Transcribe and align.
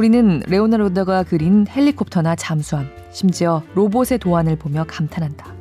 우리는 0.00 0.40
레오나르도가 0.46 1.24
그린 1.24 1.66
헬리콥터나 1.68 2.34
잠수함, 2.34 2.88
심지어 3.12 3.62
로봇의 3.74 4.16
도안을 4.18 4.56
보며 4.56 4.86
감탄한다. 4.88 5.52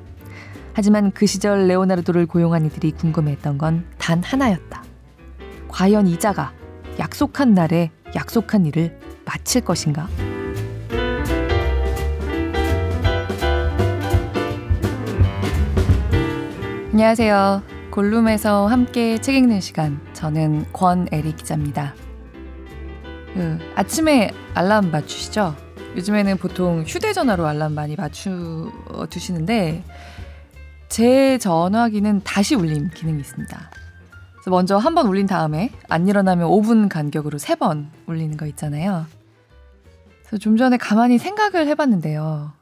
하지만 0.71 1.11
그 1.11 1.25
시절 1.25 1.67
레오나르도를 1.67 2.25
고용한 2.25 2.65
이들이 2.67 2.91
궁금해했던 2.91 3.57
건 3.57 3.85
단 3.97 4.23
하나였다. 4.23 4.81
과연 5.67 6.07
이자가 6.07 6.53
약속한 6.99 7.53
날에 7.53 7.91
약속한 8.15 8.65
일을 8.65 8.97
마칠 9.25 9.59
것인가? 9.65 10.07
안녕하세요. 16.93 17.61
골룸에서 17.91 18.67
함께 18.67 19.19
책 19.19 19.35
읽는 19.35 19.59
시간. 19.59 19.99
저는 20.13 20.65
권애리 20.71 21.35
기자입니다. 21.35 21.93
그, 23.33 23.59
아침에 23.75 24.31
알람 24.53 24.91
맞추시죠? 24.91 25.55
요즘에는 25.95 26.37
보통 26.37 26.83
휴대전화로 26.85 27.45
알람 27.47 27.73
많이 27.73 27.95
맞추 27.95 28.71
두시는데, 29.09 29.83
제 30.87 31.37
전화기는 31.37 32.21
다시 32.23 32.55
울림 32.55 32.89
기능이 32.89 33.19
있습니다. 33.19 33.71
그래서 34.33 34.49
먼저 34.49 34.77
한 34.77 34.95
번 34.95 35.07
울린 35.07 35.27
다음에 35.27 35.71
안 35.89 36.07
일어나면 36.07 36.47
5분 36.49 36.89
간격으로 36.89 37.37
3번 37.37 37.87
울리는 38.07 38.35
거 38.37 38.45
있잖아요. 38.47 39.05
그래서 40.21 40.37
좀 40.37 40.57
전에 40.57 40.77
가만히 40.77 41.17
생각을 41.17 41.67
해봤는데요. 41.67 42.53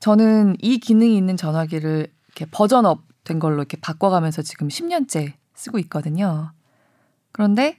저는 0.00 0.56
이 0.60 0.78
기능이 0.78 1.16
있는 1.16 1.36
전화기를 1.36 2.08
이렇게 2.26 2.46
버전업 2.50 3.02
된 3.24 3.38
걸로 3.38 3.56
이렇게 3.56 3.76
바꿔가면서 3.80 4.42
지금 4.42 4.68
10년째 4.68 5.32
쓰고 5.54 5.78
있거든요. 5.80 6.52
그런데 7.32 7.78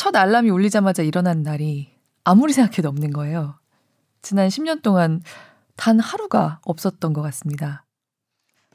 첫 0.00 0.16
알람이 0.16 0.48
울리자마자 0.48 1.02
일어난 1.02 1.42
날이 1.42 1.90
아무리 2.24 2.54
생각해도 2.54 2.88
없는 2.88 3.10
거예요. 3.10 3.56
지난 4.22 4.48
10년 4.48 4.80
동안 4.80 5.20
단 5.76 6.00
하루가 6.00 6.58
없었던 6.62 7.12
것 7.12 7.20
같습니다. 7.20 7.84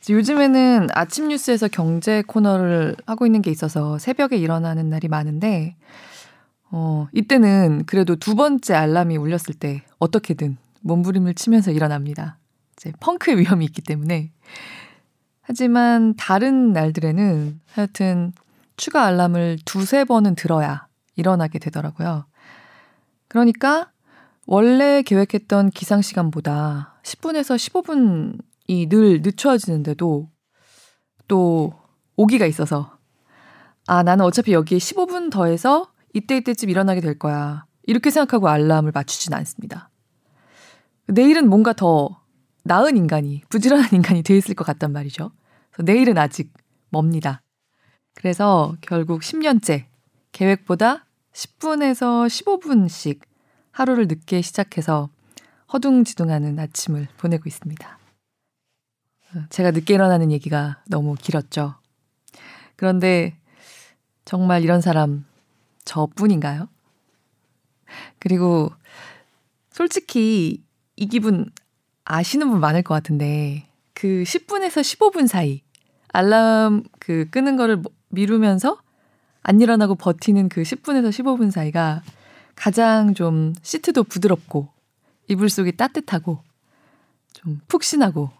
요즘에는 0.07 0.89
아침 0.93 1.29
뉴스에서 1.29 1.67
경제 1.67 2.21
코너를 2.21 2.95
하고 3.07 3.25
있는 3.25 3.41
게 3.41 3.49
있어서 3.49 3.97
새벽에 3.97 4.37
일어나는 4.37 4.89
날이 4.89 5.07
많은데, 5.07 5.75
어, 6.69 7.07
이때는 7.11 7.85
그래도 7.87 8.15
두 8.17 8.35
번째 8.35 8.75
알람이 8.75 9.17
울렸을 9.17 9.55
때 9.57 9.81
어떻게든 9.97 10.57
몸부림을 10.81 11.33
치면서 11.33 11.71
일어납니다. 11.71 12.37
이제 12.77 12.93
펑크의 12.99 13.39
위험이 13.39 13.65
있기 13.65 13.81
때문에. 13.81 14.31
하지만 15.41 16.13
다른 16.17 16.71
날들에는 16.71 17.61
하여튼 17.73 18.31
추가 18.77 19.05
알람을 19.05 19.57
두세 19.65 20.03
번은 20.03 20.35
들어야 20.35 20.84
일어나게 21.15 21.59
되더라고요. 21.59 22.25
그러니까 23.27 23.91
원래 24.45 25.01
계획했던 25.01 25.71
기상 25.71 26.01
시간보다 26.01 26.99
10분에서 27.03 27.55
15분 27.55 28.39
이 28.67 28.87
늘 28.87 29.21
늦춰지는데도 29.21 30.29
또 31.27 31.73
오기가 32.15 32.45
있어서 32.45 32.97
아, 33.87 34.01
나는 34.03 34.25
어차피 34.25 34.53
여기에 34.53 34.77
15분 34.79 35.31
더해서 35.31 35.91
이때 36.13 36.37
이때쯤 36.37 36.69
일어나게 36.69 37.01
될 37.01 37.19
거야. 37.19 37.65
이렇게 37.83 38.09
생각하고 38.09 38.47
알람을 38.49 38.91
맞추진 38.93 39.33
않습니다. 39.33 39.89
내일은 41.07 41.47
뭔가 41.49 41.73
더 41.73 42.21
나은 42.63 42.97
인간이, 42.97 43.43
부지런한 43.49 43.89
인간이 43.93 44.23
돼 44.23 44.35
있을 44.35 44.55
것 44.55 44.65
같단 44.65 44.91
말이죠. 44.91 45.31
내일은 45.83 46.17
아직 46.17 46.51
멉니다. 46.89 47.43
그래서 48.15 48.75
결국 48.81 49.21
10년째 49.21 49.85
계획보다 50.31 51.04
10분에서 51.35 52.27
15분씩 52.27 53.19
하루를 53.71 54.07
늦게 54.07 54.41
시작해서 54.41 55.09
허둥지둥하는 55.73 56.57
아침을 56.57 57.07
보내고 57.17 57.43
있습니다. 57.47 57.99
제가 59.49 59.71
늦게 59.71 59.93
일어나는 59.93 60.31
얘기가 60.31 60.81
너무 60.87 61.15
길었죠. 61.15 61.75
그런데 62.77 63.37
정말 64.23 64.63
이런 64.63 64.79
사람 64.79 65.25
저뿐인가요? 65.83 66.69
그리고 68.19 68.71
솔직히 69.71 70.63
이 70.95 71.07
기분 71.07 71.51
아시는 72.05 72.49
분 72.49 72.61
많을 72.61 72.81
것 72.81 72.93
같은데 72.93 73.67
그 73.93 74.23
10분에서 74.25 74.81
15분 74.81 75.27
사이 75.27 75.61
알람 76.13 76.83
그 76.99 77.29
끄는 77.29 77.57
거를 77.57 77.75
뭐 77.75 77.91
미루면서 78.07 78.84
안 79.47 79.61
일어나고 79.61 79.93
버티는 79.93 80.49
그 80.49 80.63
10분에서 80.63 81.09
15분 81.09 81.51
사이가 81.51 82.01
가장 82.55 83.13
좀 83.13 83.53
시트도 83.61 84.03
부드럽고 84.05 84.69
이불 85.27 85.51
속이 85.51 85.77
따뜻하고 85.77 86.39
좀 87.31 87.61
푹신하고 87.67 88.31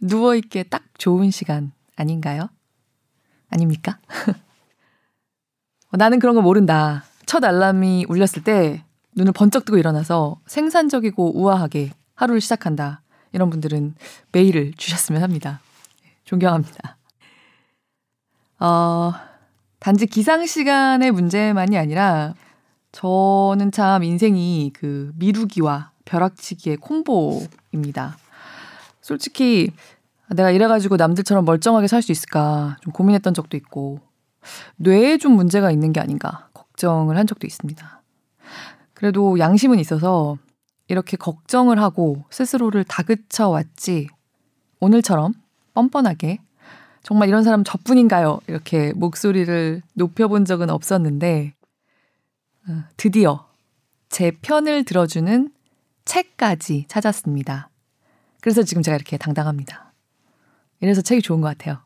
누워있기에 0.00 0.64
딱 0.64 0.84
좋은 0.98 1.32
시간 1.32 1.72
아닌가요? 1.96 2.48
아닙니까? 3.48 3.98
어, 5.90 5.96
나는 5.96 6.20
그런 6.20 6.36
거 6.36 6.42
모른다. 6.42 7.02
첫 7.26 7.42
알람이 7.42 8.06
울렸을 8.08 8.44
때 8.44 8.84
눈을 9.16 9.32
번쩍 9.32 9.64
뜨고 9.64 9.78
일어나서 9.78 10.40
생산적이고 10.46 11.40
우아하게 11.40 11.90
하루를 12.14 12.40
시작한다. 12.40 13.02
이런 13.32 13.50
분들은 13.50 13.96
메일을 14.30 14.74
주셨으면 14.76 15.24
합니다. 15.24 15.60
존경합니다. 16.24 16.98
어, 18.60 19.12
단지 19.78 20.06
기상 20.06 20.46
시간의 20.46 21.12
문제만이 21.12 21.76
아니라 21.78 22.34
저는 22.92 23.72
참 23.72 24.02
인생이 24.02 24.72
그 24.74 25.12
미루기와 25.16 25.92
벼락치기의 26.04 26.78
콤보입니다. 26.78 28.16
솔직히 29.02 29.70
내가 30.34 30.50
이래가지고 30.50 30.96
남들처럼 30.96 31.44
멀쩡하게 31.44 31.86
살 31.86 32.02
수 32.02 32.10
있을까 32.10 32.76
좀 32.80 32.92
고민했던 32.92 33.34
적도 33.34 33.56
있고 33.56 34.00
뇌에 34.76 35.18
좀 35.18 35.32
문제가 35.32 35.70
있는 35.70 35.92
게 35.92 36.00
아닌가 36.00 36.48
걱정을 36.54 37.16
한 37.16 37.26
적도 37.26 37.46
있습니다. 37.46 38.02
그래도 38.94 39.38
양심은 39.38 39.78
있어서 39.78 40.38
이렇게 40.88 41.16
걱정을 41.16 41.80
하고 41.80 42.24
스스로를 42.30 42.84
다그쳐 42.84 43.48
왔지 43.48 44.08
오늘처럼 44.80 45.34
뻔뻔하게 45.74 46.38
정말 47.06 47.28
이런 47.28 47.44
사람 47.44 47.62
저뿐인가요? 47.62 48.40
이렇게 48.48 48.92
목소리를 48.94 49.80
높여본 49.92 50.44
적은 50.44 50.70
없었는데 50.70 51.54
어, 52.68 52.82
드디어 52.96 53.46
제 54.08 54.32
편을 54.32 54.82
들어주는 54.82 55.52
책까지 56.04 56.86
찾았습니다. 56.88 57.70
그래서 58.40 58.64
지금 58.64 58.82
제가 58.82 58.96
이렇게 58.96 59.16
당당합니다. 59.18 59.92
이래서 60.80 61.00
책이 61.00 61.22
좋은 61.22 61.40
것 61.40 61.46
같아요. 61.46 61.78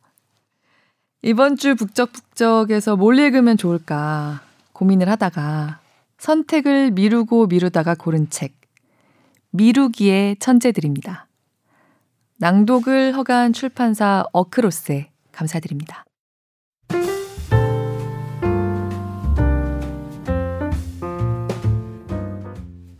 이번 1.20 1.56
주 1.56 1.74
북적북적에서 1.74 2.96
뭘 2.96 3.18
읽으면 3.18 3.58
좋을까 3.58 4.40
고민을 4.72 5.10
하다가 5.10 5.80
선택을 6.16 6.92
미루고 6.92 7.48
미루다가 7.48 7.94
고른 7.94 8.30
책. 8.30 8.54
미루기의 9.50 10.36
천재들입니다. 10.38 11.26
낭독을 12.42 13.14
허가한 13.16 13.52
출판사 13.52 14.24
어크로스에 14.32 15.10
감사드립니다. 15.30 16.06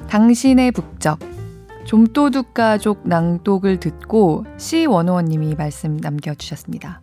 당신의 0.09 0.73
북적 0.73 1.21
좀도둑 1.87 2.53
가족 2.53 3.09
낭독을 3.09 3.81
듣고 3.81 4.45
C151님이 4.59 5.57
말씀 5.57 5.97
남겨주셨습니다. 5.97 7.01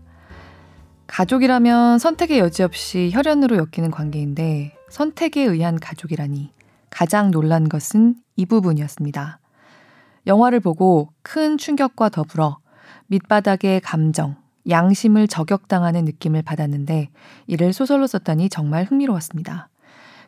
가족이라면 1.08 1.98
선택의 1.98 2.38
여지 2.38 2.62
없이 2.62 3.10
혈연으로 3.14 3.58
엮이는 3.58 3.90
관계인데 3.90 4.78
선택에 4.90 5.42
의한 5.42 5.80
가족이라니 5.80 6.52
가장 6.92 7.32
놀란 7.32 7.68
것은 7.68 8.14
이 8.36 8.46
부분이었습니다. 8.46 9.40
영화를 10.28 10.60
보고 10.60 11.10
큰 11.24 11.58
충격과 11.58 12.10
더불어 12.10 12.60
밑바닥의 13.08 13.82
감정, 13.82 14.36
양심을 14.70 15.28
저격당하는 15.28 16.06
느낌을 16.06 16.44
받았는데 16.44 17.10
이를 17.48 17.74
소설로 17.74 18.06
썼다니 18.06 18.50
정말 18.50 18.84
흥미로웠습니다. 18.84 19.70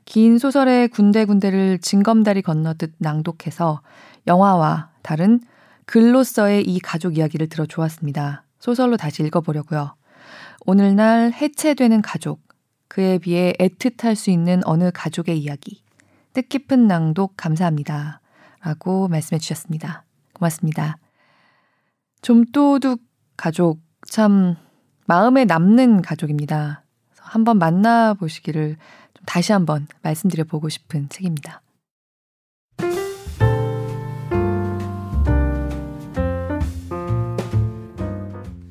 긴 0.05 0.39
소설의 0.39 0.87
군데군데를 0.87 1.79
징검다리 1.79 2.41
건너듯 2.41 2.93
낭독해서 2.97 3.81
영화와 4.25 4.89
다른 5.01 5.41
글로서의 5.85 6.63
이 6.63 6.79
가족 6.79 7.17
이야기를 7.17 7.49
들어 7.49 7.65
좋았습니다. 7.65 8.43
소설로 8.59 8.97
다시 8.97 9.23
읽어보려고요. 9.23 9.95
오늘날 10.65 11.31
해체되는 11.33 12.01
가족, 12.01 12.41
그에 12.87 13.17
비해 13.17 13.53
애틋할 13.59 14.15
수 14.15 14.29
있는 14.29 14.61
어느 14.65 14.91
가족의 14.93 15.37
이야기. 15.37 15.83
뜻깊은 16.33 16.87
낭독 16.87 17.33
감사합니다. 17.37 18.21
라고 18.63 19.07
말씀해 19.07 19.39
주셨습니다. 19.39 20.05
고맙습니다. 20.33 20.97
좀또둑 22.21 23.01
가족 23.37 23.79
참 24.07 24.55
마음에 25.05 25.45
남는 25.45 26.01
가족입니다. 26.01 26.83
한번 27.17 27.57
만나보시기를 27.59 28.77
좀 29.13 29.25
다시 29.25 29.51
한번 29.51 29.87
말씀드려 30.01 30.43
보고 30.43 30.69
싶은 30.69 31.09
책입니다. 31.09 31.61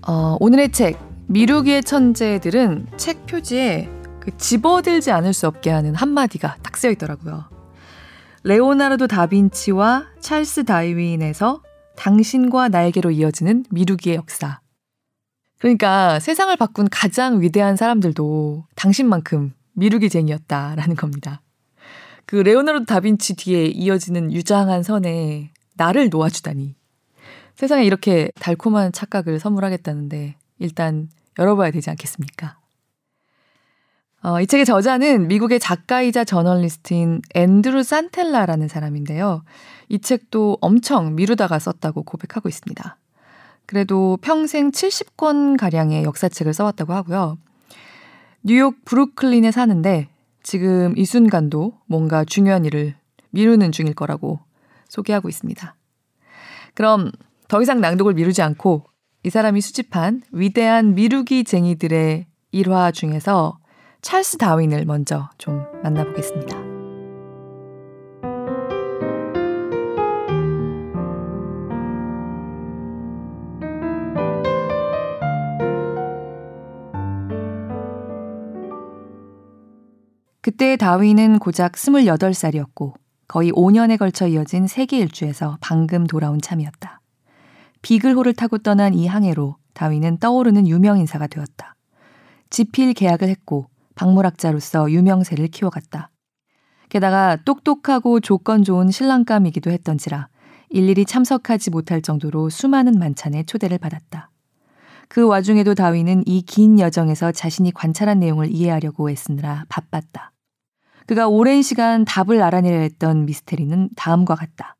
어, 0.06 0.36
오늘의 0.40 0.72
책 0.72 0.98
미루기의 1.26 1.82
천재들은 1.84 2.86
책 2.96 3.26
표지에 3.26 3.90
그 4.20 4.36
집어들지 4.36 5.10
않을 5.10 5.34
수 5.34 5.46
없게 5.46 5.70
하는 5.70 5.94
한마디가 5.94 6.56
딱 6.62 6.76
쓰여 6.76 6.90
있더라고요. 6.92 7.57
레오나르도 8.48 9.08
다빈치와 9.08 10.06
찰스 10.20 10.64
다이윈에서 10.64 11.62
당신과 11.96 12.70
나에게로 12.70 13.10
이어지는 13.10 13.66
미루기의 13.68 14.16
역사. 14.16 14.60
그러니까 15.58 16.18
세상을 16.18 16.56
바꾼 16.56 16.88
가장 16.90 17.42
위대한 17.42 17.76
사람들도 17.76 18.64
당신만큼 18.74 19.52
미루기쟁이였다라는 19.74 20.96
겁니다. 20.96 21.42
그 22.24 22.36
레오나르도 22.36 22.86
다빈치 22.86 23.36
뒤에 23.36 23.66
이어지는 23.66 24.32
유장한 24.32 24.82
선에 24.82 25.52
나를 25.74 26.08
놓아주다니. 26.08 26.74
세상에 27.54 27.84
이렇게 27.84 28.30
달콤한 28.40 28.92
착각을 28.92 29.40
선물하겠다는데 29.40 30.36
일단 30.58 31.10
열어봐야 31.38 31.70
되지 31.70 31.90
않겠습니까? 31.90 32.58
어, 34.22 34.40
이 34.40 34.46
책의 34.46 34.66
저자는 34.66 35.28
미국의 35.28 35.60
작가이자 35.60 36.24
저널리스트인 36.24 37.22
앤드루 37.34 37.82
산텔라라는 37.84 38.66
사람인데요. 38.66 39.44
이 39.88 40.00
책도 40.00 40.58
엄청 40.60 41.14
미루다가 41.14 41.58
썼다고 41.58 42.02
고백하고 42.02 42.48
있습니다. 42.48 42.96
그래도 43.66 44.18
평생 44.20 44.70
70권 44.70 45.56
가량의 45.58 46.02
역사책을 46.02 46.52
써왔다고 46.52 46.94
하고요. 46.94 47.38
뉴욕 48.42 48.84
브루클린에 48.84 49.50
사는데 49.50 50.08
지금 50.42 50.96
이 50.96 51.04
순간도 51.04 51.74
뭔가 51.86 52.24
중요한 52.24 52.64
일을 52.64 52.94
미루는 53.30 53.70
중일 53.70 53.94
거라고 53.94 54.40
소개하고 54.88 55.28
있습니다. 55.28 55.74
그럼 56.74 57.12
더 57.46 57.62
이상 57.62 57.80
낭독을 57.80 58.14
미루지 58.14 58.42
않고 58.42 58.84
이 59.24 59.30
사람이 59.30 59.60
수집한 59.60 60.22
위대한 60.32 60.94
미루기 60.94 61.44
쟁이들의 61.44 62.26
일화 62.52 62.90
중에서 62.90 63.58
찰스 64.00 64.38
다윈을 64.38 64.84
먼저 64.84 65.28
좀 65.38 65.64
만나보겠습니다. 65.82 66.56
그때 80.40 80.76
다윈은 80.76 81.40
고작 81.40 81.72
28살이었고 81.72 82.94
거의 83.26 83.52
5년에 83.52 83.98
걸쳐 83.98 84.26
이어진 84.26 84.66
세계 84.66 84.98
일주에서 84.98 85.58
방금 85.60 86.06
돌아온 86.06 86.40
참이었다. 86.40 87.00
비글호를 87.82 88.34
타고 88.34 88.58
떠난 88.58 88.94
이 88.94 89.06
항해로 89.06 89.56
다윈은 89.74 90.18
떠오르는 90.18 90.66
유명 90.66 90.98
인사가 90.98 91.26
되었다. 91.26 91.74
지필 92.48 92.94
계약을 92.94 93.28
했고 93.28 93.68
박물학자로서 93.98 94.90
유명세를 94.92 95.48
키워갔다. 95.48 96.10
게다가 96.88 97.36
똑똑하고 97.44 98.20
조건 98.20 98.62
좋은 98.62 98.90
신랑감이기도 98.90 99.70
했던지라 99.70 100.28
일일이 100.70 101.04
참석하지 101.04 101.70
못할 101.70 102.00
정도로 102.00 102.48
수많은 102.48 102.98
만찬에 102.98 103.42
초대를 103.42 103.78
받았다. 103.78 104.30
그 105.08 105.26
와중에도 105.26 105.74
다윈은 105.74 106.24
이 106.26 106.42
긴 106.42 106.78
여정에서 106.78 107.32
자신이 107.32 107.72
관찰한 107.72 108.20
내용을 108.20 108.50
이해하려고 108.50 109.10
애쓰느라 109.10 109.64
바빴다. 109.68 110.32
그가 111.06 111.26
오랜 111.28 111.62
시간 111.62 112.04
답을 112.04 112.42
알아내려 112.42 112.78
했던 112.80 113.24
미스테리는 113.24 113.90
다음과 113.96 114.34
같다. 114.34 114.76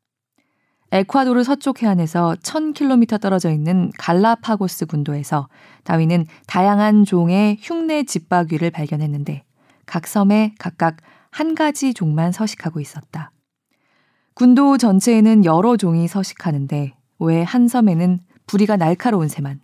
에콰도르 0.91 1.43
서쪽 1.43 1.83
해안에서 1.83 2.35
1000km 2.41 3.21
떨어져 3.21 3.51
있는 3.51 3.91
갈라파고스 3.97 4.87
군도에서 4.87 5.47
다윈은 5.83 6.25
다양한 6.47 7.05
종의 7.05 7.57
흉내 7.61 8.03
집바귀를 8.03 8.71
발견했는데 8.71 9.43
각 9.85 10.07
섬에 10.07 10.55
각각 10.57 10.97
한 11.31 11.53
가지 11.53 11.93
종만 11.93 12.31
서식하고 12.31 12.79
있었다. 12.79 13.31
군도 14.33 14.77
전체에는 14.77 15.45
여러 15.45 15.77
종이 15.77 16.07
서식하는데 16.07 16.93
왜 17.19 17.43
한 17.43 17.67
섬에는 17.67 18.19
부리가 18.47 18.77
날카로운 18.77 19.27
새만, 19.27 19.59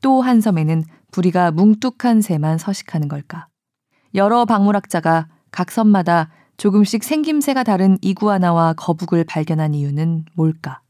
또 0.00 0.20
한 0.20 0.40
섬에는 0.40 0.84
부리가 1.10 1.50
뭉뚝한 1.50 2.20
새만 2.20 2.58
서식하는 2.58 3.08
걸까? 3.08 3.48
여러 4.14 4.44
박물학자가 4.44 5.28
각 5.50 5.70
섬마다 5.72 6.30
조금씩 6.58 7.04
생김새가 7.04 7.62
다른 7.62 7.98
이구아나와 8.02 8.74
거북을 8.74 9.22
발견한 9.22 9.74
이유는 9.74 10.24
뭘까? 10.34 10.80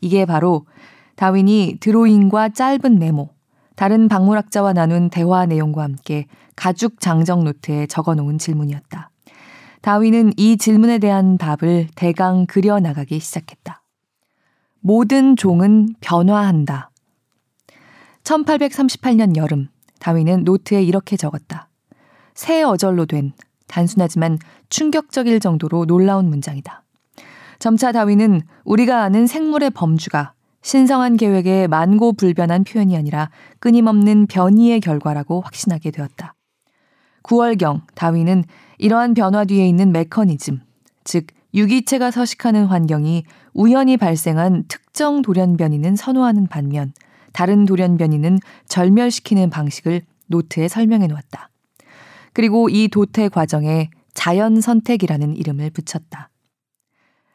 이게 0.00 0.26
바로 0.26 0.66
다윈이 1.14 1.78
드로잉과 1.78 2.50
짧은 2.50 2.98
메모, 2.98 3.30
다른 3.76 4.08
박물학자와 4.08 4.72
나눈 4.72 5.08
대화 5.08 5.46
내용과 5.46 5.84
함께 5.84 6.26
가죽 6.56 7.00
장정 7.00 7.44
노트에 7.44 7.86
적어 7.86 8.16
놓은 8.16 8.38
질문이었다. 8.38 9.10
다윈은 9.82 10.32
이 10.36 10.56
질문에 10.56 10.98
대한 10.98 11.38
답을 11.38 11.86
대강 11.94 12.46
그려 12.46 12.80
나가기 12.80 13.20
시작했다. 13.20 13.82
모든 14.80 15.36
종은 15.36 15.94
변화한다. 16.00 16.90
1838년 18.24 19.36
여름, 19.36 19.68
다윈은 20.00 20.42
노트에 20.42 20.82
이렇게 20.82 21.16
적었다. 21.16 21.68
새 22.34 22.62
어절로 22.64 23.06
된 23.06 23.32
단순하지만 23.68 24.38
충격적일 24.68 25.40
정도로 25.40 25.86
놀라운 25.86 26.28
문장이다. 26.28 26.82
점차 27.58 27.92
다윈은 27.92 28.42
우리가 28.64 29.02
아는 29.02 29.26
생물의 29.26 29.70
범주가 29.70 30.32
신성한 30.62 31.16
계획의 31.16 31.68
만고 31.68 32.12
불변한 32.12 32.64
표현이 32.64 32.96
아니라 32.96 33.30
끊임없는 33.60 34.26
변이의 34.26 34.80
결과라고 34.80 35.40
확신하게 35.40 35.90
되었다. 35.90 36.34
9월경 37.22 37.82
다윈은 37.94 38.44
이러한 38.78 39.14
변화 39.14 39.44
뒤에 39.44 39.68
있는 39.68 39.92
메커니즘, 39.92 40.60
즉 41.04 41.26
유기체가 41.54 42.10
서식하는 42.10 42.66
환경이 42.66 43.24
우연히 43.54 43.96
발생한 43.96 44.64
특정 44.68 45.22
돌연변이는 45.22 45.96
선호하는 45.96 46.46
반면 46.46 46.92
다른 47.32 47.64
돌연변이는 47.64 48.38
절멸시키는 48.68 49.50
방식을 49.50 50.02
노트에 50.26 50.68
설명해 50.68 51.06
놓았다. 51.06 51.50
그리고 52.38 52.68
이 52.68 52.86
도태 52.86 53.30
과정에 53.30 53.90
자연 54.14 54.60
선택이라는 54.60 55.34
이름을 55.34 55.70
붙였다. 55.70 56.30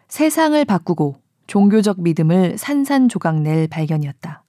세상을 0.07 0.63
바꾸고 0.63 1.17
종교적 1.45 2.01
믿음을 2.01 2.57
산산조각낼 2.57 3.67
발견이었다. 3.67 4.45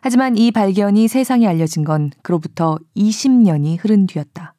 하지만 0.00 0.36
이 0.36 0.50
발견이 0.50 1.06
세상에 1.06 1.46
알려진 1.46 1.84
건 1.84 2.10
그로부터 2.22 2.80
20년이 2.96 3.76
흐른 3.78 4.08
뒤였다. 4.08 4.52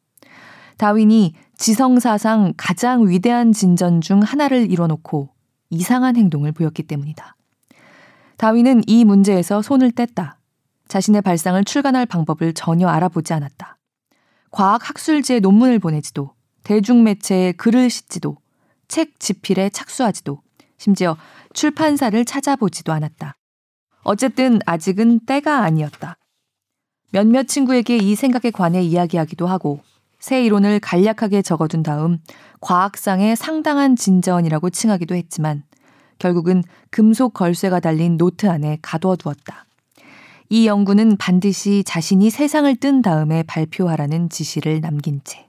다윈이 0.78 1.34
지성사상 1.58 2.54
가장 2.56 3.10
위대한 3.10 3.52
진전 3.52 4.00
중 4.00 4.22
하나를 4.22 4.72
이뤄놓고 4.72 5.28
이상한 5.70 6.16
행동을 6.16 6.54
보였기 6.54 6.84
때문이다. 6.84 7.36
다윈은 8.38 8.84
이 8.88 9.04
문제에서 9.04 9.62
손을 9.64 9.92
뗐다. 9.92 10.36
자신의 10.88 11.24
발상을 11.24 11.62
출간할 11.66 12.06
방법을 12.06 12.54
전혀 12.54 12.88
알아보지 12.88 13.34
않았다. 13.34 13.79
과학학술지에 14.52 15.40
논문을 15.40 15.80
보내지도, 15.80 16.34
대중매체에 16.64 17.54
글을 17.54 17.90
싣지도, 17.90 18.38
책 18.88 19.20
집필에 19.20 19.70
착수하지도, 19.70 20.42
심지어 20.78 21.18
출판사를 21.54 22.24
찾아보지도 22.26 22.92
않았다. 22.92 23.36
어쨌든 24.04 24.60
아직은 24.66 25.22
때가 25.26 25.60
아니었다. 25.60 26.16
몇몇 27.12 27.48
친구에게 27.48 27.98
이 27.98 28.16
생각에 28.16 28.52
관해 28.52 28.82
이야기하기도 28.82 29.48
하고, 29.48 29.82
새 30.20 30.44
이론을 30.44 30.80
간략하게 30.80 31.42
적어둔 31.42 31.84
다음 31.84 32.20
과학상의 32.62 33.36
상당한 33.36 33.96
진전이라고 33.96 34.70
칭하기도 34.70 35.16
했지만, 35.16 35.64
결국은 36.18 36.64
금속 36.90 37.34
걸쇠가 37.34 37.80
달린 37.80 38.18
노트 38.18 38.50
안에 38.50 38.80
가둬두었다. 38.82 39.66
이 40.52 40.66
연구는 40.66 41.18
반드시 41.18 41.84
자신이 41.86 42.32
세상을 42.32 42.76
뜬 42.78 43.04
다음에 43.04 43.44
발표하라는 43.44 44.30
지시를 44.30 44.82
남긴 44.82 45.22
채. 45.24 45.48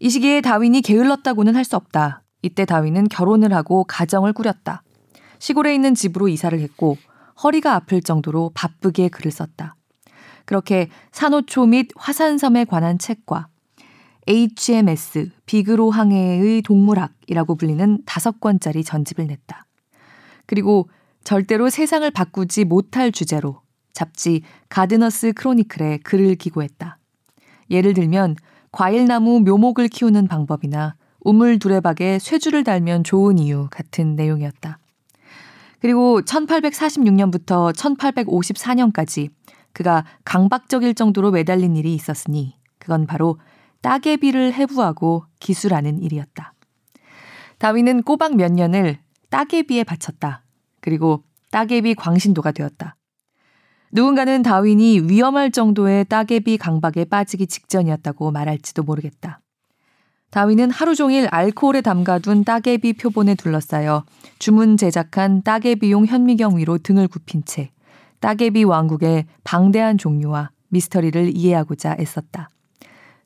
이 0.00 0.10
시기에 0.10 0.40
다윈이 0.40 0.82
게을렀다고는 0.82 1.54
할 1.54 1.64
수 1.64 1.76
없다. 1.76 2.24
이때 2.42 2.64
다윈은 2.64 3.08
결혼을 3.08 3.52
하고 3.52 3.84
가정을 3.84 4.32
꾸렸다. 4.32 4.82
시골에 5.38 5.74
있는 5.74 5.94
집으로 5.94 6.26
이사를 6.26 6.58
했고 6.58 6.96
허리가 7.42 7.76
아플 7.76 8.02
정도로 8.02 8.50
바쁘게 8.52 9.08
글을 9.10 9.30
썼다. 9.30 9.76
그렇게 10.44 10.88
산호초 11.12 11.66
및 11.66 11.88
화산섬에 11.94 12.64
관한 12.64 12.98
책과 12.98 13.46
HMS 14.26 15.30
비그로 15.46 15.92
항해의 15.92 16.62
동물학이라고 16.62 17.54
불리는 17.54 18.02
다섯 18.06 18.40
권짜리 18.40 18.82
전집을 18.82 19.28
냈다. 19.28 19.66
그리고 20.46 20.88
절대로 21.24 21.70
세상을 21.70 22.10
바꾸지 22.10 22.64
못할 22.64 23.12
주제로 23.12 23.60
잡지 23.92 24.42
가드너스 24.68 25.32
크로니클에 25.32 25.98
글을 25.98 26.36
기고했다. 26.36 26.98
예를 27.70 27.94
들면 27.94 28.36
과일나무 28.70 29.40
묘목을 29.40 29.88
키우는 29.88 30.28
방법이나 30.28 30.96
우물 31.20 31.58
두레박에 31.58 32.18
쇠줄을 32.18 32.64
달면 32.64 33.04
좋은 33.04 33.38
이유 33.38 33.68
같은 33.70 34.16
내용이었다. 34.16 34.78
그리고 35.80 36.20
1846년부터 36.22 37.74
1854년까지 37.74 39.30
그가 39.72 40.04
강박적일 40.24 40.94
정도로 40.94 41.30
매달린 41.30 41.76
일이 41.76 41.94
있었으니 41.94 42.56
그건 42.78 43.06
바로 43.06 43.38
따개비를 43.80 44.52
해부하고 44.54 45.24
기술하는 45.40 46.02
일이었다. 46.02 46.54
다윈은 47.58 48.02
꼬박 48.02 48.36
몇 48.36 48.52
년을 48.52 48.98
따개비에 49.30 49.84
바쳤다. 49.84 50.42
그리고 50.82 51.24
따개비 51.50 51.94
광신도가 51.94 52.52
되었다. 52.52 52.96
누군가는 53.92 54.42
다윈이 54.42 55.02
위험할 55.08 55.50
정도의 55.50 56.04
따개비 56.06 56.58
강박에 56.58 57.06
빠지기 57.06 57.46
직전이었다고 57.46 58.30
말할지도 58.30 58.82
모르겠다. 58.82 59.40
다윈은 60.30 60.70
하루 60.70 60.94
종일 60.94 61.28
알코올에 61.30 61.82
담가둔 61.82 62.44
따개비 62.44 62.94
표본에 62.94 63.34
둘러싸여 63.34 64.04
주문 64.38 64.78
제작한 64.78 65.42
따개비용 65.42 66.06
현미경 66.06 66.56
위로 66.56 66.78
등을 66.78 67.06
굽힌 67.06 67.44
채 67.44 67.70
따개비 68.20 68.64
왕국의 68.64 69.26
방대한 69.44 69.98
종류와 69.98 70.50
미스터리를 70.68 71.36
이해하고자 71.36 71.96
애썼다. 72.00 72.48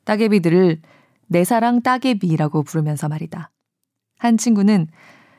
따개비들을 0.03 0.81
내 1.27 1.43
사랑 1.45 1.81
따개비라고 1.81 2.63
부르면서 2.63 3.07
말이다. 3.07 3.51
한 4.19 4.37
친구는 4.37 4.87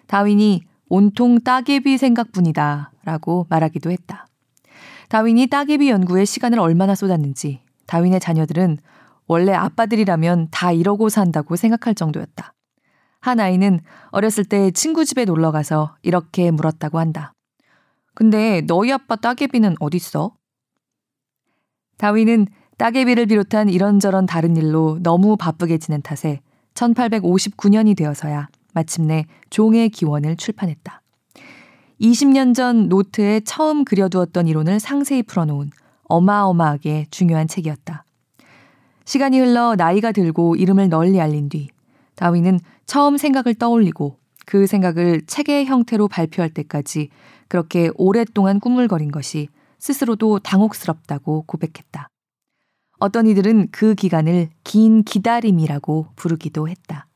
다윈이 0.07 0.63
온통 0.89 1.41
따개비 1.41 1.99
생각뿐이다 1.99 2.93
라고 3.05 3.47
말하기도 3.51 3.91
했다. 3.91 4.27
다윈이 5.09 5.47
따개비 5.49 5.89
연구에 5.91 6.25
시간을 6.25 6.59
얼마나 6.59 6.95
쏟았는지 6.95 7.61
다윈의 7.87 8.21
자녀들은 8.21 8.79
원래 9.27 9.53
아빠들이라면 9.53 10.49
다 10.51 10.73
이러고 10.73 11.09
산다고 11.09 11.57
생각할 11.57 11.95
정도였다. 11.95 12.53
한 13.21 13.41
아이는 13.41 13.81
어렸을 14.11 14.45
때 14.45 14.71
친구 14.71 15.05
집에 15.05 15.25
놀러 15.25 15.51
가서 15.51 15.97
이렇게 16.03 16.51
물었다고 16.51 16.99
한다. 16.99 17.33
근데 18.15 18.63
너희 18.63 18.93
아빠 18.93 19.17
따개비는 19.17 19.77
어딨어? 19.81 20.33
다윈은 21.99 22.47
따개비를 22.79 23.27
비롯한 23.27 23.69
이런저런 23.69 24.27
다른 24.27 24.57
일로 24.57 24.99
너무 25.03 25.37
바쁘게 25.37 25.79
지낸 25.79 26.01
탓에 26.01 26.41
1859년이 26.75 27.97
되어서야 27.97 28.49
마침내 28.75 29.27
종의 29.51 29.91
기원을 29.91 30.37
출판했다. 30.37 31.03
20년 32.01 32.55
전 32.55 32.89
노트에 32.89 33.41
처음 33.41 33.85
그려두었던 33.85 34.47
이론을 34.47 34.79
상세히 34.79 35.23
풀어놓은 35.23 35.71
어마어마하게 36.05 37.07
중요한 37.11 37.49
책이었다. 37.49 38.05
시간이 39.05 39.41
흘러 39.41 39.75
나이가 39.75 40.13
들고 40.13 40.57
이름을 40.57 40.89
널리 40.89 41.21
알린 41.21 41.49
뒤 41.49 41.69
다윈은 42.15 42.61
처음 42.87 43.17
생각을 43.17 43.55
떠올리고 43.55 44.17
그 44.47 44.67
생각을 44.67 45.23
책의 45.27 45.67
형태로 45.67 46.09
발표할 46.09 46.51
때까지 46.51 47.09
그렇게 47.49 47.91
오랫동안 47.97 48.61
꾸물거린 48.61 49.11
것이 49.11 49.49
스스로도 49.79 50.39
당혹스럽다고 50.39 51.45
고백했다. 51.47 52.09
어떤 52.99 53.27
이들은 53.27 53.69
그 53.71 53.95
기간을 53.95 54.51
긴 54.65 55.05
기다림이라고 55.05 56.09
부르기도 56.17 56.69
했다. 56.69 57.08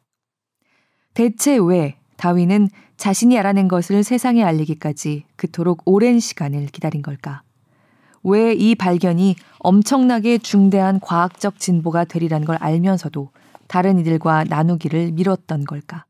대체 1.14 1.56
왜 1.58 1.96
다윈은 2.16 2.68
자신이 2.96 3.38
알아낸 3.38 3.68
것을 3.68 4.04
세상에 4.04 4.42
알리기까지 4.44 5.24
그토록 5.36 5.82
오랜 5.84 6.20
시간을 6.20 6.66
기다린 6.66 7.02
걸까? 7.02 7.42
왜 8.22 8.54
이 8.54 8.74
발견이 8.76 9.34
엄청나게 9.58 10.38
중대한 10.38 11.00
과학적 11.00 11.58
진보가 11.58 12.04
되리란 12.04 12.44
걸 12.44 12.56
알면서도 12.56 13.30
다른 13.66 13.98
이들과 13.98 14.44
나누기를 14.44 15.12
미뤘던 15.12 15.64
걸까? 15.64 16.04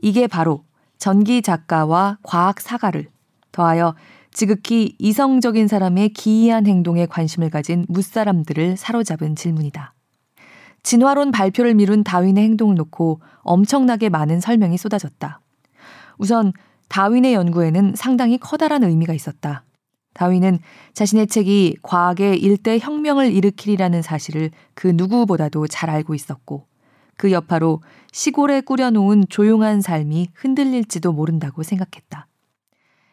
이게 0.00 0.26
바로 0.26 0.64
전기 0.98 1.42
작가와 1.42 2.18
과학 2.22 2.60
사가를 2.60 3.08
더하여 3.50 3.94
지극히 4.32 4.96
이성적인 4.98 5.68
사람의 5.68 6.10
기이한 6.10 6.66
행동에 6.66 7.04
관심을 7.06 7.50
가진 7.50 7.84
무사람들을 7.88 8.78
사로잡은 8.78 9.36
질문이다. 9.36 9.92
진화론 10.82 11.30
발표를 11.30 11.74
미룬 11.74 12.02
다윈의 12.02 12.42
행동을 12.44 12.74
놓고 12.74 13.20
엄청나게 13.40 14.08
많은 14.08 14.40
설명이 14.40 14.76
쏟아졌다. 14.76 15.40
우선 16.18 16.52
다윈의 16.88 17.34
연구에는 17.34 17.94
상당히 17.96 18.38
커다란 18.38 18.84
의미가 18.84 19.12
있었다. 19.14 19.64
다윈은 20.14 20.58
자신의 20.92 21.26
책이 21.28 21.78
과학의 21.82 22.38
일대 22.38 22.78
혁명을 22.78 23.32
일으키리라는 23.32 24.02
사실을 24.02 24.50
그 24.74 24.88
누구보다도 24.88 25.68
잘 25.68 25.88
알고 25.88 26.14
있었고 26.14 26.66
그 27.16 27.32
여파로 27.32 27.80
시골에 28.10 28.60
꾸려놓은 28.60 29.26
조용한 29.28 29.80
삶이 29.80 30.28
흔들릴지도 30.34 31.12
모른다고 31.12 31.62
생각했다. 31.62 32.26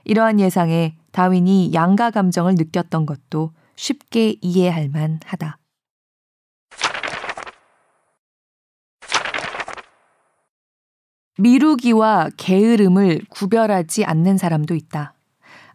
이러한 0.04 0.40
예상에 0.40 0.98
다윈이 1.12 1.74
양가 1.74 2.12
감정을 2.12 2.56
느꼈던 2.56 3.06
것도 3.06 3.52
쉽게 3.76 4.36
이해할 4.42 4.90
만하다. 4.90 5.59
미루기와 11.40 12.32
게으름을 12.36 13.22
구별하지 13.30 14.04
않는 14.04 14.38
사람도 14.38 14.76
있다. 14.76 15.14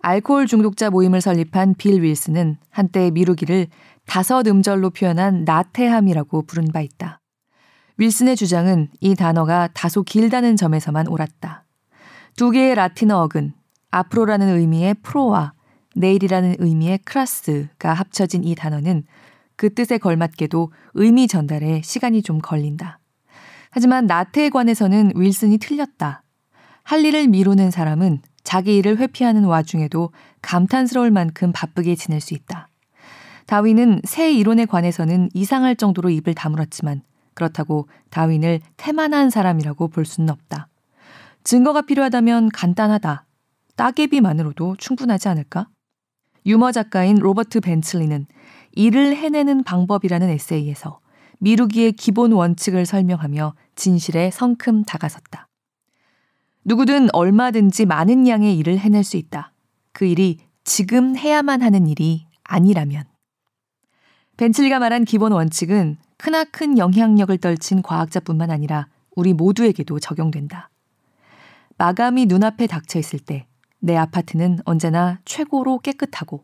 알코올 0.02 0.46
중독자 0.46 0.90
모임을 0.90 1.22
설립한 1.22 1.76
빌 1.78 2.02
윌슨은 2.02 2.58
한때 2.68 3.10
미루기를 3.10 3.68
다섯 4.04 4.46
음절로 4.46 4.90
표현한 4.90 5.44
나태함이라고 5.44 6.42
부른 6.42 6.66
바 6.70 6.82
있다. 6.82 7.18
윌슨의 7.96 8.36
주장은 8.36 8.88
이 9.00 9.14
단어가 9.14 9.68
다소 9.72 10.02
길다는 10.02 10.56
점에서만 10.56 11.08
옳았다. 11.08 11.64
두 12.36 12.50
개의 12.50 12.74
라틴어 12.74 13.22
어근, 13.22 13.54
앞으로라는 13.90 14.58
의미의 14.58 14.96
프로와 15.02 15.54
내일이라는 15.96 16.56
의미의 16.58 16.98
크라스가 17.04 17.94
합쳐진 17.94 18.44
이 18.44 18.54
단어는 18.54 19.04
그 19.56 19.72
뜻에 19.72 19.96
걸맞게도 19.96 20.72
의미 20.92 21.26
전달에 21.26 21.80
시간이 21.82 22.20
좀 22.20 22.38
걸린다. 22.38 22.98
하지만 23.74 24.06
나태에 24.06 24.50
관해서는 24.50 25.10
윌슨이 25.16 25.58
틀렸다. 25.58 26.22
할 26.84 27.04
일을 27.04 27.26
미루는 27.26 27.72
사람은 27.72 28.20
자기 28.44 28.76
일을 28.76 28.98
회피하는 28.98 29.42
와중에도 29.46 30.12
감탄스러울 30.42 31.10
만큼 31.10 31.50
바쁘게 31.52 31.96
지낼 31.96 32.20
수 32.20 32.34
있다. 32.34 32.68
다윈은 33.46 34.02
새 34.04 34.32
이론에 34.32 34.64
관해서는 34.66 35.28
이상할 35.34 35.74
정도로 35.74 36.08
입을 36.10 36.34
다물었지만 36.34 37.02
그렇다고 37.34 37.88
다윈을 38.10 38.60
태만한 38.76 39.28
사람이라고 39.28 39.88
볼 39.88 40.04
수는 40.04 40.30
없다. 40.30 40.68
증거가 41.42 41.82
필요하다면 41.82 42.50
간단하다. 42.50 43.26
따개비만으로도 43.74 44.76
충분하지 44.78 45.28
않을까? 45.28 45.66
유머 46.46 46.70
작가인 46.70 47.16
로버트 47.16 47.58
벤틀리는 47.58 48.26
일을 48.76 49.16
해내는 49.16 49.64
방법이라는 49.64 50.30
에세이에서 50.30 51.00
미루기의 51.38 51.92
기본 51.92 52.32
원칙을 52.32 52.86
설명하며 52.86 53.54
진실에 53.74 54.30
성큼 54.30 54.84
다가섰다. 54.84 55.48
누구든 56.64 57.08
얼마든지 57.12 57.86
많은 57.86 58.26
양의 58.26 58.56
일을 58.58 58.78
해낼 58.78 59.04
수 59.04 59.16
있다. 59.16 59.52
그 59.92 60.04
일이 60.04 60.38
지금 60.64 61.16
해야만 61.16 61.62
하는 61.62 61.86
일이 61.86 62.26
아니라면. 62.42 63.04
벤틀리가 64.36 64.78
말한 64.78 65.04
기본 65.04 65.32
원칙은 65.32 65.98
크나큰 66.16 66.78
영향력을 66.78 67.36
떨친 67.38 67.82
과학자뿐만 67.82 68.50
아니라 68.50 68.88
우리 69.14 69.32
모두에게도 69.34 70.00
적용된다. 70.00 70.70
마감이 71.76 72.26
눈앞에 72.26 72.66
닥쳐 72.66 72.98
있을 72.98 73.18
때 73.18 73.46
내 73.84 73.96
아파트는 73.96 74.60
언제나 74.64 75.20
최고로 75.26 75.80
깨끗하고 75.80 76.42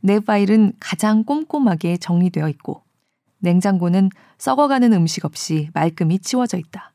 내 0.00 0.20
파일은 0.20 0.72
가장 0.80 1.22
꼼꼼하게 1.22 1.98
정리되어 1.98 2.48
있고 2.48 2.81
냉장고는 3.42 4.10
썩어가는 4.38 4.92
음식 4.92 5.24
없이 5.24 5.68
말끔히 5.74 6.18
치워져 6.18 6.58
있다. 6.58 6.92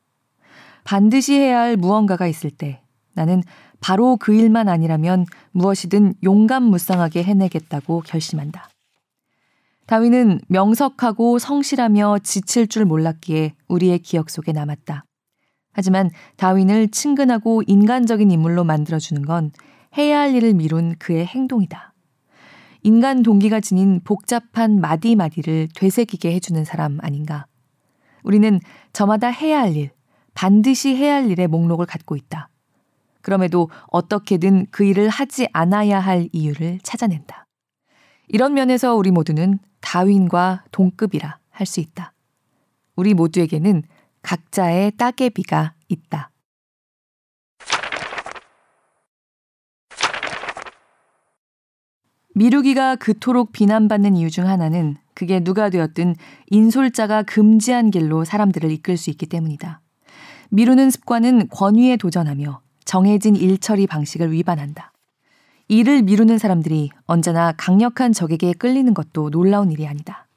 반드시 0.84 1.34
해야 1.34 1.60
할 1.60 1.77
무언가가 1.77 2.27
있을 2.27 2.50
때 2.50 2.82
나는 3.13 3.44
바로 3.80 4.18
그 4.18 4.34
일만 4.34 4.70
아니라면 4.70 5.25
무엇이든 5.51 6.16
용감무쌍하게 6.24 7.24
해내겠다고 7.24 8.01
결심한다. 8.01 8.70
다윈은 9.86 10.42
명석하고 10.48 11.39
성실하며 11.39 12.20
지칠 12.24 12.68
줄 12.68 12.86
몰랐기에 12.86 13.54
우리의 13.68 14.00
기억 14.00 14.30
속에 14.30 14.51
남았다. 14.51 15.06
하지만 15.72 16.10
다윈을 16.38 16.89
친근하고 16.89 17.63
인간적인 17.68 18.32
인물로 18.32 18.63
만들어주는 18.63 19.22
건 19.24 19.51
해야 19.98 20.20
할 20.20 20.36
일을 20.36 20.54
미룬 20.54 20.96
그의 20.98 21.25
행동이다. 21.25 21.94
인간 22.88 23.22
동기가 23.22 23.60
지닌 23.60 24.00
복잡한 24.06 24.79
마디마디를 24.79 25.67
되새기게 25.75 26.34
해주는 26.36 26.63
사람 26.63 27.00
아닌가. 27.01 27.46
우리는 28.24 28.62
저마다 28.94 29.27
해야 29.27 29.60
할 29.60 29.75
일, 29.75 29.89
반드시 30.34 30.96
해야 30.96 31.15
할 31.15 31.29
일의 31.29 31.50
목록을 31.50 31.86
갖고 31.86 32.15
있다. 32.15 32.48
그럼에도 33.22 33.70
어떻게든 33.88 34.67
그 34.72 34.86
일을 34.86 35.10
하지 35.10 35.50
않아야 35.51 36.00
할 36.00 36.29
이유를 36.32 36.79
찾아낸다. 36.82 37.46
이런 38.29 38.53
면에서 38.53 38.96
우리 38.96 39.12
모두는 39.12 39.60
다윈과 39.82 40.63
동급이라 40.72 41.39
할 41.50 41.67
수 41.67 41.82
있다. 41.82 42.13
우리 42.96 43.13
모두에게는 43.13 43.84
각자의 44.22 44.94
따개비가 44.96 45.74
있다. 45.89 46.32
미루기가 52.38 52.98
그토록 52.98 53.51
비난받는 53.51 54.15
이유 54.15 54.29
중 54.29 54.48
하나는 54.48 54.96
그게 55.15 55.39
누가 55.39 55.72
되었든 55.72 56.15
인솔자가 56.51 57.24
금지한 57.24 57.89
길로 57.89 58.25
사람들을 58.25 58.70
이끌 58.74 58.96
수 58.96 59.10
있기 59.10 59.25
때문이다. 59.25 59.82
미루는 60.50 60.91
습관은 60.91 61.48
권위에 61.50 61.98
도전하며 61.98 62.62
정해진 62.86 63.36
일처리 63.36 63.88
방식을 63.88 64.32
위반한다. 64.32 64.91
일을 65.67 66.03
미루는 66.03 66.38
사람들이 66.38 66.91
언제나 67.08 67.53
강력한 67.58 68.13
적에게 68.13 68.53
끌리는 68.53 68.94
것도 68.94 69.32
놀라운 69.32 69.72
일이 69.72 69.88
아니다. 69.88 70.27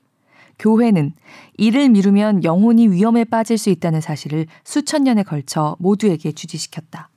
교회는 0.59 1.13
일을 1.59 1.91
미루면 1.91 2.45
영혼이 2.45 2.89
위험에 2.89 3.25
빠질 3.25 3.59
수 3.59 3.69
있다는 3.69 4.01
사실을 4.01 4.47
수천 4.65 5.05
년에 5.05 5.23
걸쳐 5.23 5.77
모두에게 5.79 6.33
주지시켰다. 6.33 7.11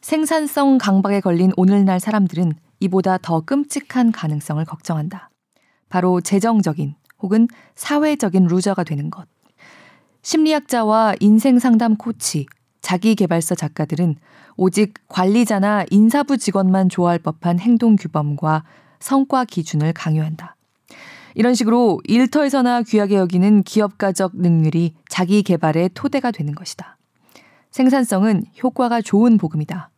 생산성 0.00 0.78
강박에 0.78 1.20
걸린 1.20 1.52
오늘날 1.58 2.00
사람들은 2.00 2.54
이보다 2.80 3.18
더 3.18 3.40
끔찍한 3.40 4.12
가능성을 4.12 4.64
걱정한다. 4.64 5.30
바로 5.88 6.20
재정적인 6.20 6.94
혹은 7.20 7.48
사회적인 7.74 8.46
루저가 8.46 8.84
되는 8.84 9.10
것. 9.10 9.26
심리학자와 10.22 11.14
인생 11.20 11.58
상담 11.58 11.96
코치, 11.96 12.46
자기 12.80 13.14
개발서 13.14 13.54
작가들은 13.54 14.16
오직 14.56 14.94
관리자나 15.08 15.84
인사부 15.90 16.38
직원만 16.38 16.88
좋아할 16.88 17.18
법한 17.18 17.58
행동 17.58 17.96
규범과 17.96 18.64
성과 19.00 19.44
기준을 19.44 19.92
강요한다. 19.92 20.56
이런 21.34 21.54
식으로 21.54 22.00
일터에서나 22.04 22.82
귀하게 22.82 23.16
여기는 23.16 23.64
기업가적 23.64 24.36
능률이 24.36 24.94
자기 25.08 25.42
개발의 25.42 25.90
토대가 25.94 26.30
되는 26.30 26.54
것이다. 26.54 26.96
생산성은 27.70 28.44
효과가 28.62 29.02
좋은 29.02 29.36
복음이다. 29.36 29.90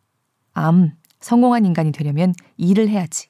암, 0.53 0.93
성공한 1.27 1.65
인간이 1.65 1.91
되려면 1.91 2.33
일을 2.55 2.87
해야지. 2.87 3.27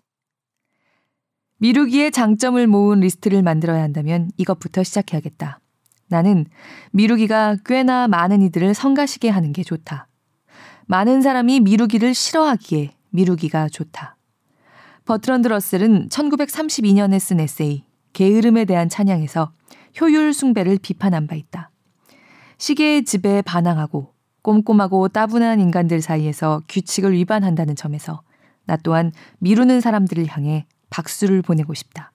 미루기의 1.57 2.11
장점을 2.11 2.67
모은 2.67 2.99
리스트를 2.99 3.41
만들어야 3.41 3.81
한다면 3.81 4.29
이것부터 4.37 4.83
시작해야겠다. 4.83 5.59
나는 6.07 6.45
미루기가 6.91 7.57
꽤나 7.65 8.07
많은 8.07 8.43
이들을 8.43 8.75
성가시게 8.75 9.29
하는 9.29 9.51
게 9.51 9.63
좋다. 9.63 10.07
많은 10.85 11.23
사람이 11.23 11.61
미루기를 11.61 12.13
싫어하기에 12.13 12.93
미루기가 13.09 13.67
좋다. 13.67 14.15
버트런드 15.05 15.47
러셀은 15.47 16.09
1932년에 16.09 17.17
쓴 17.17 17.39
에세이 17.39 17.83
게으름에 18.13 18.65
대한 18.65 18.89
찬양에서 18.89 19.53
효율 19.99 20.33
숭배를 20.33 20.77
비판한 20.79 21.25
바 21.25 21.35
있다. 21.35 21.71
시계의 22.59 23.05
지배에 23.05 23.41
반항하고 23.41 24.13
꼼꼼하고 24.47 25.09
따분한 25.09 25.59
인간들 25.59 25.99
사이에서 26.01 26.61
규칙을 26.69 27.11
위반한다는 27.11 27.75
점에서 27.75 28.21
나 28.63 28.77
또한 28.77 29.11
미루는 29.39 29.81
사람들을 29.81 30.25
향해 30.29 30.65
박수를 30.89 31.41
보내고 31.41 31.73
싶다. 31.73 32.13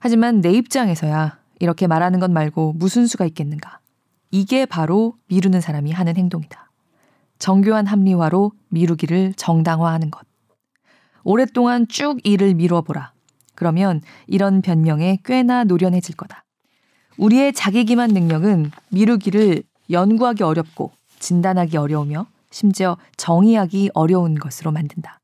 하지만 0.00 0.40
내 0.40 0.50
입장에서야 0.50 1.38
이렇게 1.60 1.86
말하는 1.86 2.18
것 2.18 2.32
말고 2.32 2.72
무슨 2.72 3.06
수가 3.06 3.24
있겠는가. 3.26 3.78
이게 4.32 4.66
바로 4.66 5.14
미루는 5.28 5.60
사람이 5.60 5.92
하는 5.92 6.16
행동이다. 6.16 6.72
정교한 7.38 7.86
합리화로 7.86 8.50
미루기를 8.70 9.34
정당화하는 9.34 10.10
것. 10.10 10.26
오랫동안 11.22 11.86
쭉 11.86 12.18
일을 12.24 12.54
미루어 12.54 12.82
보라. 12.82 13.12
그러면 13.54 14.00
이런 14.26 14.60
변명에 14.60 15.20
꽤나 15.24 15.62
노련해질 15.62 16.16
거다. 16.16 16.44
우리의 17.16 17.52
자기 17.52 17.84
기만 17.84 18.10
능력은 18.10 18.72
미루기를 18.90 19.62
연구하기 19.90 20.42
어렵고 20.42 20.92
진단하기 21.18 21.76
어려우며 21.76 22.26
심지어 22.50 22.96
정의하기 23.16 23.90
어려운 23.94 24.34
것으로 24.34 24.72
만든다. 24.72 25.20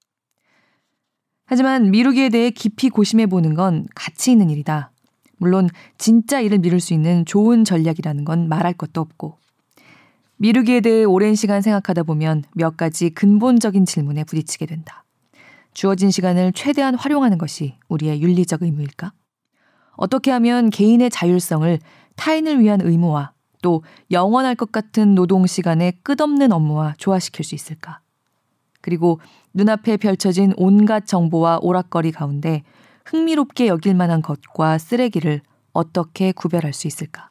하지만 1.45 1.91
미루기에 1.91 2.29
대해 2.29 2.51
깊이 2.51 2.89
고심해 2.89 3.27
보는 3.27 3.55
건 3.55 3.87
가치 3.95 4.33
있는 4.33 4.51
일이다. 4.51 4.91
물론 5.37 5.69
진짜 5.99 6.41
일을 6.41 6.59
미룰 6.59 6.81
수 6.81 6.95
있는 6.95 7.25
좋은 7.25 7.65
전략이라는 7.65 8.25
건 8.25 8.49
말할 8.49 8.75
것도 8.75 9.01
없고 9.01 9.39
미루기에 10.37 10.81
대해 10.81 11.05
오랜 11.05 11.35
시간 11.35 11.63
생각하다 11.63 12.05
보면 12.05 12.45
몇 12.55 12.77
가지 12.77 13.11
근본적인 13.11 13.85
질문에 13.85 14.25
부딪히게 14.25 14.67
된다. 14.67 15.05
주어진 15.75 16.11
시간을 16.11 16.53
최대한 16.53 16.95
활용하는 16.95 17.39
것이 17.39 17.77
우리의 17.89 18.23
윤리적 18.23 18.63
의무일까? 18.63 19.13
어떻게 19.97 20.31
하면 20.31 20.71
개인의 20.71 21.11
자율성을 21.11 21.79
타인을 22.17 22.61
위한 22.61 22.81
의무와 22.81 23.32
또 23.63 23.83
영원할 24.11 24.55
것 24.55 24.71
같은 24.71 25.15
노동 25.15 25.47
시간의 25.47 25.95
끝없는 26.03 26.53
업무와 26.53 26.95
조화시킬 26.99 27.45
수 27.45 27.55
있을까? 27.55 28.01
그리고 28.83 29.21
눈앞에 29.55 29.97
펼쳐진 29.97 30.53
온갖 30.57 31.07
정보와 31.07 31.61
오락거리 31.63 32.13
가운데 32.13 32.63
흥미롭게 33.07 33.69
여길 33.69 33.95
만한 33.95 34.21
것과 34.21 34.77
쓰레기를 34.79 35.41
어떻게 35.73 36.33
구별할 36.33 36.73
수 36.73 36.87
있을까? 36.87 37.31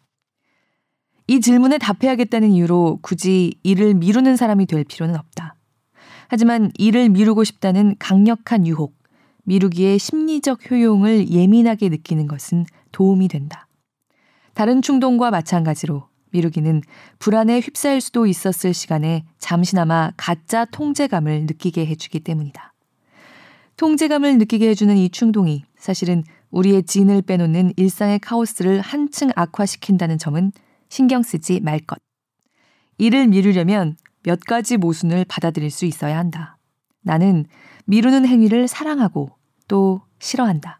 이 1.28 1.39
질문에 1.39 1.78
답해야겠다는 1.78 2.52
이유로 2.52 3.00
굳이 3.02 3.54
일을 3.63 3.94
미루는 3.94 4.36
사람이 4.36 4.65
될 4.65 4.84
필요는 4.84 5.15
없다. 5.15 5.56
하지만 6.28 6.72
일을 6.78 7.10
미루고 7.10 7.44
싶다는 7.44 7.96
강력한 8.00 8.65
유혹, 8.65 8.96
미루기의 9.44 10.00
심리적 10.00 10.72
효용을 10.72 11.30
예민하게 11.30 11.89
느끼는 11.89 12.28
것은 12.28 12.65
도움이 12.91 13.28
된다. 13.28 13.67
다른 14.54 14.82
충동과 14.82 15.32
마찬가지로 15.32 16.11
미루기는 16.32 16.82
불안에 17.20 17.60
휩싸일 17.60 18.02
수도 18.02 18.26
있었을 18.26 18.74
시간에 18.74 19.26
잠시나마 19.38 20.12
가짜 20.17 20.65
통제감을 20.65 21.46
느끼게 21.46 21.86
해주기 21.86 22.22
때문이다. 22.22 22.74
통제감을 23.78 24.38
느끼게 24.38 24.70
해주는 24.70 24.96
이 24.98 25.10
충동이 25.10 25.63
사실은 25.78 26.24
우리의 26.52 26.84
진을 26.84 27.24
빼놓는 27.24 27.74
일상의 27.78 28.20
카오스를 28.20 28.82
한층 28.82 29.30
악화시킨다는 29.36 30.17
점은 30.17 30.52
신경 30.89 31.24
쓰지 31.24 31.60
말 31.62 31.80
것. 31.80 32.00
이를 32.98 33.28
미루려면 33.28 33.96
몇 34.24 34.39
가지 34.41 34.78
모순을 34.78 35.26
받아들일 35.28 35.72
수 35.72 35.86
있어야 35.86 36.17
한다. 36.17 36.58
나는 37.02 37.46
미루는 37.86 38.28
행위를 38.28 38.67
사랑하고 38.67 39.32
또 39.67 40.02
싫어한다. 40.20 40.80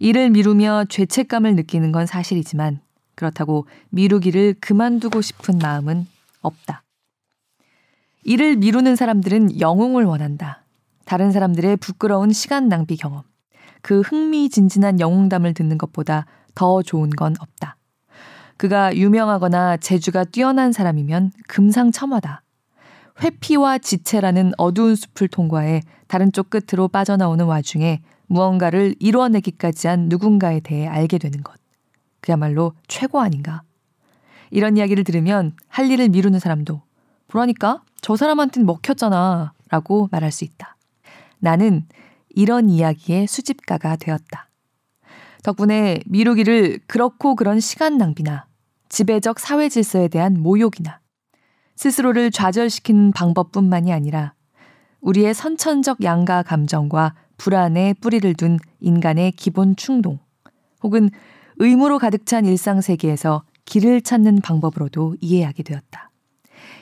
이를 0.00 0.30
미루며 0.30 0.86
죄책감을 0.88 1.54
느끼는 1.56 1.92
건 1.92 2.06
사실이지만 2.06 2.80
그렇다고 3.18 3.66
미루기를 3.90 4.54
그만두고 4.60 5.22
싶은 5.22 5.58
마음은 5.58 6.06
없다. 6.40 6.84
이를 8.22 8.54
미루는 8.56 8.94
사람들은 8.94 9.58
영웅을 9.58 10.04
원한다. 10.04 10.62
다른 11.04 11.32
사람들의 11.32 11.78
부끄러운 11.78 12.32
시간 12.32 12.68
낭비 12.68 12.96
경험. 12.96 13.24
그 13.82 14.02
흥미진진한 14.02 15.00
영웅담을 15.00 15.52
듣는 15.54 15.78
것보다 15.78 16.26
더 16.54 16.82
좋은 16.82 17.10
건 17.10 17.34
없다. 17.40 17.76
그가 18.56 18.94
유명하거나 18.94 19.78
재주가 19.78 20.22
뛰어난 20.22 20.70
사람이면 20.70 21.32
금상첨화다. 21.48 22.42
회피와 23.20 23.78
지체라는 23.78 24.52
어두운 24.58 24.94
숲을 24.94 25.26
통과해 25.26 25.82
다른 26.06 26.30
쪽 26.30 26.50
끝으로 26.50 26.86
빠져나오는 26.86 27.44
와중에 27.44 28.00
무언가를 28.28 28.94
이루어내기까지 29.00 29.88
한 29.88 30.08
누군가에 30.08 30.60
대해 30.60 30.86
알게 30.86 31.18
되는 31.18 31.42
것. 31.42 31.58
그야말로 32.20 32.72
최고 32.86 33.20
아닌가. 33.20 33.62
이런 34.50 34.76
이야기를 34.76 35.04
들으면 35.04 35.52
할 35.68 35.90
일을 35.90 36.08
미루는 36.08 36.38
사람도 36.40 36.82
보라니까 37.28 37.82
저 38.00 38.16
사람한텐 38.16 38.64
먹혔잖아 38.64 39.52
라고 39.70 40.08
말할 40.10 40.32
수 40.32 40.44
있다. 40.44 40.76
나는 41.38 41.86
이런 42.30 42.70
이야기의 42.70 43.26
수집가가 43.26 43.96
되었다. 43.96 44.48
덕분에 45.42 46.00
미루기를 46.06 46.80
그렇고 46.86 47.34
그런 47.34 47.60
시간 47.60 47.98
낭비나 47.98 48.46
지배적 48.88 49.38
사회 49.38 49.68
질서에 49.68 50.08
대한 50.08 50.40
모욕이나 50.40 51.00
스스로를 51.76 52.30
좌절시키는 52.30 53.12
방법뿐만이 53.12 53.92
아니라 53.92 54.34
우리의 55.00 55.34
선천적 55.34 56.02
양가 56.02 56.42
감정과 56.42 57.14
불안에 57.36 57.94
뿌리를 58.00 58.34
둔 58.34 58.58
인간의 58.80 59.32
기본 59.32 59.76
충동 59.76 60.18
혹은 60.82 61.10
의무로 61.58 61.98
가득 61.98 62.26
찬 62.26 62.44
일상 62.44 62.80
세계에서 62.80 63.42
길을 63.64 64.00
찾는 64.02 64.40
방법으로도 64.42 65.16
이해하게 65.20 65.62
되었다. 65.62 66.10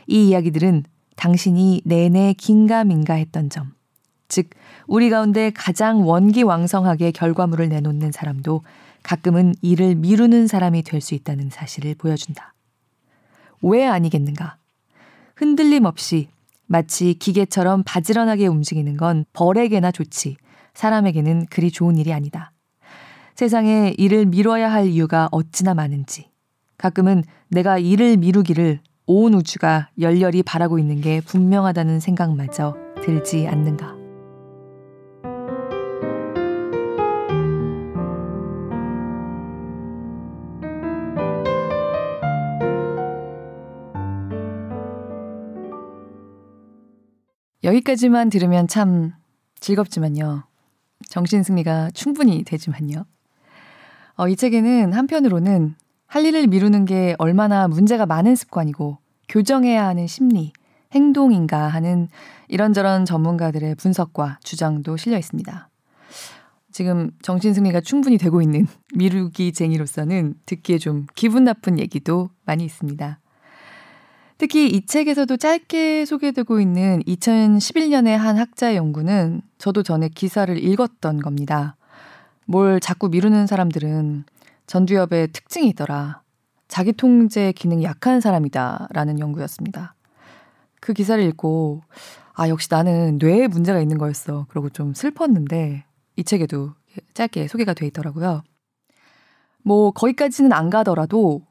이 0.07 0.29
이야기들은 0.29 0.85
당신이 1.17 1.83
내내 1.85 2.35
긴가민가 2.35 3.15
했던 3.15 3.51
점, 3.51 3.73
즉, 4.29 4.51
우리 4.87 5.09
가운데 5.11 5.51
가장 5.51 6.07
원기왕성하게 6.07 7.13
결과물을 7.13 7.69
내놓는 7.69 8.13
사람도 8.13 8.63
가끔은 9.03 9.55
일을 9.63 9.95
미루는 9.95 10.47
사람이 10.47 10.83
될 10.83 11.01
수 11.01 11.15
있다는 11.15 11.51
사실을 11.51 11.95
보여준다. 11.95 12.55
왜 13.63 13.87
아니겠는가? 13.87 14.57
흔들림 15.37 15.85
없이 15.85 16.29
마치 16.67 17.15
기계처럼 17.15 17.85
바지런하게 17.85 18.47
움직이는 18.49 18.97
건 18.97 19.25
벌에게나 19.33 19.93
좋지 19.93 20.37
사람에게는 20.75 21.47
그리 21.47 21.71
좋은 21.71 21.97
일이 21.97 22.13
아니다. 22.13 22.53
세상에 23.37 23.95
일을 23.99 24.25
미뤄야 24.25 24.73
할 24.73 24.87
이유가 24.87 25.29
어찌나 25.31 25.75
많은지 25.75 26.31
가끔은 26.79 27.23
내가 27.49 27.77
일을 27.77 28.17
미루기를 28.17 28.81
온 29.05 29.35
우주가 29.35 29.91
열렬히 30.01 30.43
바라고 30.43 30.79
있는 30.79 31.03
게 31.03 31.21
분명하다는 31.21 32.01
생각마저 32.01 32.75
들지 33.03 33.47
않는가. 33.47 33.95
여기까지만 47.63 48.31
들으면 48.31 48.67
참 48.67 49.13
즐겁지만요. 49.61 50.45
정신 51.11 51.43
승리가 51.43 51.91
충분히 51.91 52.43
되지만요. 52.45 53.05
어, 54.17 54.29
이 54.29 54.37
책에는 54.37 54.95
한편으로는 54.95 55.75
할 56.07 56.25
일을 56.25 56.47
미루는 56.47 56.87
게 56.87 57.15
얼마나 57.19 57.69
문제가 57.69 58.07
많은 58.07 58.35
습관이고 58.35 58.99
교정해야 59.29 59.87
하는 59.87 60.07
심리, 60.07 60.53
행동인가 60.93 61.69
하는 61.69 62.09
이런저런 62.49 63.05
전문가들의 63.05 63.75
분석과 63.75 64.39
주장도 64.43 64.97
실려 64.97 65.19
있습니다. 65.19 65.69
지금 66.73 67.11
정신승리가 67.23 67.81
충분히 67.81 68.17
되고 68.17 68.41
있는 68.41 68.67
미루기쟁이로서는 68.97 70.35
듣기에 70.47 70.79
좀 70.79 71.07
기분 71.15 71.45
나쁜 71.45 71.79
얘기도 71.79 72.31
많이 72.45 72.65
있습니다. 72.65 73.19
특히 74.39 74.69
이 74.69 74.85
책에서도 74.85 75.37
짧게 75.37 76.05
소개되고 76.05 76.61
있는 76.61 77.03
2011년의 77.07 78.17
한 78.17 78.37
학자의 78.37 78.77
연구는 78.77 79.41
저도 79.57 79.83
전에 79.83 80.09
기사를 80.09 80.63
읽었던 80.63 81.23
겁니다. 81.23 81.76
뭘 82.47 82.79
자꾸 82.81 83.09
미루는 83.09 83.47
사람들은 83.47 84.25
전두엽의 84.67 85.29
특징이 85.33 85.69
있더라. 85.71 86.23
자기 86.69 86.93
통제 86.93 87.53
기능이 87.53 87.85
약한 87.85 88.21
사람이다. 88.21 88.89
라는 88.91 89.19
연구였습니다. 89.19 89.95
그 90.81 90.93
기사를 90.93 91.23
읽고, 91.25 91.83
아, 92.35 92.49
역시 92.49 92.69
나는 92.71 93.19
뇌에 93.19 93.49
문제가 93.49 93.81
있는 93.81 93.99
거였어. 93.99 94.47
그러고 94.49 94.71
좀 94.71 94.95
슬펐는데, 94.95 95.85
이 96.17 96.25
책에도 96.25 96.75
짧게 97.15 97.49
소개가 97.49 97.75
돼 97.75 97.87
있더라고요. 97.89 98.43
뭐, 99.63 99.91
거기까지는 99.91 100.53
안 100.53 100.71
가더라도, 100.71 101.43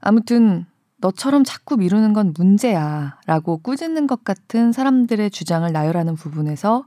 아무튼 0.00 0.66
너처럼 0.98 1.42
자꾸 1.44 1.76
미루는 1.76 2.12
건 2.12 2.32
문제야 2.36 3.18
라고 3.26 3.58
꾸짖는 3.58 4.06
것 4.06 4.22
같은 4.22 4.72
사람들의 4.72 5.30
주장을 5.30 5.70
나열하는 5.70 6.14
부분에서 6.14 6.86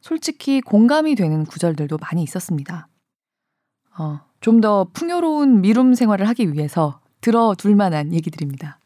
솔직히 0.00 0.60
공감이 0.60 1.14
되는 1.14 1.44
구절들도 1.44 1.98
많이 1.98 2.22
있었습니다. 2.22 2.88
어, 4.00 4.20
좀 4.40 4.62
더 4.62 4.86
풍요로운 4.94 5.60
미룸 5.60 5.94
생활을 5.94 6.26
하기 6.28 6.52
위해서 6.54 7.00
들어둘 7.20 7.76
만한 7.76 8.14
얘기들입니다. 8.14 8.78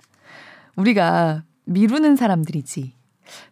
우리가 0.75 1.45
미루는 1.67 2.17
사람들이지 2.17 2.93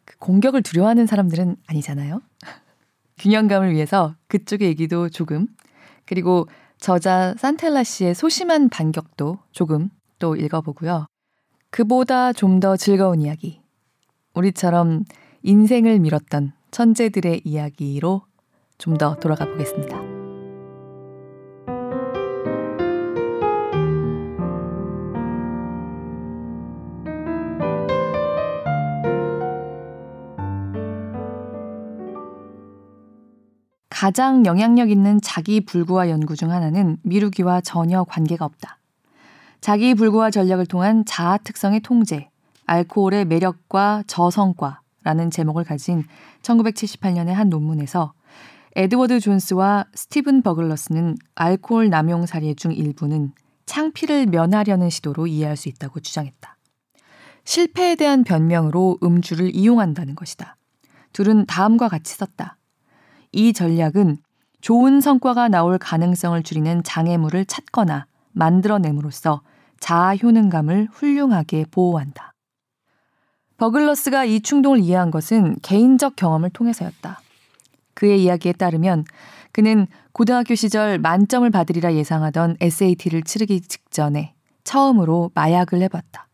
그 0.04 0.16
공격을 0.18 0.62
두려워하는 0.62 1.06
사람들은 1.06 1.56
아니잖아요. 1.68 2.20
균형감을 3.18 3.72
위해서 3.72 4.16
그쪽의 4.26 4.66
얘기도 4.68 5.08
조금 5.08 5.46
그리고 6.04 6.48
저자 6.78 7.34
산텔라 7.38 7.84
씨의 7.84 8.16
소심한 8.16 8.68
반격도 8.68 9.38
조금 9.52 9.88
또 10.18 10.34
읽어보고요. 10.34 11.06
그보다 11.70 12.32
좀 12.32 12.58
더 12.58 12.76
즐거운 12.76 13.20
이야기. 13.20 13.60
우리처럼 14.34 15.04
인생을 15.44 16.00
밀었던 16.00 16.52
천재들의 16.72 17.42
이야기로 17.44 18.22
좀 18.78 18.98
더 18.98 19.14
돌아가 19.14 19.44
보겠습니다. 19.46 20.11
가장 34.02 34.44
영향력 34.44 34.90
있는 34.90 35.20
자기 35.20 35.60
불구화 35.60 36.10
연구 36.10 36.34
중 36.34 36.50
하나는 36.50 36.96
미루기와 37.04 37.60
전혀 37.60 38.02
관계가 38.02 38.44
없다. 38.44 38.78
자기 39.60 39.94
불구화 39.94 40.32
전략을 40.32 40.66
통한 40.66 41.04
자아 41.04 41.38
특성의 41.38 41.82
통제, 41.82 42.28
알코올의 42.66 43.26
매력과 43.26 44.02
저성과라는 44.08 45.30
제목을 45.30 45.62
가진 45.62 46.02
1978년의 46.42 47.28
한 47.28 47.48
논문에서 47.48 48.12
에드워드 48.74 49.20
존스와 49.20 49.84
스티븐 49.94 50.42
버글러스는 50.42 51.14
알코올 51.36 51.88
남용 51.88 52.26
사례 52.26 52.54
중 52.54 52.72
일부는 52.72 53.30
창피를 53.66 54.26
면하려는 54.26 54.90
시도로 54.90 55.28
이해할 55.28 55.56
수 55.56 55.68
있다고 55.68 56.00
주장했다. 56.00 56.56
실패에 57.44 57.94
대한 57.94 58.24
변명으로 58.24 58.98
음주를 59.00 59.54
이용한다는 59.54 60.16
것이다. 60.16 60.56
둘은 61.12 61.46
다음과 61.46 61.86
같이 61.88 62.16
썼다. 62.16 62.58
이 63.32 63.52
전략은 63.52 64.18
좋은 64.60 65.00
성과가 65.00 65.48
나올 65.48 65.78
가능성을 65.78 66.40
줄이는 66.42 66.82
장애물을 66.84 67.46
찾거나 67.46 68.06
만들어냄으로써 68.32 69.42
자아 69.80 70.16
효능감을 70.16 70.88
훌륭하게 70.92 71.64
보호한다. 71.70 72.34
버글러스가 73.56 74.24
이 74.24 74.40
충동을 74.40 74.78
이해한 74.80 75.10
것은 75.10 75.56
개인적 75.62 76.16
경험을 76.16 76.50
통해서였다. 76.50 77.20
그의 77.94 78.22
이야기에 78.22 78.52
따르면 78.52 79.04
그는 79.50 79.86
고등학교 80.12 80.54
시절 80.54 80.98
만점을 80.98 81.48
받으리라 81.50 81.94
예상하던 81.94 82.56
SAT를 82.60 83.22
치르기 83.22 83.60
직전에 83.62 84.34
처음으로 84.64 85.30
마약을 85.34 85.82
해봤다. 85.82 86.28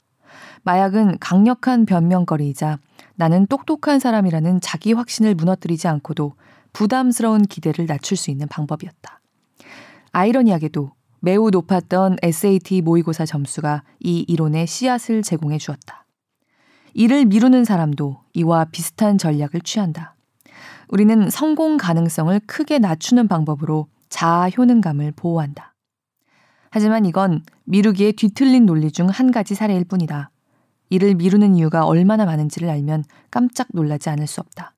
마약은 0.62 1.18
강력한 1.18 1.86
변명거리이자 1.86 2.78
나는 3.14 3.46
똑똑한 3.46 3.98
사람이라는 3.98 4.60
자기 4.60 4.92
확신을 4.92 5.34
무너뜨리지 5.34 5.88
않고도 5.88 6.34
부담스러운 6.72 7.42
기대를 7.42 7.86
낮출 7.86 8.16
수 8.16 8.30
있는 8.30 8.46
방법이었다. 8.48 9.20
아이러니하게도 10.12 10.92
매우 11.20 11.50
높았던 11.50 12.16
SAT 12.22 12.82
모의고사 12.82 13.26
점수가 13.26 13.82
이 14.00 14.24
이론의 14.28 14.66
씨앗을 14.66 15.22
제공해 15.22 15.58
주었다. 15.58 16.06
이를 16.94 17.24
미루는 17.26 17.64
사람도 17.64 18.22
이와 18.34 18.66
비슷한 18.66 19.18
전략을 19.18 19.60
취한다. 19.62 20.16
우리는 20.88 21.28
성공 21.30 21.76
가능성을 21.76 22.40
크게 22.46 22.78
낮추는 22.78 23.28
방법으로 23.28 23.88
자아 24.08 24.48
효능감을 24.48 25.12
보호한다. 25.12 25.74
하지만 26.70 27.04
이건 27.06 27.42
미루기에 27.64 28.12
뒤틀린 28.12 28.66
논리 28.66 28.90
중 28.90 29.08
한 29.08 29.30
가지 29.30 29.54
사례일 29.54 29.84
뿐이다. 29.84 30.30
이를 30.90 31.14
미루는 31.14 31.54
이유가 31.54 31.84
얼마나 31.84 32.24
많은지를 32.24 32.68
알면 32.70 33.04
깜짝 33.30 33.68
놀라지 33.72 34.08
않을 34.10 34.26
수 34.26 34.40
없다. 34.40 34.74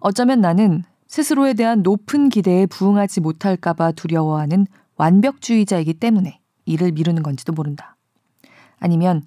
어쩌면 0.00 0.40
나는 0.40 0.82
스스로에 1.06 1.54
대한 1.54 1.82
높은 1.82 2.28
기대에 2.28 2.66
부응하지 2.66 3.20
못할까봐 3.20 3.92
두려워하는 3.92 4.66
완벽주의자이기 4.96 5.94
때문에 5.94 6.40
일을 6.64 6.92
미루는 6.92 7.22
건지도 7.22 7.52
모른다. 7.52 7.96
아니면 8.78 9.22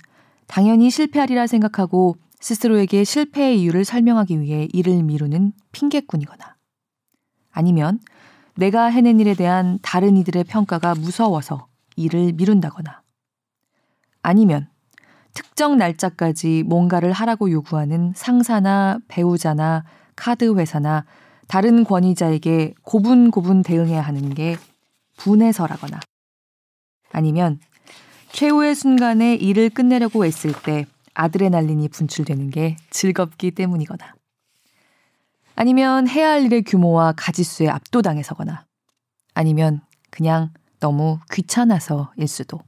당연히 0.48 0.90
실패하리라 0.90 1.48
생각하고 1.48 2.16
스스로에게 2.40 3.04
실패의 3.04 3.62
이유를 3.62 3.86
설명하기 3.86 4.42
위해 4.42 4.68
일을 4.74 5.04
미루는 5.04 5.54
핑계꾼이거나 5.72 6.56
아니면 7.52 8.00
내가 8.56 8.86
해낸 8.86 9.20
일에 9.20 9.34
대한 9.34 9.80
다른 9.82 10.18
이들의 10.18 10.44
평가가 10.46 10.96
무서워서 10.96 11.68
일을 11.96 12.34
미룬다거나 12.34 13.02
아니면 14.22 14.70
특정 15.34 15.78
날짜까지 15.78 16.64
뭔가를 16.64 17.12
하라고 17.12 17.50
요구하는 17.52 18.14
상사나 18.16 19.00
배우자나 19.08 19.84
카드 20.16 20.56
회사나 20.58 21.06
다른 21.48 21.84
권위자에게 21.84 22.74
고분고분 22.84 23.64
대응해야 23.64 24.02
하는 24.02 24.34
게 24.34 24.58
분해서라거나 25.18 26.00
아니면 27.12 27.60
최후의 28.32 28.76
순간에 28.76 29.36
일을 29.36 29.70
끝내려고 29.70 30.26
애쓸 30.26 30.54
때 30.64 30.86
아드레날린이 31.14 31.90
분출되는 31.90 32.50
게 32.50 32.78
즐겁기 32.90 33.52
때문이거나 33.52 34.16
아니면 35.56 36.08
해야 36.08 36.32
할 36.32 36.46
일의 36.46 36.64
규모와 36.64 37.14
가지수에 37.16 37.70
압도당해서거나 37.70 38.66
아니면 39.36 39.82
그냥 40.10 40.52
너무 40.80 41.20
귀찮아서일 41.32 42.28
수도. 42.28 42.60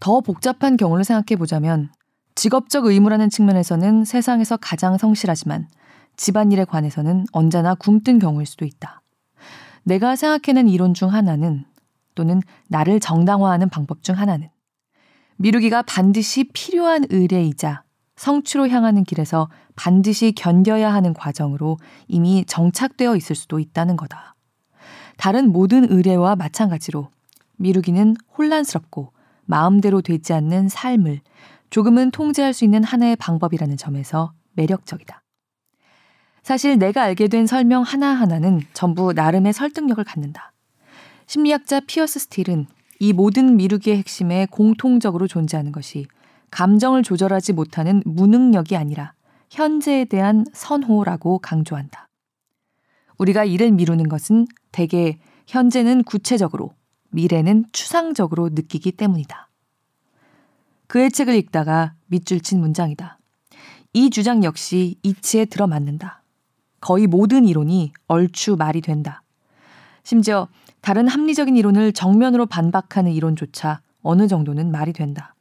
더 0.00 0.20
복잡한 0.20 0.76
경우를 0.76 1.04
생각해 1.04 1.38
보자면 1.38 1.90
직업적 2.34 2.86
의무라는 2.86 3.30
측면에서는 3.30 4.04
세상에서 4.04 4.56
가장 4.56 4.96
성실하지만 4.96 5.68
집안일에 6.18 6.64
관해서는 6.64 7.24
언제나 7.32 7.74
굼뜬 7.74 8.18
경우일 8.18 8.44
수도 8.44 8.66
있다. 8.66 9.00
내가 9.84 10.16
생각해낸 10.16 10.68
이론 10.68 10.92
중 10.92 11.14
하나는 11.14 11.64
또는 12.14 12.42
나를 12.66 13.00
정당화하는 13.00 13.70
방법 13.70 14.02
중 14.02 14.18
하나는 14.18 14.50
미루기가 15.36 15.82
반드시 15.82 16.44
필요한 16.52 17.04
의뢰이자 17.08 17.84
성취로 18.16 18.68
향하는 18.68 19.04
길에서 19.04 19.48
반드시 19.76 20.32
견뎌야 20.32 20.92
하는 20.92 21.14
과정으로 21.14 21.78
이미 22.08 22.44
정착되어 22.44 23.14
있을 23.14 23.36
수도 23.36 23.60
있다는 23.60 23.96
거다. 23.96 24.34
다른 25.16 25.52
모든 25.52 25.88
의뢰와 25.88 26.34
마찬가지로 26.34 27.10
미루기는 27.56 28.16
혼란스럽고 28.36 29.12
마음대로 29.44 30.02
되지 30.02 30.32
않는 30.32 30.68
삶을 30.68 31.20
조금은 31.70 32.10
통제할 32.10 32.52
수 32.52 32.64
있는 32.64 32.82
하나의 32.82 33.14
방법이라는 33.14 33.76
점에서 33.76 34.32
매력적이다. 34.54 35.22
사실 36.42 36.78
내가 36.78 37.02
알게 37.02 37.28
된 37.28 37.46
설명 37.46 37.82
하나하나는 37.82 38.62
전부 38.72 39.12
나름의 39.12 39.52
설득력을 39.52 40.02
갖는다. 40.04 40.52
심리학자 41.26 41.80
피어스 41.80 42.20
스틸은 42.20 42.66
이 43.00 43.12
모든 43.12 43.56
미루기의 43.56 43.98
핵심에 43.98 44.46
공통적으로 44.50 45.26
존재하는 45.26 45.72
것이 45.72 46.06
감정을 46.50 47.02
조절하지 47.02 47.52
못하는 47.52 48.02
무능력이 48.04 48.76
아니라 48.76 49.12
현재에 49.50 50.04
대한 50.06 50.44
선호라고 50.52 51.38
강조한다. 51.38 52.08
우리가 53.18 53.44
일을 53.44 53.72
미루는 53.72 54.08
것은 54.08 54.46
대개 54.72 55.18
현재는 55.46 56.04
구체적으로, 56.04 56.72
미래는 57.10 57.66
추상적으로 57.72 58.50
느끼기 58.50 58.92
때문이다. 58.92 59.48
그의 60.86 61.10
책을 61.10 61.34
읽다가 61.34 61.94
밑줄 62.06 62.40
친 62.40 62.60
문장이다. 62.60 63.18
이 63.92 64.10
주장 64.10 64.44
역시 64.44 64.96
이치에 65.02 65.46
들어맞는다. 65.46 66.17
거의 66.80 67.06
모든 67.06 67.44
이론이 67.44 67.92
얼추 68.06 68.56
말이 68.56 68.80
된다. 68.80 69.22
심지어 70.02 70.48
다른 70.80 71.08
합리적인 71.08 71.56
이론을 71.56 71.92
정면으로 71.92 72.46
반박하는 72.46 73.12
이론조차 73.12 73.80
어느 74.02 74.28
정도는 74.28 74.70
말이 74.70 74.92
된다. 74.92 75.34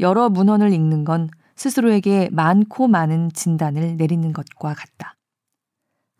여러 0.00 0.28
문헌을 0.28 0.72
읽는 0.72 1.04
건 1.04 1.28
스스로에게 1.56 2.28
많고 2.32 2.88
많은 2.88 3.32
진단을 3.32 3.96
내리는 3.96 4.32
것과 4.32 4.74
같다. 4.74 5.16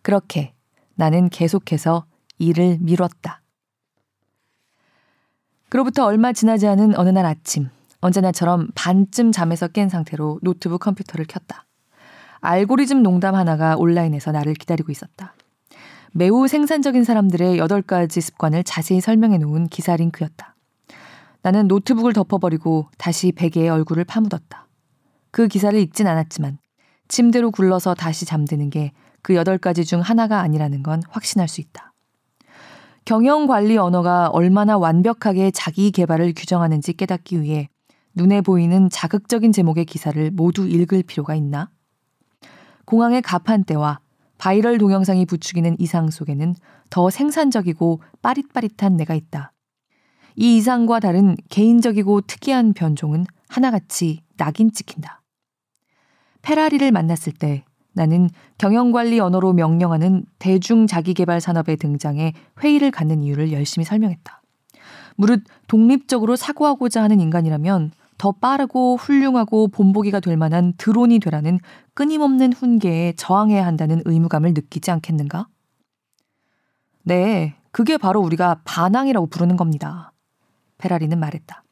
그렇게 0.02 0.54
나는 0.96 1.28
계속해서 1.28 2.06
일을 2.38 2.78
미뤘다. 2.80 3.42
그로부터 5.68 6.04
얼마 6.04 6.32
지나지 6.32 6.66
않은 6.66 6.98
어느 6.98 7.10
날 7.10 7.26
아침, 7.26 7.68
언제나처럼 8.00 8.68
반쯤 8.74 9.32
잠에서 9.32 9.68
깬 9.68 9.88
상태로 9.88 10.40
노트북 10.42 10.80
컴퓨터를 10.80 11.26
켰다. 11.26 11.67
알고리즘 12.40 13.02
농담 13.02 13.34
하나가 13.34 13.76
온라인에서 13.76 14.32
나를 14.32 14.54
기다리고 14.54 14.92
있었다. 14.92 15.34
매우 16.12 16.48
생산적인 16.48 17.04
사람들의 17.04 17.58
8가지 17.58 18.20
습관을 18.20 18.64
자세히 18.64 19.00
설명해 19.00 19.38
놓은 19.38 19.66
기사 19.68 19.94
링크였다. 19.96 20.54
나는 21.42 21.68
노트북을 21.68 22.12
덮어버리고 22.12 22.88
다시 22.98 23.32
베개에 23.32 23.68
얼굴을 23.68 24.04
파묻었다. 24.04 24.66
그 25.30 25.48
기사를 25.48 25.78
읽진 25.78 26.06
않았지만 26.06 26.58
침대로 27.08 27.50
굴러서 27.50 27.94
다시 27.94 28.24
잠드는 28.24 28.70
게 28.70 28.92
그 29.22 29.34
8가지 29.34 29.84
중 29.84 30.00
하나가 30.00 30.40
아니라는 30.40 30.82
건 30.82 31.02
확신할 31.10 31.48
수 31.48 31.60
있다. 31.60 31.92
경영 33.04 33.46
관리 33.46 33.76
언어가 33.78 34.28
얼마나 34.28 34.76
완벽하게 34.76 35.50
자기 35.50 35.90
개발을 35.90 36.34
규정하는지 36.36 36.92
깨닫기 36.92 37.40
위해 37.40 37.68
눈에 38.14 38.40
보이는 38.40 38.90
자극적인 38.90 39.52
제목의 39.52 39.86
기사를 39.86 40.30
모두 40.32 40.66
읽을 40.66 41.02
필요가 41.04 41.34
있나? 41.34 41.70
공항의 42.88 43.20
가판대와 43.20 44.00
바이럴 44.38 44.78
동영상이 44.78 45.26
부추기는 45.26 45.76
이상 45.78 46.08
속에는 46.08 46.54
더 46.88 47.10
생산적이고 47.10 48.00
빠릿빠릿한 48.22 48.96
내가 48.96 49.14
있다. 49.14 49.52
이 50.36 50.56
이상과 50.56 51.00
다른 51.00 51.36
개인적이고 51.50 52.22
특이한 52.22 52.72
변종은 52.72 53.26
하나같이 53.50 54.22
낙인 54.38 54.72
찍힌다. 54.72 55.20
페라리를 56.40 56.90
만났을 56.90 57.34
때 57.34 57.62
나는 57.92 58.30
경영관리 58.56 59.20
언어로 59.20 59.52
명령하는 59.52 60.24
대중 60.38 60.86
자기개발 60.86 61.42
산업의 61.42 61.76
등장에 61.76 62.32
회의를 62.62 62.90
갖는 62.90 63.22
이유를 63.22 63.52
열심히 63.52 63.84
설명했다. 63.84 64.40
무릇 65.16 65.42
독립적으로 65.66 66.36
사고하고자 66.36 67.02
하는 67.02 67.20
인간이라면 67.20 67.90
더 68.18 68.32
빠르고 68.32 68.96
훌륭하고 68.96 69.68
본보기가 69.68 70.20
될 70.20 70.36
만한 70.36 70.74
드론이 70.76 71.20
되라는 71.20 71.60
끊임없는 71.94 72.52
훈계에 72.52 73.14
저항해야 73.14 73.64
한다는 73.64 74.02
의무감을 74.04 74.54
느끼지 74.54 74.90
않겠는가? 74.90 75.46
네, 77.04 77.54
그게 77.70 77.96
바로 77.96 78.20
우리가 78.20 78.60
반항이라고 78.64 79.28
부르는 79.28 79.56
겁니다. 79.56 80.12
페라리는 80.78 81.18
말했다. 81.18 81.62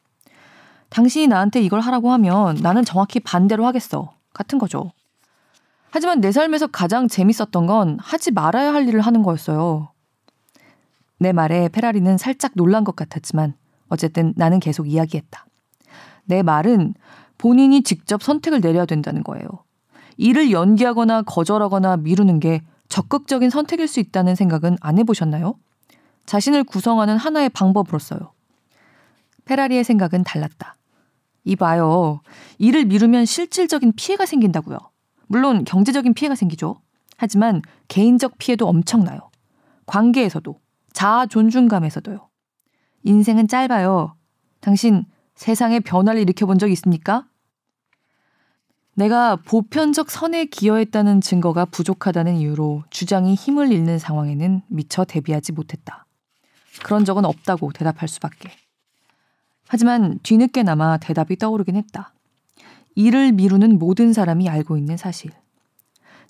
당신이 0.88 1.26
나한테 1.26 1.60
이걸 1.60 1.80
하라고 1.80 2.12
하면 2.12 2.56
나는 2.62 2.84
정확히 2.84 3.20
반대로 3.20 3.66
하겠어. 3.66 4.14
같은 4.32 4.58
거죠. 4.58 4.92
하지만 5.90 6.20
내 6.20 6.30
삶에서 6.30 6.68
가장 6.68 7.08
재밌었던 7.08 7.66
건 7.66 7.98
하지 8.00 8.30
말아야 8.30 8.72
할 8.72 8.86
일을 8.86 9.00
하는 9.00 9.22
거였어요. 9.22 9.90
내 11.18 11.32
말에 11.32 11.68
페라리는 11.68 12.18
살짝 12.18 12.52
놀란 12.54 12.84
것 12.84 12.94
같았지만 12.94 13.54
어쨌든 13.88 14.32
나는 14.36 14.60
계속 14.60 14.88
이야기했다. 14.88 15.46
내 16.26 16.42
말은 16.42 16.94
본인이 17.38 17.82
직접 17.82 18.22
선택을 18.22 18.60
내려야 18.60 18.86
된다는 18.86 19.22
거예요. 19.22 19.46
일을 20.16 20.50
연기하거나 20.50 21.22
거절하거나 21.22 21.98
미루는 21.98 22.40
게 22.40 22.62
적극적인 22.88 23.50
선택일 23.50 23.88
수 23.88 24.00
있다는 24.00 24.34
생각은 24.34 24.76
안 24.80 24.98
해보셨나요? 24.98 25.54
자신을 26.26 26.64
구성하는 26.64 27.16
하나의 27.16 27.48
방법으로서요. 27.50 28.32
페라리의 29.44 29.84
생각은 29.84 30.24
달랐다. 30.24 30.76
이봐요. 31.44 32.20
일을 32.58 32.86
미루면 32.86 33.24
실질적인 33.24 33.92
피해가 33.96 34.26
생긴다고요. 34.26 34.78
물론 35.28 35.64
경제적인 35.64 36.14
피해가 36.14 36.34
생기죠. 36.34 36.80
하지만 37.16 37.62
개인적 37.88 38.38
피해도 38.38 38.66
엄청나요. 38.66 39.30
관계에서도, 39.86 40.58
자아 40.92 41.26
존중감에서도요. 41.26 42.28
인생은 43.04 43.46
짧아요. 43.46 44.16
당신 44.60 45.04
세상에 45.36 45.80
변화를 45.80 46.20
일으켜 46.22 46.46
본 46.46 46.58
적 46.58 46.70
있습니까? 46.72 47.26
내가 48.94 49.36
보편적 49.36 50.10
선에 50.10 50.46
기여했다는 50.46 51.20
증거가 51.20 51.66
부족하다는 51.66 52.36
이유로 52.36 52.84
주장이 52.88 53.34
힘을 53.34 53.70
잃는 53.70 53.98
상황에는 53.98 54.62
미처 54.68 55.04
대비하지 55.04 55.52
못했다. 55.52 56.06
그런 56.82 57.04
적은 57.04 57.26
없다고 57.26 57.72
대답할 57.72 58.08
수밖에. 58.08 58.50
하지만 59.68 60.18
뒤늦게나마 60.22 60.96
대답이 60.96 61.36
떠오르긴 61.36 61.76
했다. 61.76 62.14
일을 62.94 63.32
미루는 63.32 63.78
모든 63.78 64.14
사람이 64.14 64.48
알고 64.48 64.78
있는 64.78 64.96
사실. 64.96 65.30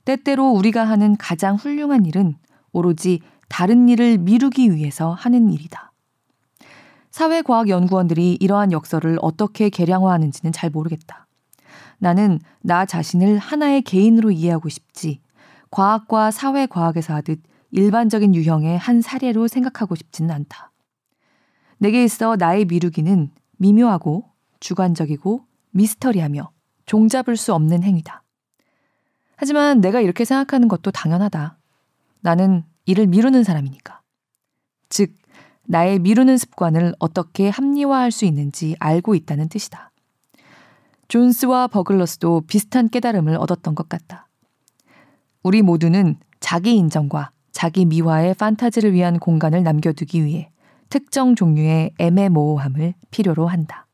때때로 0.05 0.51
우리가 0.51 0.85
하는 0.85 1.17
가장 1.17 1.55
훌륭한 1.55 2.05
일은 2.07 2.35
오로지 2.73 3.21
다른 3.49 3.89
일을 3.89 4.19
미루기 4.19 4.75
위해서 4.75 5.13
하는 5.13 5.53
일이다. 5.53 5.93
사회과학연구원들이 7.17 8.37
이러한 8.41 8.73
역설을 8.73 9.17
어떻게 9.23 9.71
계량화하는지는 9.71 10.53
잘 10.53 10.69
모르겠다. 10.69 11.27
나는 11.97 12.39
나 12.61 12.85
자신을 12.85 13.39
하나의 13.39 13.81
개인으로 13.81 14.31
이해하고 14.31 14.69
싶지, 14.69 15.23
과학과 15.71 16.31
사회과학에서 16.31 17.15
하듯 17.15 17.41
일반적인 17.71 18.35
유형의 18.35 18.77
한 18.77 19.01
사례로 19.01 19.49
생각하고 19.49 19.95
싶지는 19.95 20.31
않다. 20.31 20.73
내게 21.79 22.05
있어 22.05 22.37
나의 22.37 22.67
미루기는 22.67 23.31
미묘하고 23.57 24.31
주관적이고 24.61 25.41
미스터리하며 25.71 26.51
종잡을 26.85 27.39
수 27.39 27.55
없는 27.55 27.83
행위다. 27.83 28.25
하지만 29.37 29.81
내가 29.81 30.03
이렇게 30.03 30.27
생각하는 30.27 30.69
것도 30.69 30.91
당연하다. 30.91 31.57
나는 32.21 32.65
일을 32.85 33.07
미루는 33.07 33.43
사람이니까. 33.43 34.03
즉, 34.91 35.15
나의 35.69 35.99
미루는 35.99 36.39
습관을 36.39 36.95
어떻게 36.99 37.49
합리화할 37.49 38.11
수 38.11 38.25
있는지 38.25 38.77
알고 38.79 39.15
있다는 39.15 39.49
뜻이다. 39.49 39.91
존스와 41.09 41.69
버글러스도 41.69 42.43
비슷한 42.47 42.89
깨달음을 42.89 43.37
얻었던 43.37 43.75
것 43.75 43.89
같다. 43.89 44.29
우리 45.43 45.63
모두는 45.63 46.17
자기 46.41 46.77
인정과 46.77 47.31
자기 47.53 47.85
미화의 47.85 48.35
판타지를 48.35 48.93
위한 48.93 49.19
공간을 49.19 49.63
남겨두기 49.63 50.25
위해 50.25 50.51
특정 50.89 51.35
종류의 51.35 51.93
애매모호함을 51.99 52.95
필요로 53.11 53.47
한다. 53.47 53.87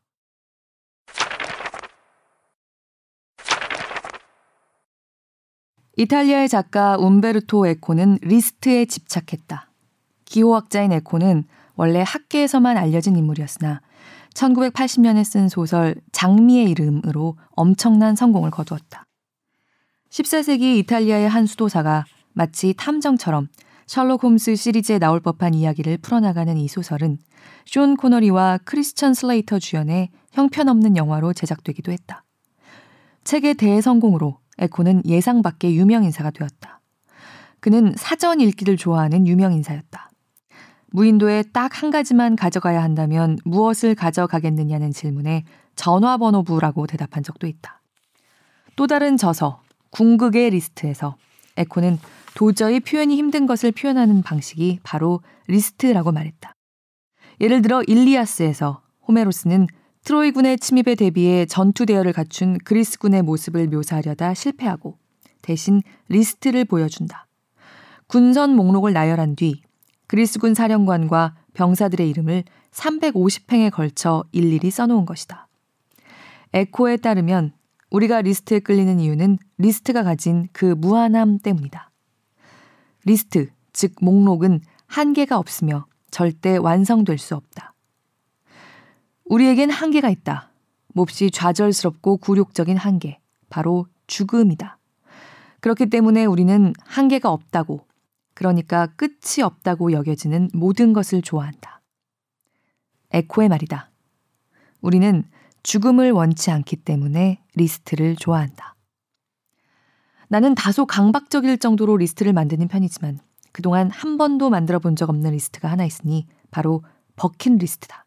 이탈리아의 5.95 6.49
작가 6.49 6.97
움베르토 6.97 7.67
에코는 7.67 8.17
리스트에 8.23 8.85
집착했다. 8.85 9.69
기호학자인 10.25 10.91
에코는 10.91 11.45
원래 11.75 12.03
학계에서만 12.05 12.77
알려진 12.77 13.15
인물이었으나 13.15 13.81
1980년에 14.33 15.23
쓴 15.23 15.49
소설 15.49 15.95
장미의 16.11 16.69
이름으로 16.71 17.37
엄청난 17.51 18.15
성공을 18.15 18.51
거두었다. 18.51 19.05
14세기 20.09 20.77
이탈리아의 20.77 21.27
한 21.27 21.45
수도사가 21.45 22.05
마치 22.33 22.73
탐정처럼 22.75 23.47
셜록 23.85 24.23
홈스 24.23 24.55
시리즈에 24.55 24.97
나올 24.99 25.19
법한 25.19 25.53
이야기를 25.53 25.97
풀어나가는 25.97 26.55
이 26.57 26.67
소설은 26.67 27.17
숀 27.65 27.95
코너리와 27.95 28.59
크리스천 28.63 29.13
슬레이터 29.13 29.59
주연의 29.59 30.09
형편없는 30.31 30.97
영화로 30.97 31.33
제작되기도 31.33 31.91
했다. 31.91 32.23
책의 33.23 33.55
대성공으로 33.55 34.39
에코는 34.59 35.03
예상 35.05 35.41
밖의 35.41 35.75
유명 35.75 36.03
인사가 36.03 36.31
되었다. 36.31 36.81
그는 37.59 37.93
사전 37.97 38.39
읽기를 38.41 38.77
좋아하는 38.77 39.27
유명 39.27 39.53
인사였다. 39.53 40.09
무인도에 40.93 41.41
딱 41.53 41.81
한 41.81 41.89
가지만 41.89 42.35
가져가야 42.35 42.83
한다면 42.83 43.39
무엇을 43.45 43.95
가져가겠느냐는 43.95 44.91
질문에 44.91 45.43
전화번호부라고 45.75 46.85
대답한 46.85 47.23
적도 47.23 47.47
있다. 47.47 47.81
또 48.75 48.85
다른 48.85 49.17
저서, 49.17 49.63
궁극의 49.89 50.51
리스트에서 50.51 51.15
에코는 51.57 51.97
도저히 52.35 52.79
표현이 52.79 53.15
힘든 53.15 53.47
것을 53.47 53.71
표현하는 53.71 54.21
방식이 54.21 54.81
바로 54.83 55.21
리스트라고 55.47 56.11
말했다. 56.11 56.53
예를 57.41 57.63
들어 57.63 57.81
일리아스에서 57.81 58.83
호메로스는 59.07 59.65
트로이군의 60.03 60.59
침입에 60.59 60.93
대비해 60.93 61.47
전투 61.47 61.87
대열을 61.87 62.13
갖춘 62.13 62.59
그리스군의 62.59 63.23
모습을 63.23 63.67
묘사하려다 63.67 64.35
실패하고 64.35 64.99
대신 65.41 65.81
리스트를 66.09 66.65
보여준다. 66.65 67.25
군선 68.05 68.55
목록을 68.55 68.93
나열한 68.93 69.35
뒤 69.35 69.62
그리스군 70.13 70.53
사령관과 70.53 71.33
병사들의 71.55 72.07
이름을 72.07 72.43
350행에 72.69 73.71
걸쳐 73.71 74.23
일일이 74.31 74.69
써놓은 74.69 75.07
것이다. 75.07 75.47
에코에 76.53 76.97
따르면 76.97 77.51
우리가 77.89 78.21
리스트에 78.21 78.59
끌리는 78.59 78.99
이유는 78.99 79.39
리스트가 79.57 80.03
가진 80.03 80.49
그 80.53 80.65
무한함 80.65 81.39
때문이다. 81.39 81.89
리스트, 83.05 83.49
즉 83.73 83.95
목록은 84.01 84.61
한계가 84.85 85.39
없으며 85.39 85.87
절대 86.11 86.57
완성될 86.57 87.17
수 87.17 87.33
없다. 87.33 87.73
우리에겐 89.25 89.71
한계가 89.71 90.11
있다. 90.11 90.51
몹시 90.93 91.31
좌절스럽고 91.31 92.17
굴욕적인 92.17 92.77
한계. 92.77 93.19
바로 93.49 93.87
죽음이다. 94.05 94.77
그렇기 95.59 95.89
때문에 95.89 96.25
우리는 96.25 96.71
한계가 96.85 97.31
없다고, 97.31 97.87
그러니까 98.33 98.87
끝이 98.95 99.43
없다고 99.43 99.91
여겨지는 99.91 100.49
모든 100.53 100.93
것을 100.93 101.21
좋아한다. 101.21 101.81
에코의 103.11 103.49
말이다. 103.49 103.91
우리는 104.81 105.23
죽음을 105.63 106.11
원치 106.11 106.51
않기 106.51 106.77
때문에 106.77 107.41
리스트를 107.55 108.15
좋아한다. 108.15 108.75
나는 110.27 110.55
다소 110.55 110.85
강박적일 110.85 111.57
정도로 111.59 111.97
리스트를 111.97 112.33
만드는 112.33 112.67
편이지만 112.67 113.19
그동안 113.51 113.91
한 113.91 114.17
번도 114.17 114.49
만들어 114.49 114.79
본 114.79 114.95
적 114.95 115.09
없는 115.09 115.31
리스트가 115.31 115.69
하나 115.69 115.85
있으니 115.85 116.27
바로 116.49 116.83
버킷리스트다. 117.15 118.05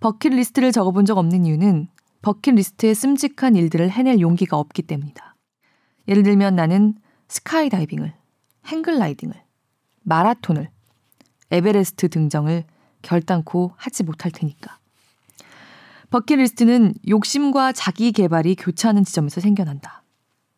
버킷리스트를 0.00 0.72
적어본 0.72 1.04
적 1.04 1.16
없는 1.16 1.44
이유는 1.46 1.88
버킷리스트에 2.22 2.94
씀직한 2.94 3.54
일들을 3.54 3.88
해낼 3.90 4.20
용기가 4.20 4.58
없기 4.58 4.82
때문이다. 4.82 5.36
예를 6.08 6.24
들면 6.24 6.56
나는 6.56 6.94
스카이다이빙을, 7.28 8.14
행글라이딩을, 8.68 9.34
마라톤을, 10.02 10.70
에베레스트 11.50 12.08
등정을 12.08 12.64
결단코 13.02 13.72
하지 13.76 14.02
못할 14.02 14.30
테니까. 14.30 14.78
버킷리스트는 16.10 16.94
욕심과 17.08 17.72
자기 17.72 18.12
개발이 18.12 18.54
교차하는 18.56 19.04
지점에서 19.04 19.40
생겨난다. 19.40 20.02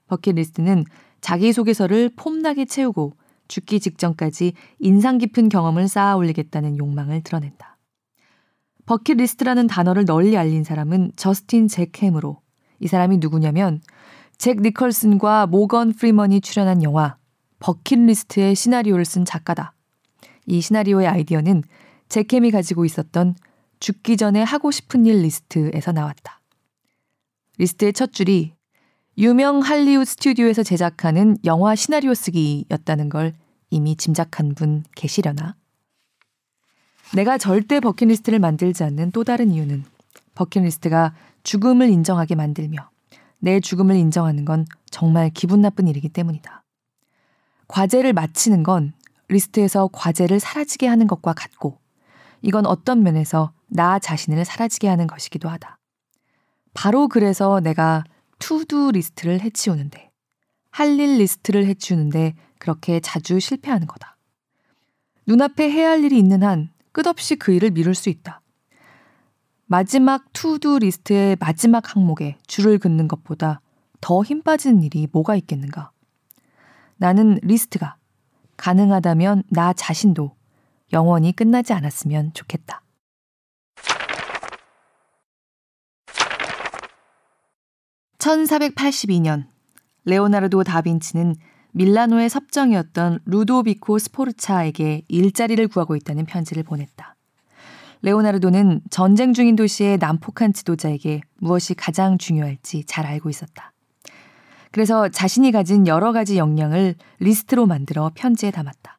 버킷리스트는 0.09 0.85
자기소개서를 1.21 2.11
폼나게 2.17 2.65
채우고 2.65 3.15
죽기 3.49 3.81
직전까지 3.81 4.55
인상 4.79 5.19
깊은 5.19 5.49
경험을 5.49 5.89
쌓아 5.89 6.17
올리겠다는 6.17 6.79
욕망을 6.79 7.23
드러낸다. 7.23 7.79
버킷리스트라는 8.87 9.67
단어를 9.67 10.05
널리 10.05 10.37
알린 10.37 10.65
사람은 10.65 11.13
저스틴 11.17 11.69
잭햄으로 11.69 12.41
이 12.79 12.87
사람이 12.87 13.19
누구냐면 13.19 13.81
잭 14.39 14.61
니컬슨과 14.61 15.47
모건 15.47 15.93
프리먼이 15.93 16.41
출연한 16.41 16.83
영화 16.83 17.17
버킷리스트의 17.61 18.55
시나리오를 18.55 19.05
쓴 19.05 19.25
작가다. 19.25 19.75
이 20.47 20.61
시나리오의 20.61 21.07
아이디어는 21.07 21.63
잭햄이 22.09 22.51
가지고 22.51 22.85
있었던 22.85 23.37
죽기 23.79 24.17
전에 24.17 24.43
하고 24.43 24.71
싶은 24.71 25.07
일 25.07 25.23
리스트에서 25.23 25.93
나왔다. 25.93 26.41
리스트의 27.59 27.93
첫 27.93 28.13
줄이 28.13 28.55
유명 29.17 29.61
할리우드 29.61 30.05
스튜디오에서 30.11 30.63
제작하는 30.63 31.37
영화 31.45 31.75
시나리오 31.75 32.15
쓰기였다는 32.15 33.09
걸 33.09 33.35
이미 33.71 33.97
짐작한 33.97 34.55
분 34.55 34.83
계시려나? 34.97 35.57
내가 37.15 37.39
절대 37.39 37.81
버킷리스트를 37.81 38.39
만들지 38.39 38.85
않는 38.85 39.11
또 39.11 39.25
다른 39.25 39.51
이유는 39.51 39.85
버킷리스트가 40.35 41.15
죽음을 41.43 41.89
인정하게 41.91 42.35
만들며 42.35 42.91
내 43.39 43.61
죽음을 43.61 43.97
인정하는 43.97 44.45
건 44.45 44.67
정말 44.91 45.31
기분 45.31 45.61
나쁜 45.61 45.89
일이기 45.89 46.09
때문이다. 46.09 46.63
과제를 47.71 48.13
마치는 48.13 48.65
건 48.65 48.93
리스트에서 49.29 49.89
과제를 49.93 50.41
사라지게 50.41 50.89
하는 50.89 51.07
것과 51.07 51.33
같고 51.35 51.79
이건 52.43 52.67
어떤 52.67 53.05
면에서 53.05 53.53
나 53.69 54.01
자신을 54.01 54.45
사라지게 54.45 54.89
하는 54.89 55.07
것이기도 55.07 55.49
하다. 55.49 55.79
바로 56.75 57.07
그래서 57.07 57.61
내가 57.61 58.03
to-do 58.41 58.91
리스트를 58.91 59.41
해치우는데 59.41 60.11
할 60.73 60.99
일 60.99 61.19
리스트를 61.19 61.67
해치우는데 61.67 62.35
그렇게 62.59 62.99
자주 62.99 63.39
실패하는 63.39 63.87
거다. 63.87 64.17
눈앞에 65.27 65.71
해야 65.71 65.91
할 65.91 66.03
일이 66.03 66.19
있는 66.19 66.43
한 66.43 66.71
끝없이 66.91 67.37
그 67.37 67.53
일을 67.53 67.71
미룰 67.71 67.95
수 67.95 68.09
있다. 68.09 68.41
마지막 69.67 70.25
to-do 70.33 70.81
리스트의 70.81 71.37
마지막 71.39 71.95
항목에 71.95 72.37
줄을 72.49 72.79
긋는 72.79 73.07
것보다 73.07 73.61
더 74.01 74.25
힘 74.25 74.43
빠지는 74.43 74.83
일이 74.83 75.07
뭐가 75.13 75.37
있겠는가? 75.37 75.93
나는 77.01 77.39
리스트가 77.43 77.97
가능하다면 78.59 79.45
나 79.49 79.73
자신도 79.73 80.37
영원히 80.93 81.33
끝나지 81.33 81.73
않았으면 81.73 82.35
좋겠다. 82.35 82.83
(1482년) 88.19 89.47
레오나르도 90.05 90.63
다빈치는 90.63 91.37
밀라노의 91.73 92.29
섭정이었던 92.29 93.21
루도비코 93.25 93.99
스포르차에게 93.99 95.05
일자리를 95.09 95.67
구하고 95.69 95.97
있다는 95.97 96.27
편지를 96.27 96.65
보냈다. 96.65 97.17
레오나르도는 98.03 98.83
전쟁 98.91 99.33
중인 99.33 99.57
도시의 99.57 99.97
난폭한 99.97 100.53
지도자에게 100.53 101.23
무엇이 101.39 101.73
가장 101.73 102.19
중요할지 102.19 102.85
잘 102.85 103.07
알고 103.07 103.31
있었다. 103.31 103.73
그래서 104.73 105.09
자신이 105.09 105.53
가진 105.53 105.87
여러 105.87 106.13
가지 106.13 106.39
역량을 106.39 106.95
리스트로 107.19 107.67
만들어 107.67 108.11
편지에 108.15 108.51
담았다. 108.51 108.99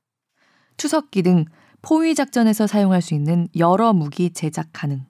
투석기 0.78 1.24
등 1.24 1.46
포위 1.82 2.14
작전에서 2.14 2.68
사용할 2.68 3.02
수 3.02 3.14
있는 3.14 3.48
여러 3.58 3.94
무기 3.94 4.32
제작 4.32 4.68
가능. 4.74 5.06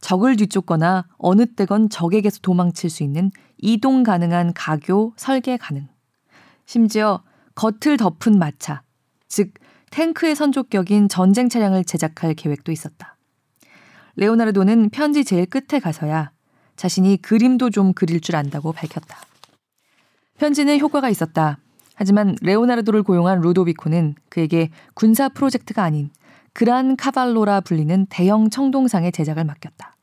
적을 0.00 0.36
뒤쫓거나 0.36 1.06
어느 1.18 1.46
때건 1.46 1.88
적에게서 1.90 2.38
도망칠 2.40 2.90
수 2.90 3.02
있는 3.02 3.30
이동 3.58 4.02
가능한 4.02 4.54
가교 4.54 5.14
설계 5.16 5.56
가능. 5.56 5.88
심지어 6.66 7.22
겉을 7.54 7.96
덮은 7.96 8.38
마차, 8.38 8.82
즉 9.28 9.52
탱크의 9.90 10.34
선조격인 10.36 11.08
전쟁 11.08 11.48
차량을 11.48 11.84
제작할 11.84 12.34
계획도 12.34 12.72
있었다. 12.72 13.16
레오나르도는 14.16 14.90
편지 14.90 15.24
제일 15.24 15.46
끝에 15.46 15.80
가서야 15.80 16.32
자신이 16.76 17.18
그림도 17.18 17.70
좀 17.70 17.92
그릴 17.92 18.20
줄 18.20 18.36
안다고 18.36 18.72
밝혔다. 18.72 19.29
편지는 20.40 20.80
효과가 20.80 21.10
있었다. 21.10 21.58
하지만 21.94 22.34
레오나르도를 22.40 23.02
고용한 23.02 23.42
루도비코는 23.42 24.14
그에게 24.30 24.70
군사 24.94 25.28
프로젝트가 25.28 25.84
아닌 25.84 26.08
그란 26.54 26.96
카발로라 26.96 27.60
불리는 27.60 28.06
대형 28.08 28.48
청동상의 28.48 29.12
제작을 29.12 29.44
맡겼다. 29.44 29.98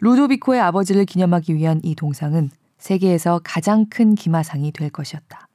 루도비코의 0.00 0.60
아버지를 0.60 1.04
기념하기 1.04 1.54
위한 1.54 1.80
이 1.84 1.94
동상은 1.94 2.50
세계에서 2.78 3.42
가장 3.44 3.86
큰 3.88 4.16
기마상이 4.16 4.72
될 4.72 4.90
것이었다. 4.90 5.46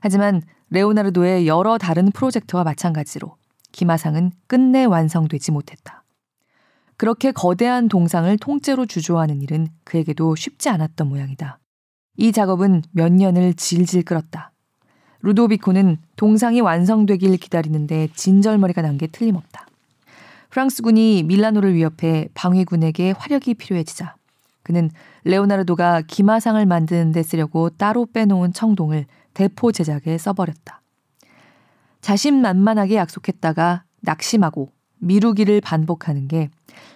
하지만 0.00 0.40
레오나르도의 0.70 1.46
여러 1.46 1.76
다른 1.76 2.10
프로젝트와 2.10 2.64
마찬가지로 2.64 3.36
기마상은 3.72 4.32
끝내 4.46 4.86
완성되지 4.86 5.52
못했다. 5.52 6.02
그렇게 6.96 7.32
거대한 7.32 7.88
동상을 7.88 8.34
통째로 8.38 8.86
주조하는 8.86 9.42
일은 9.42 9.68
그에게도 9.84 10.34
쉽지 10.34 10.70
않았던 10.70 11.06
모양이다. 11.06 11.58
이 12.18 12.32
작업은 12.32 12.82
몇 12.90 13.12
년을 13.12 13.54
질질 13.54 14.02
끌었다. 14.02 14.50
루도비코는 15.22 15.98
동상이 16.16 16.60
완성되길 16.60 17.36
기다리는데 17.36 18.08
진절머리가 18.14 18.82
난 18.82 18.98
게 18.98 19.06
틀림없다. 19.06 19.66
프랑스군이 20.50 21.22
밀라노를 21.22 21.74
위협해 21.74 22.28
방위군에게 22.34 23.12
화력이 23.12 23.54
필요해지자 23.54 24.16
그는 24.64 24.90
레오나르도가 25.24 26.02
기마상을 26.02 26.64
만드는 26.66 27.12
데 27.12 27.22
쓰려고 27.22 27.70
따로 27.70 28.06
빼놓은 28.06 28.52
청동을 28.52 29.06
대포 29.34 29.70
제작에 29.70 30.18
써버렸다. 30.18 30.82
자신만만하게 32.00 32.96
약속했다가 32.96 33.84
낙심하고 34.00 34.72
미루기를 34.98 35.60
반복하는 35.60 36.26
게 36.26 36.50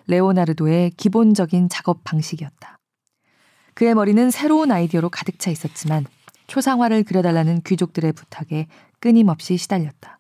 레오나르도의 0.08 0.90
기본적인 0.96 1.68
작업 1.68 2.02
방식이었다. 2.02 2.76
그의 3.74 3.94
머리는 3.94 4.30
새로운 4.30 4.70
아이디어로 4.70 5.08
가득 5.10 5.38
차 5.38 5.50
있었지만 5.50 6.06
초상화를 6.46 7.04
그려달라는 7.04 7.62
귀족들의 7.62 8.12
부탁에 8.12 8.66
끊임없이 9.00 9.56
시달렸다. 9.56 10.18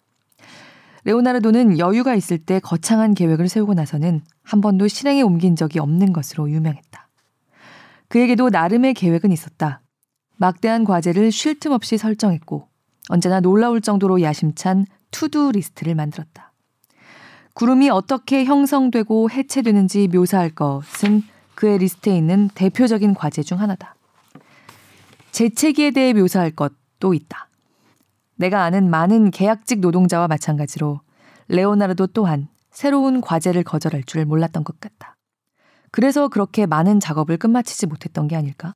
레오나르도는 1.04 1.78
여유가 1.78 2.14
있을 2.14 2.38
때 2.38 2.60
거창한 2.60 3.14
계획을 3.14 3.48
세우고 3.48 3.74
나서는 3.74 4.22
한 4.42 4.60
번도 4.60 4.88
실행에 4.88 5.22
옮긴 5.22 5.56
적이 5.56 5.80
없는 5.80 6.12
것으로 6.12 6.50
유명했다. 6.50 7.08
그에게도 8.08 8.50
나름의 8.50 8.94
계획은 8.94 9.32
있었다. 9.32 9.80
막대한 10.36 10.84
과제를 10.84 11.32
쉴 11.32 11.58
틈 11.58 11.72
없이 11.72 11.98
설정했고 11.98 12.68
언제나 13.08 13.40
놀라울 13.40 13.80
정도로 13.80 14.22
야심찬 14.22 14.86
to-do 15.10 15.52
리스트를 15.52 15.94
만들었다. 15.94 16.52
구름이 17.54 17.90
어떻게 17.90 18.44
형성되고 18.44 19.30
해체되는지 19.30 20.08
묘사할 20.08 20.50
것은 20.50 21.22
그의 21.62 21.78
리스트에 21.78 22.16
있는 22.16 22.48
대표적인 22.56 23.14
과제 23.14 23.44
중 23.44 23.60
하나다. 23.60 23.94
재채기에 25.30 25.92
대해 25.92 26.12
묘사할 26.12 26.50
것도 26.50 27.14
있다. 27.14 27.48
내가 28.34 28.64
아는 28.64 28.90
많은 28.90 29.30
계약직 29.30 29.78
노동자와 29.78 30.26
마찬가지로 30.26 31.02
레오나르도 31.46 32.08
또한 32.08 32.48
새로운 32.72 33.20
과제를 33.20 33.62
거절할 33.62 34.02
줄 34.02 34.24
몰랐던 34.24 34.64
것 34.64 34.80
같다. 34.80 35.14
그래서 35.92 36.26
그렇게 36.26 36.66
많은 36.66 36.98
작업을 36.98 37.36
끝마치지 37.36 37.86
못했던 37.86 38.26
게 38.26 38.34
아닐까? 38.34 38.72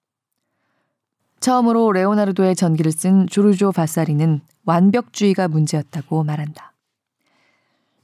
처음으로 1.40 1.90
레오나르도의 1.90 2.54
전기를 2.54 2.92
쓴 2.92 3.26
조르조 3.26 3.72
바사리는 3.72 4.42
완벽주의가 4.64 5.48
문제였다고 5.48 6.22
말한다. 6.22 6.75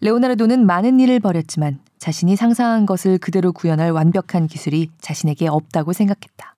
레오나르도는 0.03 0.67
많은 0.67 0.99
일을 0.99 1.21
벌였지만 1.21 1.79
자신이 1.99 2.35
상상한 2.35 2.87
것을 2.87 3.19
그대로 3.19 3.53
구현할 3.53 3.93
완벽한 3.93 4.49
기술이 4.49 4.91
자신에게 4.99 5.47
없다고 5.47 5.93
생각했다. 5.93 6.57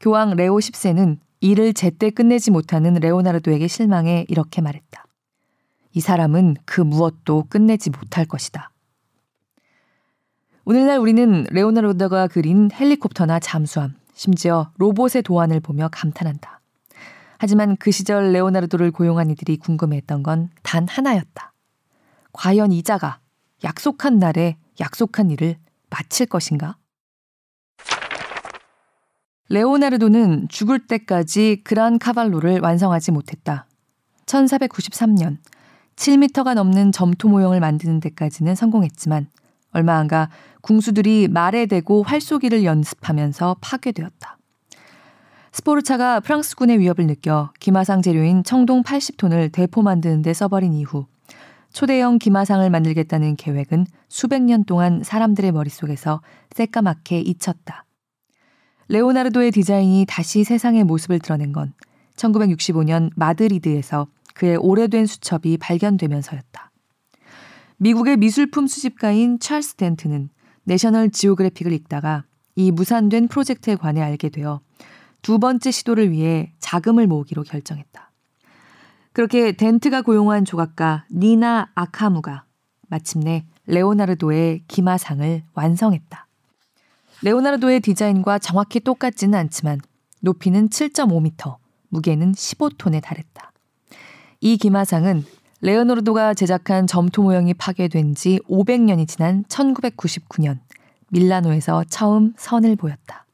교황 0.00 0.34
레오 0.34 0.56
10세는 0.56 1.18
일을 1.40 1.74
제때 1.74 2.10
끝내지 2.10 2.50
못하는 2.50 2.94
레오나르도에게 2.94 3.68
실망해 3.68 4.26
이렇게 4.28 4.60
말했다. 4.60 5.04
이 5.92 6.00
사람은 6.00 6.56
그 6.64 6.80
무엇도 6.80 7.44
끝내지 7.48 7.90
못할 7.90 8.24
것이다. 8.24 8.72
오늘날 10.64 10.98
우리는 10.98 11.46
레오나르도가 11.50 12.26
그린 12.26 12.68
헬리콥터나 12.72 13.38
잠수함, 13.38 13.94
심지어 14.12 14.72
로봇의 14.78 15.22
도안을 15.22 15.60
보며 15.60 15.88
감탄한다. 15.92 16.60
하지만 17.38 17.76
그 17.76 17.92
시절 17.92 18.32
레오나르도를 18.32 18.90
고용한 18.90 19.30
이들이 19.30 19.58
궁금해했던 19.58 20.24
건 20.24 20.50
단 20.64 20.88
하나였다. 20.88 21.51
과연 22.32 22.72
이자가 22.72 23.20
약속한 23.64 24.18
날에 24.18 24.56
약속한 24.80 25.30
일을 25.30 25.56
마칠 25.90 26.26
것인가? 26.26 26.76
레오나르도는 29.48 30.48
죽을 30.48 30.86
때까지 30.86 31.60
그란 31.62 31.98
카발로를 31.98 32.60
완성하지 32.60 33.12
못했다. 33.12 33.66
1493년 34.26 35.38
7미터가 35.96 36.54
넘는 36.54 36.90
점토 36.92 37.28
모형을 37.28 37.60
만드는 37.60 38.00
데까지는 38.00 38.54
성공했지만 38.54 39.28
얼마 39.72 39.96
안 39.96 40.08
가 40.08 40.30
궁수들이 40.62 41.28
말에 41.28 41.66
대고 41.66 42.02
활쏘기를 42.02 42.64
연습하면서 42.64 43.56
파괴되었다. 43.60 44.38
스포르차가 45.52 46.20
프랑스군의 46.20 46.78
위협을 46.78 47.06
느껴 47.06 47.52
기마상 47.60 48.00
재료인 48.00 48.42
청동 48.42 48.82
80톤을 48.82 49.52
대포 49.52 49.82
만드는 49.82 50.22
데 50.22 50.32
써버린 50.32 50.72
이후 50.72 51.06
초대형 51.72 52.18
기마상을 52.18 52.68
만들겠다는 52.68 53.36
계획은 53.36 53.86
수백 54.08 54.42
년 54.42 54.64
동안 54.64 55.02
사람들의 55.02 55.52
머릿속에서 55.52 56.20
새까맣게 56.50 57.20
잊혔다. 57.20 57.86
레오나르도의 58.88 59.52
디자인이 59.52 60.04
다시 60.06 60.44
세상에 60.44 60.84
모습을 60.84 61.18
드러낸 61.18 61.52
건 61.52 61.72
1965년 62.16 63.10
마드리드에서 63.16 64.06
그의 64.34 64.56
오래된 64.56 65.06
수첩이 65.06 65.56
발견되면서였다. 65.58 66.70
미국의 67.78 68.18
미술품 68.18 68.66
수집가인 68.66 69.38
찰스 69.38 69.74
덴트는 69.74 70.28
내셔널 70.64 71.10
지오그래픽을 71.10 71.72
읽다가 71.72 72.24
이 72.54 72.70
무산된 72.70 73.28
프로젝트에 73.28 73.76
관해 73.76 74.02
알게 74.02 74.28
되어 74.28 74.60
두 75.22 75.38
번째 75.38 75.70
시도를 75.70 76.10
위해 76.10 76.52
자금을 76.60 77.06
모으기로 77.06 77.42
결정했다. 77.42 78.11
그렇게 79.12 79.52
덴트가 79.52 80.02
고용한 80.02 80.44
조각가 80.44 81.04
니나 81.12 81.70
아카무가 81.74 82.44
마침내 82.88 83.44
레오나르도의 83.66 84.64
기마상을 84.68 85.42
완성했다. 85.54 86.26
레오나르도의 87.22 87.80
디자인과 87.80 88.38
정확히 88.38 88.80
똑같지는 88.80 89.38
않지만 89.38 89.80
높이는 90.20 90.68
7.5m, 90.68 91.56
무게는 91.88 92.32
15톤에 92.32 93.02
달했다. 93.02 93.52
이 94.40 94.56
기마상은 94.56 95.24
레오나르도가 95.60 96.34
제작한 96.34 96.86
점토 96.86 97.22
모형이 97.22 97.54
파괴된 97.54 98.14
지 98.16 98.40
500년이 98.48 99.06
지난 99.06 99.44
1999년 99.44 100.58
밀라노에서 101.10 101.84
처음 101.88 102.32
선을 102.36 102.74
보였다. 102.76 103.26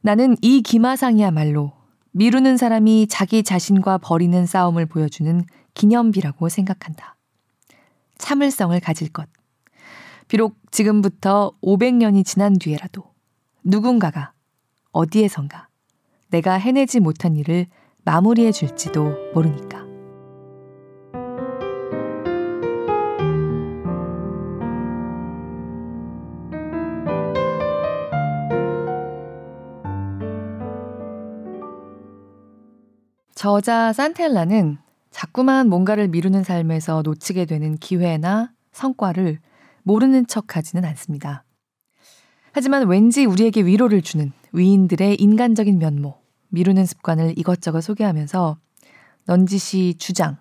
나는 0.00 0.36
이 0.40 0.62
기마상이야말로 0.62 1.75
미루는 2.16 2.56
사람이 2.56 3.08
자기 3.08 3.42
자신과 3.42 3.98
벌이는 3.98 4.46
싸움을 4.46 4.86
보여주는 4.86 5.44
기념비라고 5.74 6.48
생각한다. 6.48 7.14
참을성을 8.16 8.80
가질 8.80 9.12
것. 9.12 9.28
비록 10.26 10.56
지금부터 10.70 11.52
500년이 11.62 12.24
지난 12.24 12.58
뒤에라도 12.58 13.04
누군가가 13.64 14.32
어디에선가 14.92 15.68
내가 16.30 16.54
해내지 16.54 17.00
못한 17.00 17.36
일을 17.36 17.66
마무리해 18.06 18.50
줄지도 18.50 19.32
모르니까. 19.34 19.85
저자 33.46 33.92
산텔라는 33.92 34.76
자꾸만 35.12 35.68
뭔가를 35.68 36.08
미루는 36.08 36.42
삶에서 36.42 37.02
놓치게 37.02 37.44
되는 37.44 37.76
기회나 37.76 38.50
성과를 38.72 39.38
모르는 39.84 40.26
척 40.26 40.56
하지는 40.56 40.84
않습니다. 40.84 41.44
하지만 42.50 42.88
왠지 42.88 43.24
우리에게 43.24 43.60
위로를 43.60 44.02
주는 44.02 44.32
위인들의 44.52 45.14
인간적인 45.20 45.78
면모, 45.78 46.18
미루는 46.48 46.86
습관을 46.86 47.34
이것저것 47.38 47.82
소개하면서 47.82 48.58
넌지시 49.26 49.94
주장 49.96 50.38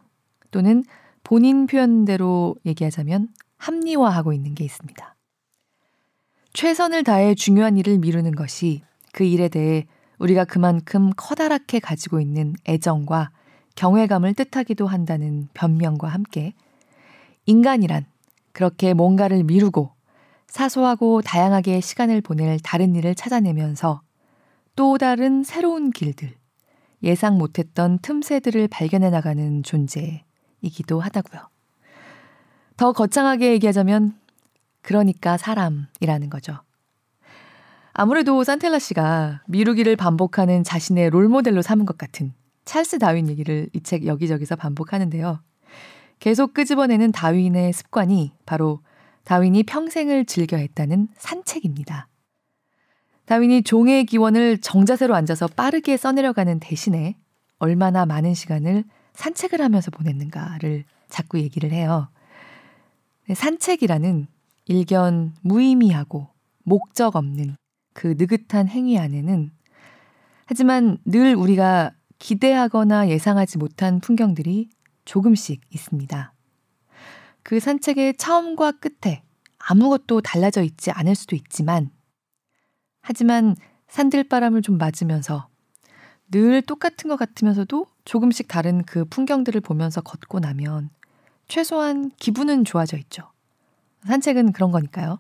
또는 0.50 0.84
본인 1.22 1.68
표현대로 1.68 2.56
얘기하자면 2.66 3.28
합리화하고 3.58 4.34
있는 4.34 4.56
게 4.56 4.64
있습니다. 4.64 5.16
최선을 6.54 7.04
다해 7.04 7.36
중요한 7.36 7.78
일을 7.78 8.00
미루는 8.00 8.32
것이 8.32 8.82
그 9.12 9.24
일에 9.24 9.48
대해 9.48 9.86
우리가 10.20 10.46
그만큼 10.46 11.12
커다랗게 11.16 11.80
가지고 11.80 12.20
있는 12.20 12.56
애정과 12.68 13.32
경외감을 13.76 14.34
뜻하기도 14.34 14.88
한다는 14.88 15.50
변명과 15.54 16.08
함께 16.08 16.54
인간이란 17.46 18.06
그렇게 18.54 18.94
뭔가를 18.94 19.44
미루고 19.44 19.92
사소하고 20.48 21.22
다양하게 21.22 21.82
시간을 21.82 22.22
보낼 22.22 22.60
다른 22.64 22.96
일을 22.96 23.16
찾아내면서 23.16 24.02
또 24.76 24.98
다른 24.98 25.44
새로운 25.44 25.92
길들, 25.92 26.34
예상 27.04 27.38
못했던 27.38 28.00
틈새들을 28.00 28.68
발견해 28.70 29.10
나가는 29.10 29.64
존재이기도 29.64 31.00
하다고요. 31.00 31.42
더 32.78 32.92
거창하게 32.92 33.52
얘기하자면 33.54 34.18
그러니까 34.82 35.38
사람이라는 35.38 36.30
거죠. 36.30 36.60
아무래도 37.98 38.44
산텔라 38.44 38.78
씨가 38.80 39.44
미루기를 39.48 39.96
반복하는 39.96 40.66
자신의 40.66 41.12
롤모델로 41.12 41.62
삼은 41.62 41.86
것 41.86 41.98
같은 41.98 42.34
찰스 42.66 43.00
다윈 43.00 43.30
얘기를 43.30 43.70
이 43.74 43.80
책 43.80 44.06
여기저기서 44.06 44.58
반복하는데요. 44.58 45.40
계속 46.20 46.54
끄집어내는 46.54 47.14
다윈의 47.14 47.72
습관이 47.72 48.34
바로 48.46 48.82
다윈이 49.24 49.64
평생을 49.64 50.26
즐겨 50.26 50.58
했다는 50.58 51.08
산책입니다. 51.16 52.10
다윈이 53.28 53.64
종의 53.64 54.06
기원을 54.06 54.58
정자세로 54.58 55.16
앉아서 55.16 55.48
빠르게 55.48 55.96
써내려가는 55.96 56.60
대신에 56.60 57.16
얼마나 57.60 58.06
많은 58.06 58.34
시간을 58.34 58.84
산책을 59.14 59.62
하면서 59.62 59.90
보냈는가를 59.90 60.84
자꾸 61.08 61.40
얘기를 61.40 61.72
해요. 61.72 62.10
산책이라는 63.34 64.28
일견 64.66 65.34
무의미하고 65.44 66.28
목적 66.64 67.16
없는 67.16 67.56
그 67.96 68.14
느긋한 68.18 68.68
행위 68.68 69.00
안에는 69.00 69.52
하지만 70.46 71.00
늘 71.06 71.34
우리가 71.34 71.94
기대하거나 72.20 73.10
예상하지 73.10 73.58
못한 73.58 74.00
풍경들이 74.00 74.70
조금씩 75.06 75.62
있습니다. 75.72 76.34
그 77.42 77.60
산책의 77.60 78.18
처음과 78.18 78.74
끝에 78.74 79.24
아무것도 79.58 80.22
달라져 80.22 80.62
있지 80.62 80.92
않을 80.92 81.16
수도 81.16 81.36
있지만, 81.36 81.90
하지만 83.02 83.56
산들바람을 83.88 84.62
좀 84.62 84.78
맞으면서 84.78 85.48
늘 86.32 86.62
똑같은 86.62 87.08
것 87.10 87.16
같으면서도 87.18 87.88
조금씩 88.04 88.48
다른 88.48 88.84
그 88.84 89.06
풍경들을 89.06 89.62
보면서 89.62 90.02
걷고 90.02 90.40
나면 90.40 90.90
최소한 91.48 92.12
기분은 92.18 92.66
좋아져 92.66 92.98
있죠. 92.98 93.32
산책은 94.06 94.52
그런 94.52 94.72
거니까요. 94.72 95.20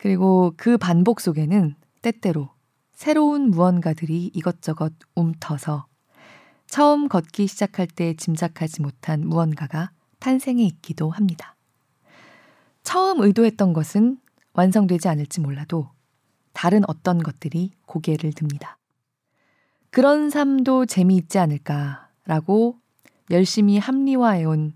그리고 0.00 0.54
그 0.56 0.78
반복 0.78 1.20
속에는 1.20 1.74
때때로 2.00 2.48
새로운 2.94 3.50
무언가들이 3.50 4.30
이것저것 4.32 4.94
움터서 5.14 5.86
처음 6.66 7.06
걷기 7.06 7.46
시작할 7.46 7.86
때 7.86 8.14
짐작하지 8.14 8.80
못한 8.80 9.20
무언가가 9.28 9.90
탄생해 10.18 10.64
있기도 10.64 11.10
합니다. 11.10 11.54
처음 12.82 13.20
의도했던 13.20 13.74
것은 13.74 14.18
완성되지 14.54 15.06
않을지 15.06 15.42
몰라도 15.42 15.90
다른 16.54 16.82
어떤 16.88 17.22
것들이 17.22 17.72
고개를 17.84 18.32
듭니다. 18.32 18.78
그런 19.90 20.30
삶도 20.30 20.86
재미있지 20.86 21.38
않을까라고 21.38 22.78
열심히 23.30 23.76
합리화해온 23.76 24.72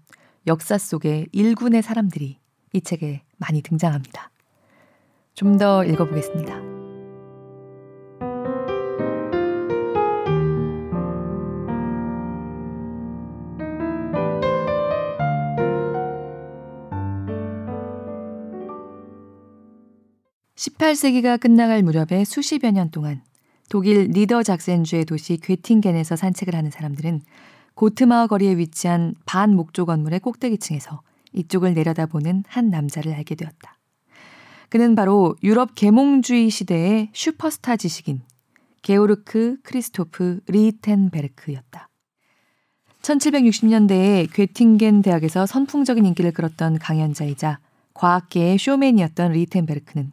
역사 0.47 0.77
속의 0.77 1.29
일군의 1.33 1.83
사람들이 1.83 2.39
이 2.75 2.81
책에 2.83 3.23
많이 3.39 3.63
등장합니다. 3.63 4.34
좀 5.35 5.59
더 5.59 5.85
읽어보겠습니다. 5.85 6.75
18세기가 20.57 21.39
끝나갈 21.39 21.83
무렵에 21.83 22.25
수십여 22.25 22.71
년 22.71 22.91
동안 22.91 23.23
독일 23.69 24.09
니더 24.11 24.43
작센주의 24.43 25.05
도시 25.05 25.37
괴팅겐에서 25.37 26.17
산책을 26.17 26.55
하는 26.55 26.71
사람들은 26.71 27.23
고트마어 27.75 28.29
거리에 28.29 28.57
위치한 28.57 29.15
반 29.27 29.55
목조 29.55 29.87
건물의 29.87 30.21
꼭대기층에서 30.21 31.03
이쪽을 31.33 31.75
내려다보는 31.75 32.45
한 32.47 32.71
남자를 32.71 33.13
알게 33.15 33.35
되었다. 33.35 33.79
그는 34.75 34.97
바로 34.97 35.37
유럽 35.45 35.77
계몽주의 35.77 36.51
시대의 36.51 37.11
슈퍼스타 37.13 37.77
지식인 37.77 38.23
게오르크 38.83 39.59
크리스토프 39.63 40.41
리히텐베르크였다. 40.49 41.89
1760년대에 43.03 44.29
괴팅겐 44.35 45.03
대학에서 45.03 45.47
선풍적인 45.47 46.05
인기를 46.05 46.33
끌었던 46.33 46.81
강연자이자 46.81 47.61
과학계의 47.95 48.59
쇼맨이었던 48.59 49.31
리히텐베르크는 49.31 50.11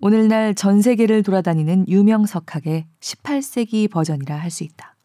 오늘날 0.00 0.54
전 0.54 0.80
세계를 0.80 1.22
돌아다니는 1.22 1.86
유명 1.86 2.24
석학의 2.24 2.86
18세기 3.00 3.90
버전이라 3.90 4.34
할 4.34 4.50
수 4.50 4.64
있다. 4.64 4.96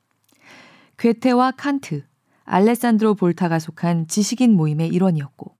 괴테와 0.98 1.52
칸트, 1.52 2.06
알레산드로 2.46 3.16
볼타가 3.16 3.60
속한 3.60 4.08
지식인 4.08 4.54
모임의 4.54 4.88
일원이었고 4.88 5.54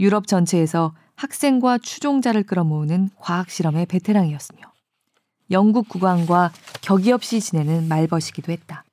유럽 0.00 0.26
전체에서 0.26 0.94
학생과 1.18 1.78
추종자를 1.78 2.44
끌어모으는 2.44 3.10
과학 3.18 3.50
실험의 3.50 3.86
베테랑이었으며 3.86 4.60
영국 5.50 5.88
국왕과 5.88 6.52
격이 6.80 7.10
없이 7.10 7.40
지내는 7.40 7.88
말벗이기도 7.88 8.52
했다. 8.52 8.84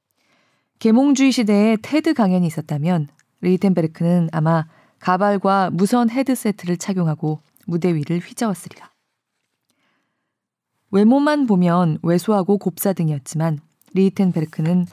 계몽주의 0.80 1.32
시대에 1.32 1.78
테드 1.82 2.16
강연이 2.16 2.48
있었다면 2.48 3.10
리텐베르크는 3.42 4.30
아마 4.32 4.66
가발과 5.00 5.70
무선 5.72 6.10
헤드세트를 6.10 6.78
착용하고 6.78 7.42
무대 7.68 7.94
위를 7.94 8.18
휘저었으리라. 8.20 8.90
외모만 10.90 11.46
보면 11.46 12.00
왜소하고 12.02 12.58
곱사등이었지만 12.58 13.60
리히텐베르크는 13.94 14.88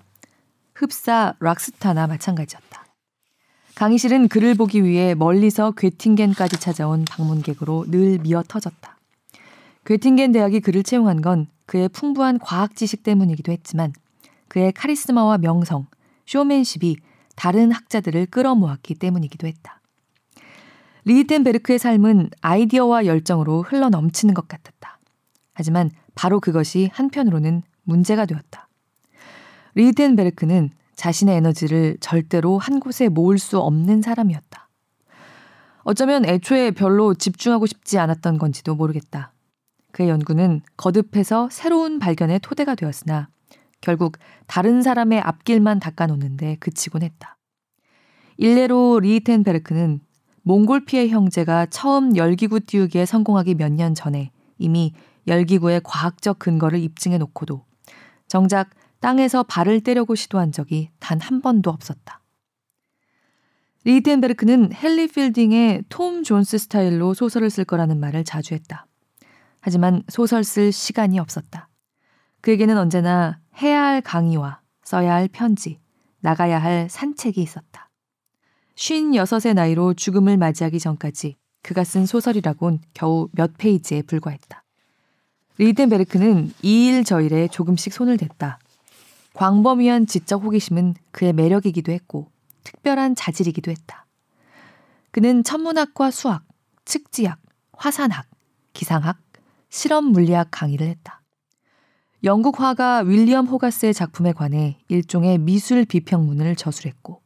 흡사 0.74 1.34
락스타나 1.40 2.06
마찬가지였다. 2.06 2.81
강의실은 3.74 4.28
그를 4.28 4.54
보기 4.54 4.84
위해 4.84 5.14
멀리서 5.14 5.72
괴팅겐까지 5.72 6.60
찾아온 6.60 7.04
방문객으로 7.04 7.86
늘 7.88 8.18
미어 8.18 8.42
터졌다. 8.46 8.98
괴팅겐 9.84 10.32
대학이 10.32 10.60
그를 10.60 10.82
채용한 10.82 11.22
건 11.22 11.46
그의 11.66 11.88
풍부한 11.88 12.38
과학 12.38 12.76
지식 12.76 13.02
때문이기도 13.02 13.50
했지만 13.50 13.92
그의 14.48 14.72
카리스마와 14.72 15.38
명성, 15.38 15.86
쇼맨십이 16.26 16.96
다른 17.34 17.72
학자들을 17.72 18.26
끌어모았기 18.26 18.94
때문이기도 18.94 19.46
했다. 19.46 19.80
리히텐베르크의 21.04 21.78
삶은 21.78 22.30
아이디어와 22.42 23.06
열정으로 23.06 23.62
흘러 23.62 23.88
넘치는 23.88 24.34
것 24.34 24.46
같았다. 24.46 24.98
하지만 25.54 25.90
바로 26.14 26.40
그것이 26.40 26.90
한편으로는 26.92 27.62
문제가 27.84 28.26
되었다. 28.26 28.68
리텐베르크는 29.74 30.70
자신의 31.02 31.34
에너지를 31.38 31.96
절대로 31.98 32.58
한 32.58 32.78
곳에 32.78 33.08
모을 33.08 33.36
수 33.36 33.58
없는 33.58 34.02
사람이었다. 34.02 34.68
어쩌면 35.82 36.24
애초에 36.24 36.70
별로 36.70 37.12
집중하고 37.12 37.66
싶지 37.66 37.98
않았던 37.98 38.38
건지도 38.38 38.76
모르겠다. 38.76 39.32
그의 39.90 40.10
연구는 40.10 40.60
거듭해서 40.76 41.48
새로운 41.50 41.98
발견의 41.98 42.38
토대가 42.38 42.76
되었으나 42.76 43.28
결국 43.80 44.16
다른 44.46 44.80
사람의 44.80 45.18
앞길만 45.18 45.80
닦아놓는데 45.80 46.58
그치곤 46.60 47.02
했다. 47.02 47.36
일례로 48.36 49.00
리텐베르크는 49.00 49.98
몽골피의 50.42 51.08
형제가 51.08 51.66
처음 51.66 52.16
열기구 52.16 52.60
띄우기에 52.60 53.06
성공하기 53.06 53.56
몇 53.56 53.72
년 53.72 53.96
전에 53.96 54.30
이미 54.56 54.94
열기구의 55.26 55.80
과학적 55.82 56.38
근거를 56.38 56.78
입증해 56.78 57.18
놓고도 57.18 57.64
정작 58.28 58.70
땅에서 59.02 59.42
발을 59.42 59.80
떼려고 59.82 60.14
시도한 60.14 60.52
적이 60.52 60.90
단 61.00 61.20
한 61.20 61.40
번도 61.42 61.70
없었다. 61.70 62.20
리텐베르크는 63.84 64.70
헨리 64.72 65.08
필딩의 65.08 65.84
톰 65.88 66.22
존스 66.22 66.56
스타일로 66.58 67.14
소설을 67.14 67.50
쓸 67.50 67.64
거라는 67.64 67.98
말을 67.98 68.22
자주 68.24 68.54
했다. 68.54 68.86
하지만 69.60 70.02
소설 70.08 70.44
쓸 70.44 70.70
시간이 70.72 71.18
없었다. 71.18 71.68
그에게는 72.40 72.78
언제나 72.78 73.40
해야 73.60 73.82
할 73.84 74.00
강의와 74.00 74.60
써야 74.84 75.14
할 75.14 75.28
편지, 75.28 75.80
나가야 76.20 76.60
할 76.60 76.88
산책이 76.88 77.42
있었다. 77.42 77.90
56의 78.76 79.54
나이로 79.54 79.94
죽음을 79.94 80.36
맞이하기 80.36 80.78
전까지 80.78 81.36
그가 81.62 81.82
쓴 81.84 82.06
소설이라곤 82.06 82.80
겨우 82.94 83.28
몇 83.32 83.52
페이지에 83.58 84.02
불과했다. 84.02 84.62
리덴베르크는 85.58 86.52
이 86.62 86.88
일 86.88 87.04
저 87.04 87.20
일에 87.20 87.48
조금씩 87.48 87.92
손을 87.92 88.16
댔다. 88.16 88.58
광범위한 89.34 90.06
지적 90.06 90.44
호기심은 90.44 90.94
그의 91.10 91.32
매력이기도 91.32 91.92
했고 91.92 92.30
특별한 92.64 93.14
자질이기도 93.14 93.70
했다. 93.70 94.06
그는 95.10 95.42
천문학과 95.44 96.10
수학, 96.10 96.44
측지학, 96.84 97.38
화산학, 97.72 98.26
기상학, 98.72 99.18
실험 99.68 100.06
물리학 100.06 100.48
강의를 100.50 100.86
했다. 100.86 101.22
영국 102.24 102.60
화가 102.60 103.00
윌리엄 103.00 103.46
호가스의 103.46 103.94
작품에 103.94 104.32
관해 104.32 104.78
일종의 104.88 105.38
미술 105.38 105.84
비평문을 105.84 106.54
저술했고 106.54 107.20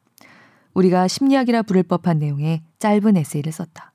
우리가 0.73 1.09
심리학이라 1.09 1.63
부를 1.63 1.83
법한 1.83 2.19
내용의 2.19 2.63
짧은 2.79 3.17
에세이를 3.17 3.53
썼다. 3.53 3.93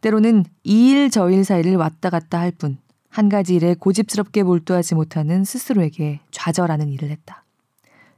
때로는 0.00 0.44
이일 0.62 1.10
저일 1.10 1.44
사이를 1.44 1.76
왔다 1.76 2.10
갔다 2.10 2.38
할 2.38 2.52
뿐 2.52 2.78
한 3.14 3.28
가지 3.28 3.54
일에 3.54 3.74
고집스럽게 3.74 4.42
몰두하지 4.42 4.96
못하는 4.96 5.44
스스로에게 5.44 6.18
좌절하는 6.32 6.88
일을 6.88 7.10
했다. 7.10 7.44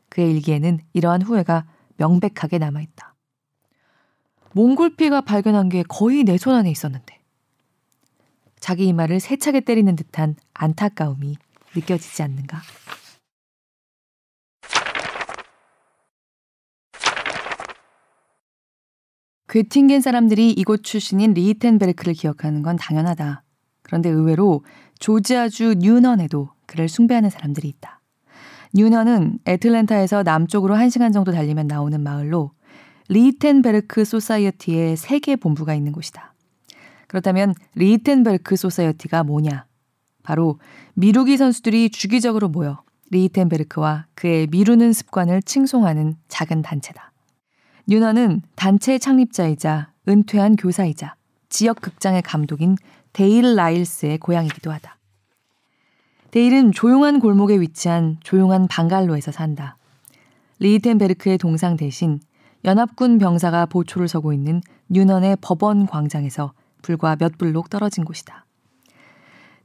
그의 0.08 0.32
일기에는 0.32 0.80
이러한 0.94 1.20
후회가 1.20 1.66
명백하게 1.98 2.56
남아있다. 2.56 3.14
몽골피가 4.54 5.20
발견한 5.20 5.68
게 5.68 5.82
거의 5.86 6.24
내 6.24 6.38
손 6.38 6.54
안에 6.54 6.70
있었는데. 6.70 7.20
자기 8.58 8.86
이마를 8.86 9.20
세차게 9.20 9.60
때리는 9.60 9.94
듯한 9.96 10.34
안타까움이 10.54 11.36
느껴지지 11.74 12.22
않는가. 12.22 12.62
괴팅겐 19.50 20.00
사람들이 20.00 20.52
이곳 20.52 20.82
출신인 20.84 21.34
리히텐베르크를 21.34 22.14
기억하는 22.14 22.62
건 22.62 22.76
당연하다. 22.76 23.42
그런데 23.86 24.10
의외로 24.10 24.64
조지아주 24.98 25.76
뉴넌에도 25.78 26.50
그를 26.66 26.88
숭배하는 26.88 27.30
사람들이 27.30 27.68
있다. 27.68 28.00
뉴넌은 28.74 29.38
애틀랜타에서 29.46 30.24
남쪽으로 30.24 30.74
1시간 30.74 31.12
정도 31.12 31.30
달리면 31.30 31.68
나오는 31.68 32.00
마을로 32.02 32.50
리히텐베르크 33.08 34.04
소사이어티의 34.04 34.96
세계 34.96 35.36
본부가 35.36 35.72
있는 35.74 35.92
곳이다. 35.92 36.34
그렇다면 37.06 37.54
리히텐베르크 37.76 38.56
소사이어티가 38.56 39.22
뭐냐? 39.22 39.66
바로 40.24 40.58
미루기 40.94 41.36
선수들이 41.36 41.90
주기적으로 41.90 42.48
모여 42.48 42.82
리히텐베르크와 43.12 44.06
그의 44.16 44.48
미루는 44.48 44.92
습관을 44.92 45.42
칭송하는 45.42 46.16
작은 46.26 46.62
단체다. 46.62 47.12
뉴넌은 47.86 48.42
단체 48.56 48.98
창립자이자 48.98 49.92
은퇴한 50.08 50.56
교사이자 50.56 51.14
지역 51.48 51.80
극장의 51.80 52.22
감독인 52.22 52.76
데일 53.16 53.56
라일스의 53.56 54.18
고향이기도 54.18 54.70
하다. 54.70 54.98
데일은 56.32 56.70
조용한 56.70 57.18
골목에 57.18 57.58
위치한 57.58 58.18
조용한 58.22 58.68
방갈로에서 58.68 59.32
산다. 59.32 59.78
리히텐베르크의 60.58 61.38
동상 61.38 61.78
대신 61.78 62.20
연합군 62.66 63.16
병사가 63.16 63.64
보초를 63.66 64.06
서고 64.06 64.34
있는 64.34 64.60
뉴넌의 64.90 65.38
법원 65.40 65.86
광장에서 65.86 66.52
불과 66.82 67.16
몇 67.16 67.38
블록 67.38 67.70
떨어진 67.70 68.04
곳이다. 68.04 68.44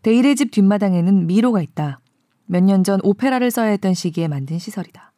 데일의 0.01 0.37
집 0.37 0.51
뒷마당에는 0.51 1.27
미로가 1.27 1.61
있다. 1.61 1.99
몇 2.45 2.63
년 2.63 2.85
전 2.85 3.01
오페라를 3.03 3.51
써야 3.51 3.71
했던 3.71 3.93
시기에 3.93 4.29
만든 4.29 4.59
시설이다. 4.59 5.11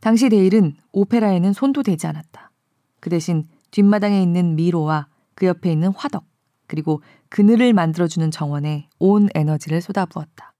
당시 0.00 0.28
데일은 0.28 0.74
오페라에는 0.90 1.52
손도 1.52 1.84
대지 1.84 2.08
않았다. 2.08 2.50
그 2.98 3.10
대신 3.10 3.46
뒷마당에 3.70 4.20
있는 4.20 4.56
미로와 4.56 5.06
그 5.36 5.46
옆에 5.46 5.70
있는 5.70 5.92
화덕, 5.92 6.24
그리고 6.66 7.02
그늘을 7.34 7.72
만들어주는 7.72 8.30
정원에 8.30 8.88
온 9.00 9.28
에너지를 9.34 9.80
쏟아부었다. 9.80 10.54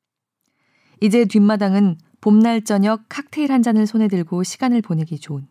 이제 1.01 1.25
뒷마당은 1.25 1.99
봄날 2.21 2.63
저녁 2.65 3.09
칵테일 3.09 3.53
한 3.53 3.63
잔을 3.63 3.87
손에 3.87 4.09
들고 4.09 4.43
시간을 4.43 4.83
보내기 4.83 5.21
좋은 5.21 5.47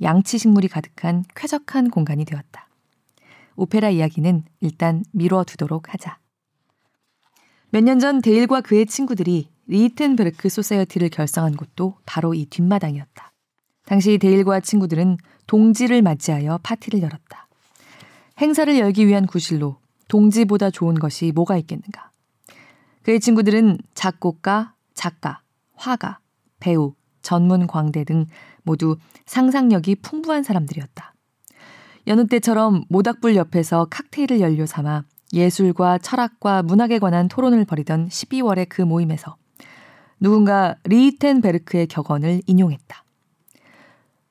양치 0.00 0.38
식물이 0.38 0.68
가득한 0.68 1.24
쾌적한 1.36 1.90
공간이 1.90 2.24
되었다. 2.24 2.70
오페라 3.54 3.90
이야기는 3.90 4.44
일단 4.60 5.04
미뤄두도록 5.12 5.92
하자. 5.92 6.16
몇 7.68 7.84
년 7.84 7.98
전 7.98 8.22
데일과 8.22 8.62
그의 8.62 8.86
친구들이 8.86 9.50
리히텐베르크 9.66 10.48
소사이어티를 10.48 11.10
결성한 11.10 11.54
곳도 11.56 11.98
바로 12.06 12.32
이 12.32 12.46
뒷마당이었다. 12.46 13.30
당시 13.84 14.16
데일과 14.16 14.60
친구들은 14.60 15.18
동지를 15.46 16.00
맞이하여 16.00 16.60
파티를 16.62 17.02
열었다. 17.02 17.46
행사를 18.40 18.74
열기 18.78 19.06
위한 19.06 19.26
구실로 19.26 19.81
동지보다 20.12 20.70
좋은 20.70 20.94
것이 20.94 21.32
뭐가 21.34 21.56
있겠는가. 21.56 22.10
그의 23.02 23.18
친구들은 23.18 23.78
작곡가, 23.94 24.74
작가, 24.92 25.40
화가, 25.74 26.18
배우, 26.60 26.94
전문 27.22 27.66
광대 27.66 28.04
등 28.04 28.26
모두 28.62 28.98
상상력이 29.24 29.96
풍부한 29.96 30.42
사람들이었다. 30.42 31.14
여느 32.08 32.26
때처럼 32.26 32.84
모닥불 32.90 33.36
옆에서 33.36 33.86
칵테일을 33.86 34.40
연료 34.40 34.66
삼아 34.66 35.04
예술과 35.32 35.96
철학과 35.98 36.62
문학에 36.62 36.98
관한 36.98 37.28
토론을 37.28 37.64
벌이던 37.64 38.08
12월의 38.08 38.66
그 38.68 38.82
모임에서 38.82 39.36
누군가 40.20 40.76
리히텐베르크의 40.84 41.86
격언을 41.86 42.42
인용했다. 42.46 43.04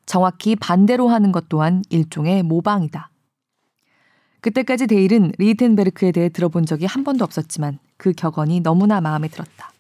정확히 0.06 0.56
반대로 0.56 1.08
하는 1.08 1.32
것 1.32 1.50
또한 1.50 1.82
일종의 1.90 2.44
모방이다. 2.44 3.11
그때까지 4.42 4.88
데일은 4.88 5.32
리히텐베르크에 5.38 6.12
대해 6.12 6.30
들어본 6.30 6.66
적이 6.66 6.86
한 6.86 7.04
번도 7.04 7.24
없었지만 7.24 7.80
그 7.98 8.12
격언이 8.14 8.62
너무나 8.62 9.00
마음에 9.02 9.28
들었다. 9.28 9.72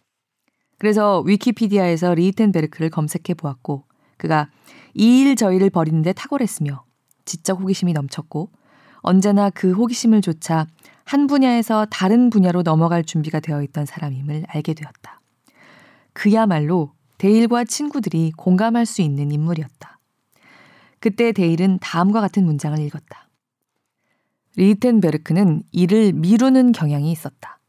그래서 0.77 1.21
위키피디아에서 1.21 2.13
리히텐베르크를 2.15 2.89
검색해 2.89 3.33
보았고 3.35 3.85
그가 4.17 4.49
이 4.93 5.21
일 5.21 5.35
저일을 5.35 5.69
벌이는데 5.69 6.13
탁월했으며 6.13 6.83
지적 7.25 7.61
호기심이 7.61 7.93
넘쳤고 7.93 8.49
언제나 8.97 9.49
그 9.49 9.71
호기심을 9.71 10.21
좇아 10.21 10.67
한 11.05 11.27
분야에서 11.27 11.87
다른 11.89 12.29
분야로 12.29 12.61
넘어갈 12.63 13.03
준비가 13.03 13.39
되어 13.39 13.63
있던 13.63 13.85
사람임을 13.85 14.45
알게 14.47 14.73
되었다. 14.73 15.21
그야말로 16.13 16.93
데일과 17.17 17.63
친구들이 17.63 18.31
공감할 18.37 18.85
수 18.85 19.01
있는 19.01 19.31
인물이었다. 19.31 19.99
그때 20.99 21.31
데일은 21.31 21.79
다음과 21.79 22.21
같은 22.21 22.45
문장을 22.45 22.77
읽었다. 22.79 23.20
리히텐베르크는 24.55 25.63
일을 25.71 26.13
미루는 26.13 26.71
경향이 26.71 27.11
있었다. 27.11 27.59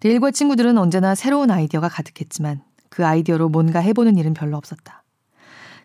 데일과 0.00 0.30
친구들은 0.30 0.78
언제나 0.78 1.14
새로운 1.14 1.50
아이디어가 1.50 1.88
가득했지만 1.88 2.62
그 2.88 3.04
아이디어로 3.04 3.48
뭔가 3.48 3.80
해보는 3.80 4.16
일은 4.16 4.34
별로 4.34 4.56
없었다. 4.56 5.02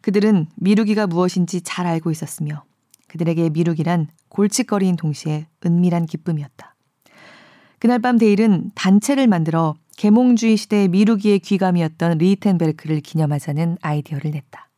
그들은 0.01 0.47
미루기가 0.55 1.07
무엇인지 1.07 1.61
잘 1.61 1.87
알고 1.87 2.11
있었으며 2.11 2.63
그들에게 3.07 3.49
미루기란 3.49 4.07
골칫거리인 4.29 4.95
동시에 4.95 5.47
은밀한 5.65 6.05
기쁨이었다. 6.05 6.75
그날 7.79 7.99
밤 7.99 8.17
데일은 8.17 8.71
단체를 8.75 9.27
만들어 9.27 9.75
계몽주의 9.97 10.57
시대의 10.57 10.87
미루기의 10.89 11.39
귀감이었던 11.39 12.17
리히텐베르크를 12.17 13.01
기념하자는 13.01 13.77
아이디어를 13.81 14.31
냈다. 14.31 14.69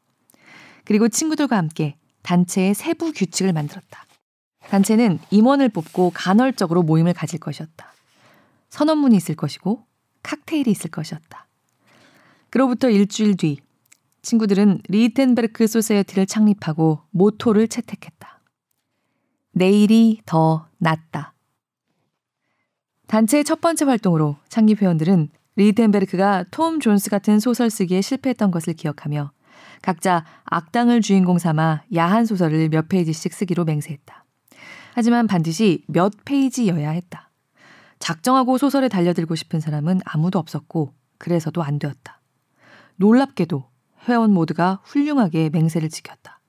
그리고 0.83 1.07
친구들과 1.07 1.57
함께 1.57 1.97
단체의 2.23 2.73
세부 2.73 3.11
규칙을 3.13 3.53
만들었다. 3.53 4.04
단체는 4.69 5.19
임원을 5.31 5.69
뽑고 5.69 6.11
간헐적으로 6.13 6.83
모임을 6.83 7.13
가질 7.13 7.39
것이었다. 7.39 7.93
선언문이 8.69 9.15
있을 9.15 9.35
것이고 9.35 9.85
칵테일이 10.23 10.71
있을 10.71 10.89
것이었다. 10.89 11.47
그로부터 12.49 12.89
일주일 12.89 13.37
뒤 13.37 13.59
친구들은 14.21 14.81
리히텐베르크 14.87 15.67
소사이어티를 15.67 16.25
창립하고 16.25 17.01
모토를 17.11 17.67
채택했다. 17.67 18.41
내일이 19.51 20.19
더 20.25 20.67
낫다. 20.79 21.33
단체의 23.07 23.43
첫 23.43 23.61
번째 23.61 23.85
활동으로 23.85 24.37
창립 24.49 24.81
회원들은 24.81 25.29
리히텐베르크가 25.55 26.45
톰 26.51 26.79
존스 26.79 27.09
같은 27.09 27.39
소설 27.39 27.69
쓰기에 27.69 28.01
실패했던 28.01 28.51
것을 28.51 28.73
기억하며 28.73 29.31
각자 29.81 30.25
악당을 30.45 31.01
주인공 31.01 31.37
삼아 31.37 31.83
야한 31.95 32.25
소설을 32.25 32.69
몇 32.69 32.89
페이지씩 32.89 33.31
쓰기로 33.31 33.63
맹세했다. 33.63 34.24
하지만 34.97 35.27
반드시 35.27 35.83
몇 35.87 36.13
페이지여야 36.23 36.89
했다. 36.91 37.29
작정하고 37.99 38.57
소설에 38.57 38.87
달려들고 38.87 39.35
싶은 39.35 39.59
사람은 39.59 39.99
아무도 40.05 40.39
없었고 40.39 40.93
그래서도 41.17 41.61
안 41.61 41.79
되었다. 41.79 42.21
놀랍게도 42.95 43.65
회원 44.07 44.31
모두가 44.31 44.79
훌륭하게 44.85 45.49
맹세를 45.49 45.89
지켰다. 45.89 46.39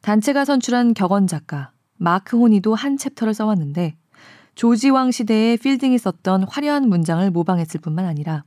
단체가 0.00 0.44
선출한 0.44 0.94
격언 0.94 1.26
작가 1.26 1.72
마크 1.96 2.38
호니도 2.38 2.76
한 2.76 2.96
챕터를 2.96 3.34
써왔는데 3.34 3.96
조지왕 4.54 5.10
시대에 5.10 5.56
필딩이 5.56 5.98
썼던 5.98 6.44
화려한 6.44 6.88
문장을 6.88 7.28
모방했을 7.32 7.80
뿐만 7.80 8.04
아니라 8.04 8.44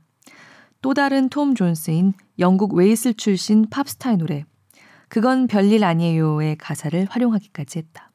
또 0.80 0.94
다른 0.94 1.28
톰 1.28 1.54
존스인 1.54 2.14
영국 2.38 2.72
웨일스 2.72 3.12
출신 3.12 3.68
팝스타의 3.68 4.16
노래 4.16 4.46
그건 5.08 5.46
별일 5.46 5.84
아니에요의 5.84 6.56
가사를 6.56 7.06
활용하기까지 7.10 7.80
했다. 7.80 8.09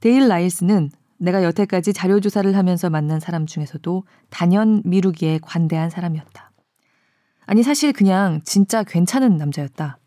데일 0.00 0.28
라일스는 0.28 0.90
내가 1.18 1.42
여태까지 1.44 1.92
자료 1.92 2.20
조사를 2.20 2.56
하면서 2.56 2.88
만난 2.88 3.20
사람 3.20 3.46
중에서도 3.46 4.04
단연 4.30 4.82
미루기에 4.84 5.40
관대한 5.42 5.90
사람이었다. 5.90 6.50
아니, 7.46 7.62
사실 7.62 7.92
그냥 7.92 8.40
진짜 8.44 8.82
괜찮은 8.82 9.36
남자였다. 9.36 9.98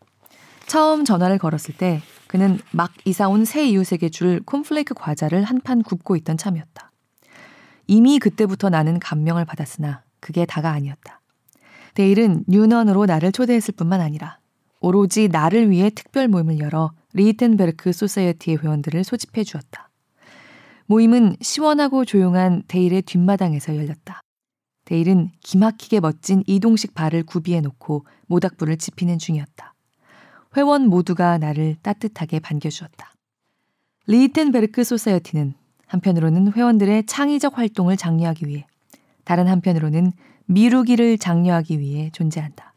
처음 0.66 1.04
전화를 1.04 1.38
걸었을 1.38 1.76
때 1.76 2.00
그는 2.26 2.58
막 2.72 2.90
이사 3.04 3.28
온 3.28 3.44
새 3.44 3.66
이웃에게 3.68 4.08
줄 4.08 4.40
콘플레이크 4.44 4.94
과자를 4.94 5.44
한 5.44 5.60
판 5.60 5.82
굽고 5.82 6.16
있던 6.16 6.36
참이었다. 6.36 6.90
이미 7.86 8.18
그때부터 8.18 8.70
나는 8.70 8.98
감명을 8.98 9.44
받았으나 9.44 10.02
그게 10.20 10.46
다가 10.46 10.70
아니었다. 10.70 11.20
데일은 11.94 12.44
뉴넌으로 12.48 13.04
나를 13.06 13.30
초대했을 13.30 13.74
뿐만 13.76 14.00
아니라 14.00 14.38
오로지 14.80 15.28
나를 15.28 15.70
위해 15.70 15.90
특별 15.90 16.26
모임을 16.28 16.58
열어 16.58 16.90
리히텐베르크 17.14 17.92
소사이어티의 17.92 18.58
회원들을 18.58 19.04
소집해 19.04 19.44
주었다. 19.44 19.88
모임은 20.86 21.36
시원하고 21.40 22.04
조용한 22.04 22.64
데일의 22.68 23.02
뒷마당에서 23.02 23.76
열렸다. 23.76 24.20
데일은 24.84 25.30
기막히게 25.40 26.00
멋진 26.00 26.44
이동식 26.46 26.94
바를 26.94 27.22
구비해 27.22 27.60
놓고 27.60 28.04
모닥불을 28.26 28.76
지피는 28.76 29.18
중이었다. 29.18 29.74
회원 30.56 30.88
모두가 30.88 31.38
나를 31.38 31.76
따뜻하게 31.82 32.40
반겨주었다. 32.40 33.12
리히텐베르크 34.06 34.84
소사이어티는 34.84 35.54
한편으로는 35.86 36.52
회원들의 36.52 37.06
창의적 37.06 37.56
활동을 37.58 37.96
장려하기 37.96 38.46
위해, 38.46 38.66
다른 39.24 39.48
한편으로는 39.48 40.12
미루기를 40.46 41.16
장려하기 41.18 41.78
위해 41.78 42.10
존재한다. 42.12 42.73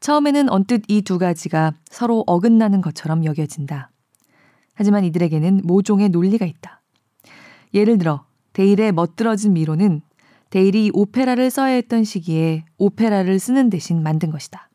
처음에는 0.00 0.48
언뜻 0.50 0.82
이 0.88 1.02
두 1.02 1.18
가지가 1.18 1.74
서로 1.90 2.22
어긋나는 2.26 2.80
것처럼 2.80 3.24
여겨진다. 3.24 3.90
하지만 4.74 5.04
이들에게는 5.04 5.62
모종의 5.64 6.10
논리가 6.10 6.44
있다. 6.46 6.82
예를 7.74 7.98
들어 7.98 8.24
데일의 8.52 8.92
멋들어진 8.92 9.54
미로는 9.54 10.02
데일이 10.50 10.90
오페라를 10.92 11.50
써야 11.50 11.74
했던 11.74 12.04
시기에 12.04 12.64
오페라를 12.78 13.38
쓰는 13.38 13.70
대신 13.70 14.02
만든 14.02 14.30
것이다. 14.30 14.68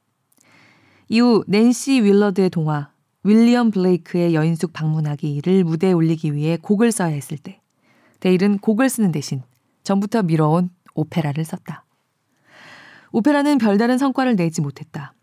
이후 1.09 1.43
낸시 1.47 2.01
윌러드의 2.01 2.49
동화 2.49 2.91
윌리엄 3.23 3.71
블레이크의 3.71 4.33
여인숙 4.33 4.73
방문하기를 4.73 5.63
무대에 5.63 5.91
올리기 5.91 6.33
위해 6.35 6.57
곡을 6.61 6.91
써야 6.91 7.13
했을 7.13 7.37
때 7.37 7.61
데일은 8.19 8.57
곡을 8.59 8.89
쓰는 8.89 9.11
대신 9.11 9.41
전부터 9.83 10.23
미뤄온 10.23 10.69
오페라를 10.93 11.43
썼다. 11.45 11.85
오페라는 13.11 13.57
별다른 13.57 13.97
성과를 13.97 14.35
내지 14.35 14.61
못했다. 14.61 15.13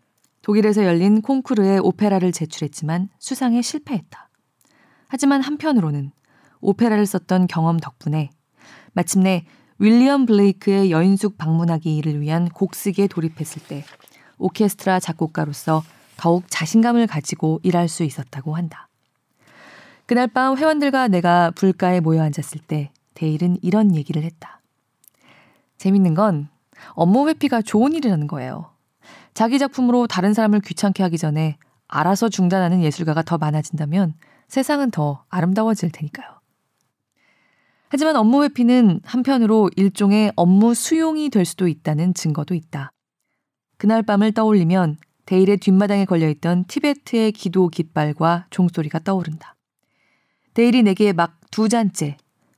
독일에서 0.41 0.85
열린 0.85 1.21
콩쿠르에 1.21 1.79
오페라를 1.79 2.31
제출했지만 2.31 3.09
수상에 3.19 3.61
실패했다. 3.61 4.29
하지만 5.07 5.41
한편으로는 5.41 6.11
오페라를 6.61 7.05
썼던 7.05 7.47
경험 7.47 7.77
덕분에 7.79 8.29
마침내 8.93 9.45
윌리엄 9.79 10.25
블레이크의 10.25 10.91
여인숙 10.91 11.37
방문하기를 11.37 12.21
위한 12.21 12.49
곡쓰기에 12.49 13.07
돌입했을 13.07 13.63
때 13.63 13.83
오케스트라 14.37 14.99
작곡가로서 14.99 15.83
더욱 16.17 16.43
자신감을 16.49 17.07
가지고 17.07 17.59
일할 17.63 17.87
수 17.87 18.03
있었다고 18.03 18.55
한다. 18.55 18.87
그날 20.05 20.27
밤 20.27 20.57
회원들과 20.57 21.07
내가 21.07 21.51
불가에 21.51 22.01
모여 22.01 22.21
앉았을 22.21 22.61
때 22.67 22.91
데일은 23.13 23.57
이런 23.61 23.95
얘기를 23.95 24.23
했다. 24.23 24.61
재밌는 25.77 26.13
건 26.13 26.49
업무 26.93 27.27
회피가 27.27 27.61
좋은 27.61 27.93
일이라는 27.93 28.27
거예요. 28.27 28.71
자기 29.33 29.59
작품으로 29.59 30.07
다른 30.07 30.33
사람을 30.33 30.61
귀찮게 30.61 31.03
하기 31.03 31.17
전에 31.17 31.57
알아서 31.87 32.29
중단하는 32.29 32.83
예술가가 32.83 33.21
더 33.23 33.37
많아진다면 33.37 34.13
세상은 34.47 34.91
더 34.91 35.23
아름다워질 35.29 35.91
테니까요. 35.91 36.27
하지만 37.89 38.15
업무 38.15 38.43
회피는 38.43 39.01
한편으로 39.03 39.69
일종의 39.75 40.31
업무 40.35 40.73
수용이 40.73 41.29
될 41.29 41.45
수도 41.45 41.67
있다는 41.67 42.13
증거도 42.13 42.53
있다. 42.53 42.91
그날 43.77 44.03
밤을 44.03 44.33
떠올리면 44.33 44.97
데일의 45.25 45.57
뒷마당에 45.57 46.05
걸려있던 46.05 46.65
티베트의 46.65 47.31
기도 47.31 47.69
깃발과 47.69 48.47
종소리가 48.49 48.99
떠오른다. 48.99 49.55
데일이 50.53 50.83
내게 50.83 51.13
막 51.13 51.39
두 51.51 51.67
잔째 51.67 52.17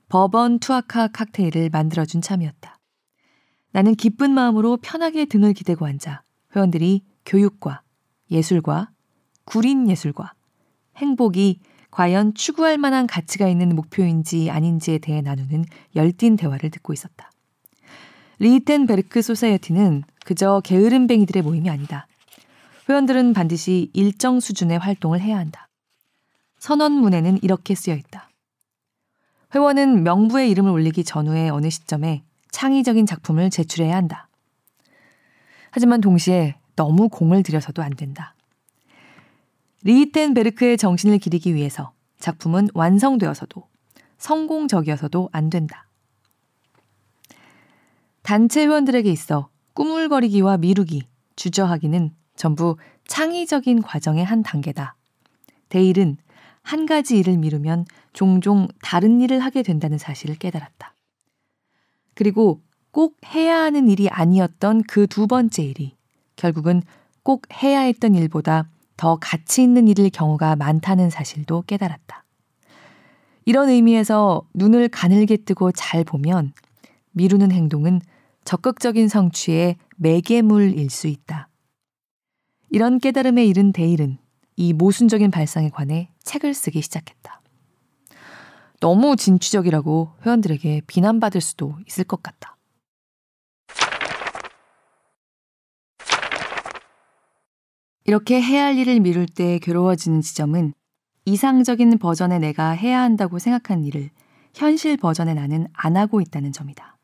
버번 0.10 0.60
투아카 0.60 1.08
칵테일을 1.08 1.70
만들어준 1.70 2.22
참이었다. 2.22 2.78
나는 3.72 3.96
기쁜 3.96 4.32
마음으로 4.32 4.78
편하게 4.78 5.26
등을 5.26 5.54
기대고 5.54 5.86
앉아 5.86 6.24
회원들이 6.56 7.04
교육과 7.26 7.82
예술과 8.30 8.92
구린 9.46 9.90
예술과 9.90 10.34
행복이 10.98 11.60
과연 11.90 12.34
추구할 12.34 12.78
만한 12.78 13.06
가치가 13.08 13.48
있는 13.48 13.76
목표인지 13.76 14.50
아닌지에 14.50 14.98
대해 14.98 15.22
나누는 15.22 15.66
열띤 15.96 16.38
대화를 16.38 16.70
듣고 16.70 16.94
있었다. 16.94 17.32
리히텐베르크 18.40 19.22
소사이어티는 19.22 20.04
그저 20.26 20.62
게으름뱅이들의 20.64 21.44
모임이 21.44 21.70
아니다. 21.70 22.08
회원들은 22.90 23.34
반드시 23.34 23.90
일정 23.94 24.40
수준의 24.40 24.80
활동을 24.80 25.22
해야 25.22 25.38
한다. 25.38 25.68
선언문에는 26.60 27.40
이렇게 27.44 27.76
쓰여 27.76 27.96
있다. 27.96 28.30
회원은 29.54 30.04
명부에 30.04 30.50
이름을 30.52 30.72
올리기 30.72 31.04
전후의 31.04 31.50
어느 31.50 31.70
시점에 31.70 32.24
창의적인 32.52 33.06
작품을 33.06 33.50
제출해야 33.50 33.96
한다. 33.96 34.28
하지만 35.72 36.02
동시에 36.02 36.56
너무 36.76 37.10
공을 37.10 37.44
들여서도 37.44 37.82
안 37.82 37.96
된다. 37.96 38.36
리히텐베르크의 39.84 40.78
정신을 40.78 41.18
기리기 41.18 41.56
위해서 41.56 41.94
작품은 42.20 42.70
완성되어서도 42.74 43.68
성공적이어서도 44.18 45.30
안 45.32 45.50
된다. 45.50 45.88
단체 48.22 48.66
회원들에게 48.66 49.10
있어 49.10 49.50
꾸물거리기와 49.74 50.58
미루기, 50.58 51.08
주저하기는 51.36 52.12
전부 52.36 52.78
창의적인 53.08 53.82
과정의 53.82 54.24
한 54.24 54.44
단계다. 54.44 54.96
데일은 55.70 56.18
한 56.62 56.86
가지 56.86 57.18
일을 57.18 57.38
미루면 57.38 57.86
종종 58.14 58.68
다른 58.82 59.22
일을 59.22 59.40
하게 59.40 59.64
된다는 59.64 59.98
사실을 59.98 60.36
깨달았다. 60.36 60.94
그리고 62.16 62.62
꼭 62.92 63.18
해야 63.34 63.62
하는 63.62 63.90
일이 63.90 64.10
아니었던 64.10 64.84
그 64.84 65.08
두 65.08 65.28
번째 65.28 65.64
일이 65.64 65.96
결국은 66.36 66.82
꼭 67.24 67.44
해야 67.62 67.82
했던 67.82 68.16
일보다 68.16 68.70
더 68.98 69.18
가치 69.20 69.64
있는 69.64 69.88
일일 69.88 70.10
경우가 70.10 70.56
많다는 70.56 71.10
사실도 71.10 71.64
깨달았다. 71.68 72.24
이런 73.46 73.70
의미에서 73.70 74.48
눈을 74.54 74.90
가늘게 74.90 75.38
뜨고 75.38 75.72
잘 75.72 76.04
보면 76.04 76.54
미루는 77.12 77.52
행동은 77.52 78.02
적극적인 78.46 79.08
성취의 79.08 79.78
매개물일 79.98 80.90
수 80.90 81.08
있다. 81.08 81.50
이런 82.70 83.00
깨달음에 83.00 83.46
이른 83.46 83.72
데일은 83.72 84.18
이 84.56 84.74
모순적인 84.74 85.32
발상에 85.32 85.70
관해 85.70 86.10
책을 86.24 86.54
쓰기 86.54 86.82
시작했다. 86.82 87.41
너무 88.82 89.16
진취적이라고 89.16 90.16
회원들에게 90.26 90.82
비난받을 90.88 91.40
수도 91.40 91.78
있을 91.88 92.04
것 92.04 92.24
같다. 92.24 92.58
이렇게 98.06 98.42
해야 98.42 98.66
할 98.66 98.80
일을 98.80 99.00
미룰 99.00 99.28
때 99.28 99.60
괴로워지는 99.60 100.22
지점은 100.22 100.74
이상적인 101.26 102.00
버전의 102.00 102.40
내가 102.40 102.72
해야 102.72 103.02
한다고 103.02 103.38
생각한 103.38 103.84
일을 103.86 104.10
현실 104.56 104.98
버전의 104.98 105.36
나는 105.36 105.68
안 105.74 105.96
하고 105.96 106.20
있다는 106.20 106.52
점이다. 106.52 106.98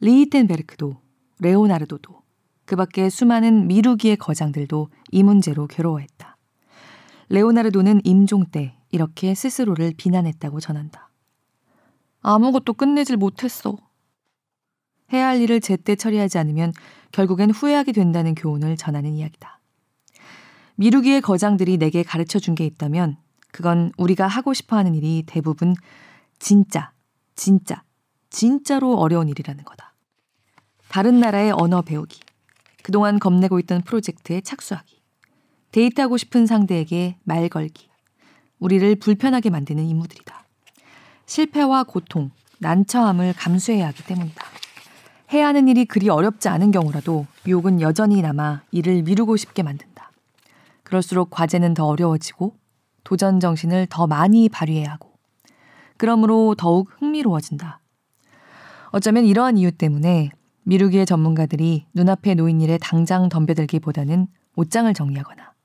리히텐베르크도 0.00 1.00
레오나르도도 1.38 2.20
그 2.64 2.74
밖에 2.74 3.08
수많은 3.08 3.68
미루기의 3.68 4.16
거장들도 4.16 4.88
이 5.12 5.22
문제로 5.22 5.68
괴로워했다. 5.68 6.36
레오나르도는 7.28 8.00
임종 8.02 8.46
때 8.46 8.75
이렇게 8.90 9.34
스스로를 9.34 9.94
비난했다고 9.96 10.60
전한다. 10.60 11.10
아무것도 12.22 12.74
끝내질 12.74 13.16
못했어. 13.16 13.76
해야 15.12 15.28
할 15.28 15.40
일을 15.40 15.60
제때 15.60 15.94
처리하지 15.94 16.38
않으면 16.38 16.72
결국엔 17.12 17.50
후회하게 17.50 17.92
된다는 17.92 18.34
교훈을 18.34 18.76
전하는 18.76 19.14
이야기다. 19.14 19.60
미루기의 20.76 21.20
거장들이 21.20 21.78
내게 21.78 22.02
가르쳐 22.02 22.38
준 22.38 22.54
게 22.54 22.66
있다면 22.66 23.16
그건 23.52 23.92
우리가 23.96 24.26
하고 24.26 24.52
싶어 24.52 24.76
하는 24.76 24.94
일이 24.94 25.22
대부분 25.26 25.74
진짜, 26.38 26.92
진짜, 27.34 27.82
진짜로 28.28 28.98
어려운 28.98 29.28
일이라는 29.28 29.64
거다. 29.64 29.94
다른 30.88 31.20
나라의 31.20 31.52
언어 31.52 31.82
배우기, 31.82 32.20
그동안 32.82 33.18
겁내고 33.18 33.58
있던 33.60 33.82
프로젝트에 33.82 34.40
착수하기, 34.40 35.00
데이트하고 35.72 36.16
싶은 36.16 36.46
상대에게 36.46 37.16
말 37.24 37.48
걸기, 37.48 37.88
우리를 38.58 38.96
불편하게 38.96 39.50
만드는 39.50 39.84
임무들이다. 39.84 40.44
실패와 41.26 41.84
고통, 41.84 42.30
난처함을 42.58 43.34
감수해야 43.34 43.88
하기 43.88 44.04
때문이다. 44.04 44.44
해야 45.32 45.48
하는 45.48 45.68
일이 45.68 45.84
그리 45.84 46.08
어렵지 46.08 46.48
않은 46.48 46.70
경우라도 46.70 47.26
유혹은 47.46 47.80
여전히 47.80 48.22
남아 48.22 48.62
일을 48.70 49.02
미루고 49.02 49.36
싶게 49.36 49.62
만든다. 49.62 50.12
그럴수록 50.84 51.30
과제는 51.30 51.74
더 51.74 51.86
어려워지고 51.86 52.54
도전 53.02 53.40
정신을 53.40 53.88
더 53.90 54.06
많이 54.06 54.48
발휘해야 54.48 54.92
하고 54.92 55.12
그러므로 55.96 56.54
더욱 56.56 56.90
흥미로워진다. 56.98 57.80
어쩌면 58.90 59.24
이러한 59.24 59.58
이유 59.58 59.72
때문에 59.72 60.30
미루기의 60.62 61.06
전문가들이 61.06 61.86
눈앞에 61.94 62.34
놓인 62.34 62.60
일에 62.60 62.78
당장 62.78 63.28
덤벼들기보다는 63.28 64.26
옷장을 64.56 64.92
정리하거나 64.94 65.55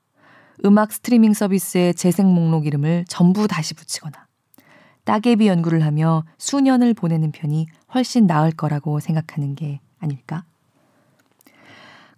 음악 0.64 0.92
스트리밍 0.92 1.34
서비스의 1.34 1.96
재생 1.96 2.28
목록 2.34 2.66
이름을 2.66 3.06
전부 3.08 3.48
다시 3.48 3.74
붙이거나 3.74 4.28
따개비 5.04 5.48
연구를 5.48 5.84
하며 5.84 6.24
수년을 6.38 6.94
보내는 6.94 7.32
편이 7.32 7.68
훨씬 7.94 8.28
나을 8.28 8.52
거라고 8.52 9.00
생각하는 9.00 9.56
게 9.56 9.80
아닐까? 10.00 10.44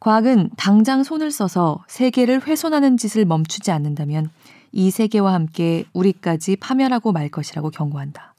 과학은 0.02 0.50
당장 0.58 1.04
손을 1.04 1.32
써서 1.32 1.82
세계를 1.88 2.46
훼손하는 2.46 2.98
짓을 2.98 3.24
멈추지 3.24 3.72
않는다면 3.72 4.30
이 4.74 4.92
세계와 4.92 5.34
함께 5.34 5.86
우리까지 5.94 6.58
파멸하고 6.58 7.14
말 7.14 7.30
것이라고 7.30 7.70
경고한다. 7.70 8.34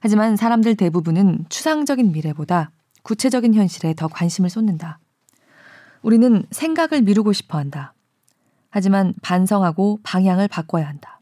하지만 0.00 0.36
사람들 0.36 0.76
대부분은 0.76 1.46
추상적인 1.48 2.12
미래보다 2.12 2.70
구체적인 3.02 3.54
현실에 3.54 3.94
더 3.94 4.08
관심을 4.08 4.50
쏟는다. 4.50 4.98
우리는 6.02 6.44
생각을 6.50 7.02
미루고 7.02 7.32
싶어 7.32 7.56
한다. 7.56 7.94
하지만 8.70 9.14
반성하고 9.22 10.00
방향을 10.02 10.48
바꿔야 10.48 10.86
한다. 10.88 11.20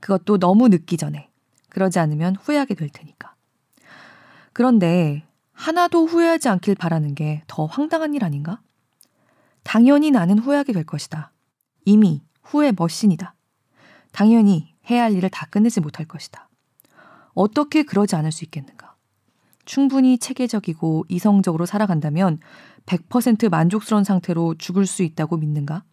그것도 0.00 0.38
너무 0.38 0.68
늦기 0.68 0.96
전에. 0.96 1.28
그러지 1.68 1.98
않으면 1.98 2.36
후회하게 2.36 2.74
될 2.74 2.88
테니까. 2.90 3.34
그런데 4.52 5.24
하나도 5.52 6.06
후회하지 6.06 6.48
않길 6.48 6.74
바라는 6.74 7.14
게 7.14 7.42
더 7.46 7.66
황당한 7.66 8.14
일 8.14 8.24
아닌가? 8.24 8.60
당연히 9.62 10.10
나는 10.10 10.38
후회하게 10.38 10.72
될 10.72 10.84
것이다. 10.84 11.30
이미 11.84 12.22
후회 12.42 12.72
머신이다. 12.76 13.34
당연히 14.10 14.74
해야 14.90 15.04
할 15.04 15.12
일을 15.12 15.30
다 15.30 15.46
끝내지 15.46 15.80
못할 15.80 16.06
것이다. 16.06 16.48
어떻게 17.34 17.82
그러지 17.82 18.16
않을 18.16 18.32
수 18.32 18.44
있겠는가? 18.44 18.94
충분히 19.64 20.18
체계적이고 20.18 21.06
이성적으로 21.08 21.66
살아간다면 21.66 22.40
100% 22.86 23.48
만족스러운 23.48 24.04
상태로 24.04 24.56
죽을 24.56 24.86
수 24.86 25.02
있다고 25.02 25.36
믿는가? 25.36 25.84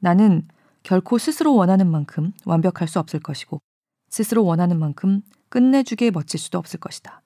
나는 0.00 0.48
결코 0.82 1.18
스스로 1.18 1.54
원하는 1.54 1.90
만큼 1.90 2.32
완벽할 2.44 2.88
수 2.88 2.98
없을 2.98 3.20
것이고, 3.20 3.60
스스로 4.08 4.44
원하는 4.44 4.78
만큼 4.78 5.22
끝내주게 5.48 6.10
멋질 6.10 6.40
수도 6.40 6.58
없을 6.58 6.80
것이다. 6.80 7.22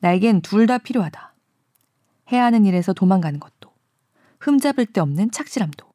나에겐 0.00 0.42
둘 0.42 0.66
다 0.66 0.78
필요하다. 0.78 1.34
해야 2.32 2.44
하는 2.44 2.66
일에서 2.66 2.92
도망가는 2.92 3.40
것도, 3.40 3.72
흠잡을 4.40 4.86
데 4.86 5.00
없는 5.00 5.30
착실함도, 5.30 5.90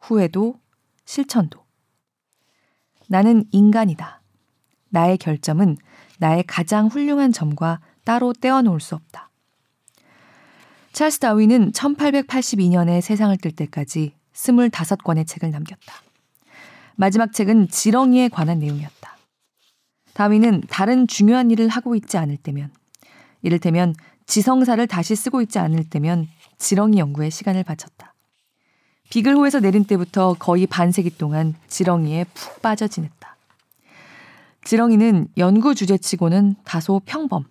후회도, 0.00 0.60
실천도. 1.04 1.64
나는 3.08 3.44
인간이다. 3.52 4.20
나의 4.90 5.18
결점은 5.18 5.76
나의 6.18 6.44
가장 6.46 6.88
훌륭한 6.88 7.32
점과 7.32 7.80
따로 8.04 8.32
떼어놓을 8.32 8.80
수 8.80 8.94
없다. 8.94 9.30
찰스 10.92 11.20
다윈은 11.20 11.72
1882년에 11.72 13.00
세상을 13.00 13.36
뜰 13.38 13.52
때까지 13.52 14.14
25권의 14.34 15.26
책을 15.26 15.50
남겼다. 15.50 15.94
마지막 16.96 17.32
책은 17.32 17.68
지렁이에 17.68 18.28
관한 18.28 18.58
내용이었다. 18.58 19.16
다윈은 20.14 20.62
다른 20.68 21.06
중요한 21.06 21.50
일을 21.50 21.68
하고 21.68 21.94
있지 21.94 22.18
않을 22.18 22.36
때면, 22.36 22.70
이를테면 23.42 23.94
지성사를 24.26 24.86
다시 24.86 25.16
쓰고 25.16 25.40
있지 25.42 25.58
않을 25.58 25.88
때면 25.88 26.28
지렁이 26.58 26.98
연구에 26.98 27.30
시간을 27.30 27.64
바쳤다. 27.64 28.14
비글호에서 29.10 29.60
내린 29.60 29.84
때부터 29.84 30.34
거의 30.38 30.66
반세기 30.66 31.18
동안 31.18 31.54
지렁이에 31.68 32.24
푹 32.32 32.62
빠져 32.62 32.88
지냈다. 32.88 33.36
지렁이는 34.64 35.28
연구 35.38 35.74
주제치고는 35.74 36.56
다소 36.64 37.00
평범, 37.04 37.44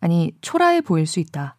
아니 0.00 0.32
초라해 0.42 0.80
보일 0.80 1.06
수 1.06 1.18
있다. 1.18 1.56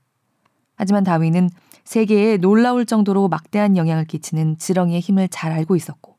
하지만 0.76 1.04
다윈은 1.04 1.50
세계에 1.90 2.38
놀라울 2.38 2.86
정도로 2.86 3.30
막대한 3.30 3.76
영향을 3.76 4.06
끼치는 4.06 4.60
지렁이의 4.60 5.00
힘을 5.00 5.28
잘 5.28 5.52
알고 5.52 5.76
있었고, 5.76 6.18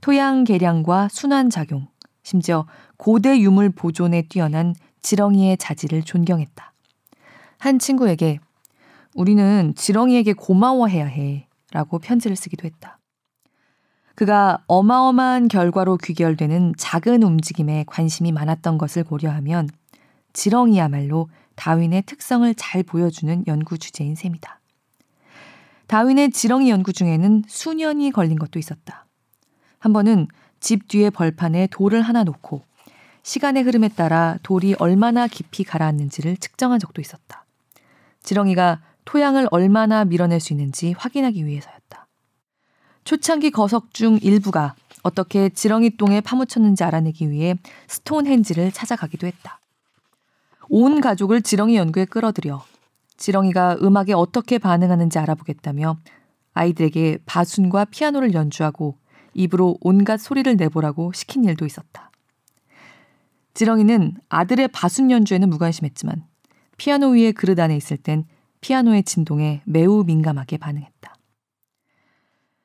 토양 0.00 0.44
개량과 0.44 1.08
순환 1.10 1.50
작용, 1.50 1.88
심지어 2.22 2.66
고대 2.96 3.38
유물 3.38 3.68
보존에 3.68 4.22
뛰어난 4.22 4.74
지렁이의 5.02 5.58
자질을 5.58 6.04
존경했다. 6.04 6.72
한 7.58 7.78
친구에게 7.78 8.38
우리는 9.14 9.74
지렁이에게 9.76 10.32
고마워해야 10.32 11.04
해 11.04 11.46
라고 11.72 11.98
편지를 11.98 12.34
쓰기도 12.34 12.66
했다. 12.66 12.98
그가 14.14 14.64
어마어마한 14.66 15.48
결과로 15.48 15.98
귀결되는 15.98 16.72
작은 16.78 17.22
움직임에 17.22 17.84
관심이 17.86 18.32
많았던 18.32 18.78
것을 18.78 19.04
고려하면 19.04 19.68
지렁이야말로 20.32 21.28
다윈의 21.54 22.04
특성을 22.06 22.54
잘 22.54 22.82
보여주는 22.82 23.44
연구 23.46 23.76
주제인 23.76 24.14
셈이다. 24.14 24.55
다윈의 25.86 26.30
지렁이 26.30 26.68
연구 26.68 26.92
중에는 26.92 27.44
수년이 27.46 28.10
걸린 28.10 28.38
것도 28.38 28.58
있었다. 28.58 29.06
한 29.78 29.92
번은 29.92 30.28
집 30.58 30.88
뒤에 30.88 31.10
벌판에 31.10 31.68
돌을 31.68 32.02
하나 32.02 32.24
놓고 32.24 32.64
시간의 33.22 33.62
흐름에 33.64 33.88
따라 33.88 34.38
돌이 34.42 34.74
얼마나 34.78 35.26
깊이 35.26 35.64
가라앉는지를 35.64 36.36
측정한 36.38 36.78
적도 36.78 37.00
있었다. 37.00 37.44
지렁이가 38.22 38.80
토양을 39.04 39.48
얼마나 39.50 40.04
밀어낼 40.04 40.40
수 40.40 40.52
있는지 40.52 40.92
확인하기 40.96 41.46
위해서였다. 41.46 42.06
초창기 43.04 43.52
거석 43.52 43.94
중 43.94 44.18
일부가 44.20 44.74
어떻게 45.02 45.48
지렁이 45.48 45.96
똥에 45.96 46.20
파묻혔는지 46.20 46.82
알아내기 46.82 47.30
위해 47.30 47.54
스톤헨지를 47.86 48.72
찾아가기도 48.72 49.28
했다. 49.28 49.60
온 50.68 51.00
가족을 51.00 51.42
지렁이 51.42 51.76
연구에 51.76 52.04
끌어들여 52.06 52.64
지렁이가 53.16 53.78
음악에 53.82 54.12
어떻게 54.12 54.58
반응하는지 54.58 55.18
알아보겠다며 55.18 55.98
아이들에게 56.54 57.18
바순과 57.26 57.86
피아노를 57.86 58.34
연주하고 58.34 58.98
입으로 59.34 59.76
온갖 59.80 60.18
소리를 60.18 60.56
내보라고 60.56 61.12
시킨 61.12 61.44
일도 61.44 61.66
있었다. 61.66 62.10
지렁이는 63.54 64.14
아들의 64.28 64.68
바순 64.68 65.10
연주에는 65.10 65.48
무관심했지만 65.48 66.24
피아노 66.76 67.10
위에 67.10 67.32
그릇 67.32 67.58
안에 67.58 67.76
있을 67.76 67.96
땐 67.96 68.24
피아노의 68.60 69.04
진동에 69.04 69.62
매우 69.64 70.04
민감하게 70.04 70.58
반응했다. 70.58 71.14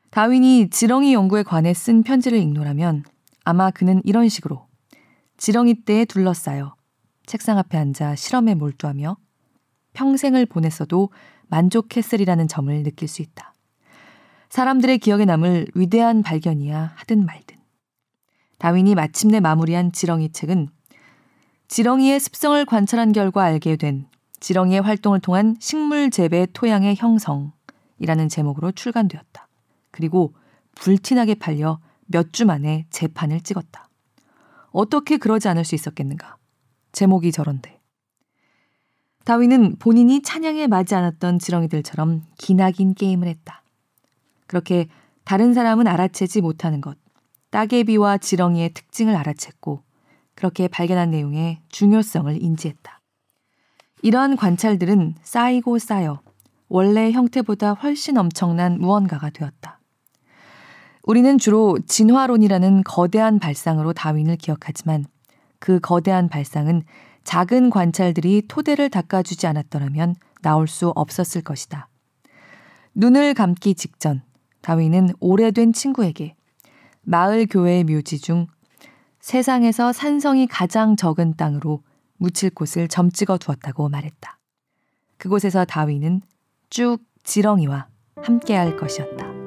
다윈이 0.09 0.69
지렁이 0.69 1.13
연구에 1.13 1.43
관해 1.43 1.73
쓴 1.73 2.03
편지를 2.03 2.37
읽노라면 2.39 3.03
아마 3.45 3.71
그는 3.71 4.01
이런 4.03 4.27
식으로 4.27 4.67
지렁이 5.37 5.85
떼에 5.85 6.05
둘러싸여 6.05 6.75
책상 7.25 7.57
앞에 7.57 7.77
앉아 7.77 8.15
실험에 8.15 8.55
몰두하며 8.55 9.15
평생을 9.93 10.45
보냈어도 10.45 11.09
만족했으리라는 11.47 12.47
점을 12.47 12.83
느낄 12.83 13.07
수 13.07 13.21
있다. 13.21 13.53
사람들의 14.49 14.97
기억에 14.99 15.25
남을 15.25 15.67
위대한 15.75 16.23
발견이야 16.23 16.93
하든 16.95 17.25
말든. 17.25 17.57
다윈이 18.57 18.95
마침내 18.95 19.39
마무리한 19.39 19.91
지렁이 19.91 20.31
책은 20.33 20.69
지렁이의 21.67 22.19
습성을 22.19 22.63
관찰한 22.65 23.11
결과 23.11 23.43
알게 23.43 23.77
된 23.77 24.07
지렁이의 24.39 24.81
활동을 24.81 25.19
통한 25.19 25.55
식물 25.59 26.09
재배 26.11 26.47
토양의 26.51 26.95
형성이라는 26.97 28.29
제목으로 28.29 28.71
출간되었다. 28.71 29.47
그리고 29.91 30.33
불티나게 30.75 31.35
팔려 31.35 31.79
몇 32.07 32.31
주 32.31 32.45
만에 32.45 32.85
재판을 32.89 33.41
찍었다. 33.41 33.89
어떻게 34.71 35.17
그러지 35.17 35.47
않을 35.47 35.65
수 35.65 35.75
있었겠는가? 35.75 36.37
제목이 36.91 37.31
저런데. 37.31 37.80
다윈은 39.23 39.77
본인이 39.77 40.21
찬양에 40.21 40.67
맞지 40.67 40.95
않았던 40.95 41.39
지렁이들처럼 41.39 42.23
기나긴 42.37 42.93
게임을 42.95 43.27
했다. 43.27 43.63
그렇게 44.47 44.87
다른 45.23 45.53
사람은 45.53 45.87
알아채지 45.87 46.41
못하는 46.41 46.81
것, 46.81 46.97
따개비와 47.51 48.17
지렁이의 48.17 48.73
특징을 48.73 49.15
알아챘고 49.15 49.81
그렇게 50.35 50.67
발견한 50.67 51.11
내용의 51.11 51.59
중요성을 51.69 52.41
인지했다. 52.41 52.99
이러한 54.01 54.35
관찰들은 54.35 55.15
쌓이고 55.21 55.77
쌓여 55.77 56.21
원래 56.67 57.11
형태보다 57.11 57.73
훨씬 57.73 58.17
엄청난 58.17 58.79
무언가가 58.79 59.29
되었다. 59.29 59.79
우리는 61.03 61.37
주로 61.37 61.77
진화론이라는 61.85 62.83
거대한 62.83 63.39
발상으로 63.39 63.93
다윈을 63.93 64.37
기억하지만 64.37 65.05
그 65.59 65.79
거대한 65.79 66.29
발상은 66.29 66.83
작은 67.23 67.69
관찰들이 67.69 68.43
토대를 68.47 68.89
닦아주지 68.89 69.47
않았더라면 69.47 70.15
나올 70.41 70.67
수 70.67 70.89
없었을 70.89 71.41
것이다. 71.41 71.87
눈을 72.95 73.33
감기 73.33 73.75
직전 73.75 74.21
다윈은 74.61 75.11
오래된 75.19 75.73
친구에게 75.73 76.35
마을 77.03 77.45
교회의 77.45 77.83
묘지 77.83 78.19
중 78.19 78.47
세상에서 79.19 79.93
산성이 79.93 80.47
가장 80.47 80.95
적은 80.95 81.35
땅으로 81.35 81.83
묻힐 82.17 82.49
곳을 82.51 82.87
점 82.87 83.11
찍어 83.11 83.37
두었다고 83.37 83.89
말했다. 83.89 84.37
그곳에서 85.17 85.65
다윈은 85.65 86.21
쭉 86.69 86.99
지렁이와 87.23 87.87
함께할 88.17 88.77
것이었다. 88.77 89.40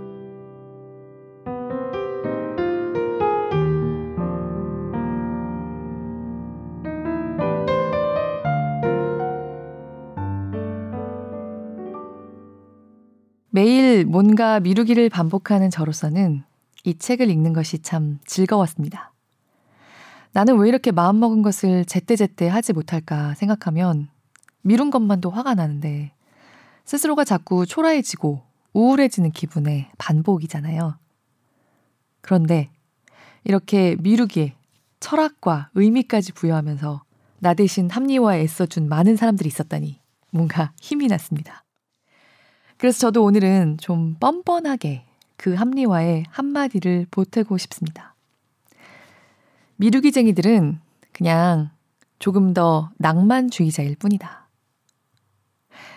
매일 13.55 14.05
뭔가 14.05 14.59
미루기를 14.59 15.09
반복하는 15.11 15.71
저로서는 15.71 16.43
이 16.83 16.99
책을 16.99 17.31
읽는 17.31 17.53
것이 17.53 17.79
참 17.79 18.19
즐거웠습니다. 18.27 19.13
나는 20.33 20.59
왜 20.59 20.69
이렇게 20.69 20.91
마음먹은 20.91 21.43
것을 21.43 21.85
제때제때 21.85 22.49
하지 22.49 22.73
못할까 22.73 23.35
생각하면 23.35 24.09
미룬 24.63 24.91
것만도 24.91 25.31
화가 25.31 25.55
나는데 25.55 26.11
스스로가 26.85 27.23
자꾸 27.23 27.65
초라해지고 27.65 28.43
우울해지는 28.73 29.31
기분의 29.31 29.89
반복이잖아요. 29.99 30.97
그런데 32.23 32.71
이렇게 33.45 33.95
미루기에 34.01 34.57
철학과 34.99 35.71
의미까지 35.77 36.33
부여하면서 36.33 37.05
나 37.39 37.55
대신 37.55 37.89
합리화에 37.89 38.41
애써준 38.41 38.89
많은 38.89 39.15
사람들이 39.15 39.47
있었다니 39.47 40.01
뭔가 40.33 40.73
힘이 40.81 41.07
났습니다. 41.07 41.64
그래서 42.77 42.99
저도 42.99 43.25
오늘은 43.25 43.79
좀 43.79 44.17
뻔뻔하게 44.21 45.05
그 45.37 45.55
합리화에 45.55 46.25
한마디를 46.29 47.07
보태고 47.11 47.59
싶습니다. 47.59 48.15
미루기쟁이들은 49.77 50.81
그냥 51.13 51.71
조금 52.19 52.55
더 52.55 52.91
낭만주의자일 52.99 53.97
뿐이다. 53.97 54.49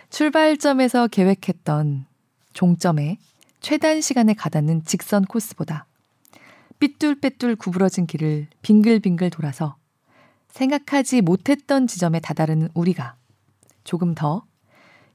출발점에서 0.09 1.07
계획했던 1.07 2.05
종점에 2.53 3.17
최단 3.59 4.01
시간에 4.01 4.34
가닿는 4.34 4.84
직선 4.84 5.25
코스보다 5.25 5.86
삐뚤빼뚤 6.80 7.55
구부러진 7.57 8.07
길을 8.07 8.47
빙글빙글 8.61 9.30
돌아서 9.30 9.75
생각하지 10.49 11.21
못했던 11.21 11.86
지점에 11.86 12.19
다다르는 12.19 12.69
우리가 12.73 13.15
조금 13.84 14.15
더 14.15 14.47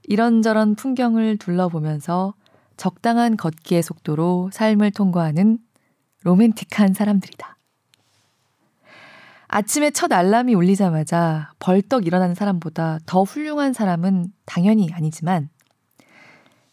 이런저런 0.04 0.74
풍경을 0.74 1.36
둘러보면서 1.38 2.34
적당한 2.76 3.36
걷기의 3.36 3.82
속도로 3.82 4.50
삶을 4.52 4.90
통과하는 4.90 5.58
로맨틱한 6.24 6.94
사람들이다. 6.94 7.56
아침에 9.48 9.90
첫 9.90 10.10
알람이 10.12 10.54
울리자마자 10.54 11.52
벌떡 11.58 12.06
일어나는 12.06 12.34
사람보다 12.34 13.00
더 13.04 13.22
훌륭한 13.22 13.74
사람은 13.74 14.32
당연히 14.46 14.90
아니지만 14.92 15.50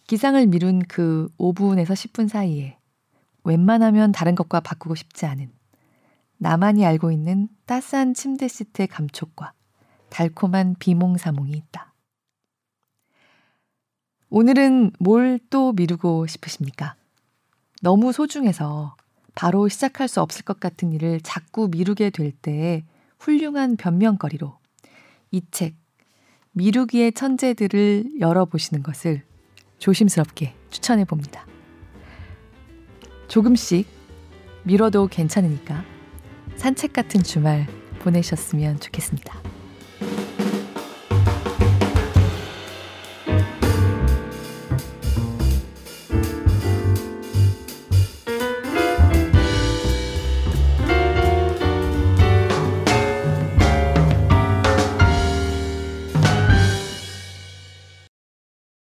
기상을 0.08 0.48
미룬 0.48 0.80
그 0.88 1.28
5분에서 1.38 1.88
10분 1.88 2.30
사이에 2.30 2.78
웬만하면 3.44 4.12
다른 4.12 4.34
것과 4.34 4.62
바꾸고 4.62 4.96
싶지 4.96 5.26
않은 5.26 5.52
나만이 6.38 6.86
알고 6.86 7.12
있는 7.12 7.50
따스한 7.66 8.14
침대 8.14 8.48
시트의 8.48 8.88
감촉과 8.88 9.54
달콤한 10.10 10.76
비몽사몽이 10.80 11.52
있다. 11.52 11.89
오늘은 14.32 14.92
뭘 15.00 15.40
또 15.50 15.72
미루고 15.74 16.28
싶으십니까? 16.28 16.96
너무 17.82 18.12
소중해서 18.12 18.96
바로 19.34 19.68
시작할 19.68 20.08
수 20.08 20.22
없을 20.22 20.44
것 20.44 20.60
같은 20.60 20.92
일을 20.94 21.22
자꾸 21.22 21.68
미루게 21.72 22.12
될 22.12 22.32
때의 22.32 22.84
훌륭한 23.18 23.76
변명거리로 23.76 24.56
이 25.32 25.42
책, 25.50 25.76
미루기의 26.52 27.14
천재들을 27.14 28.20
열어보시는 28.20 28.84
것을 28.84 29.24
조심스럽게 29.80 30.54
추천해 30.70 31.06
봅니다. 31.06 31.48
조금씩 33.30 33.88
미뤄도 34.64 35.08
괜찮으니까 35.08 35.84
산책 36.58 36.94
같은 36.94 37.24
주말 37.24 37.66
보내셨으면 38.00 38.80
좋겠습니다. 38.80 39.49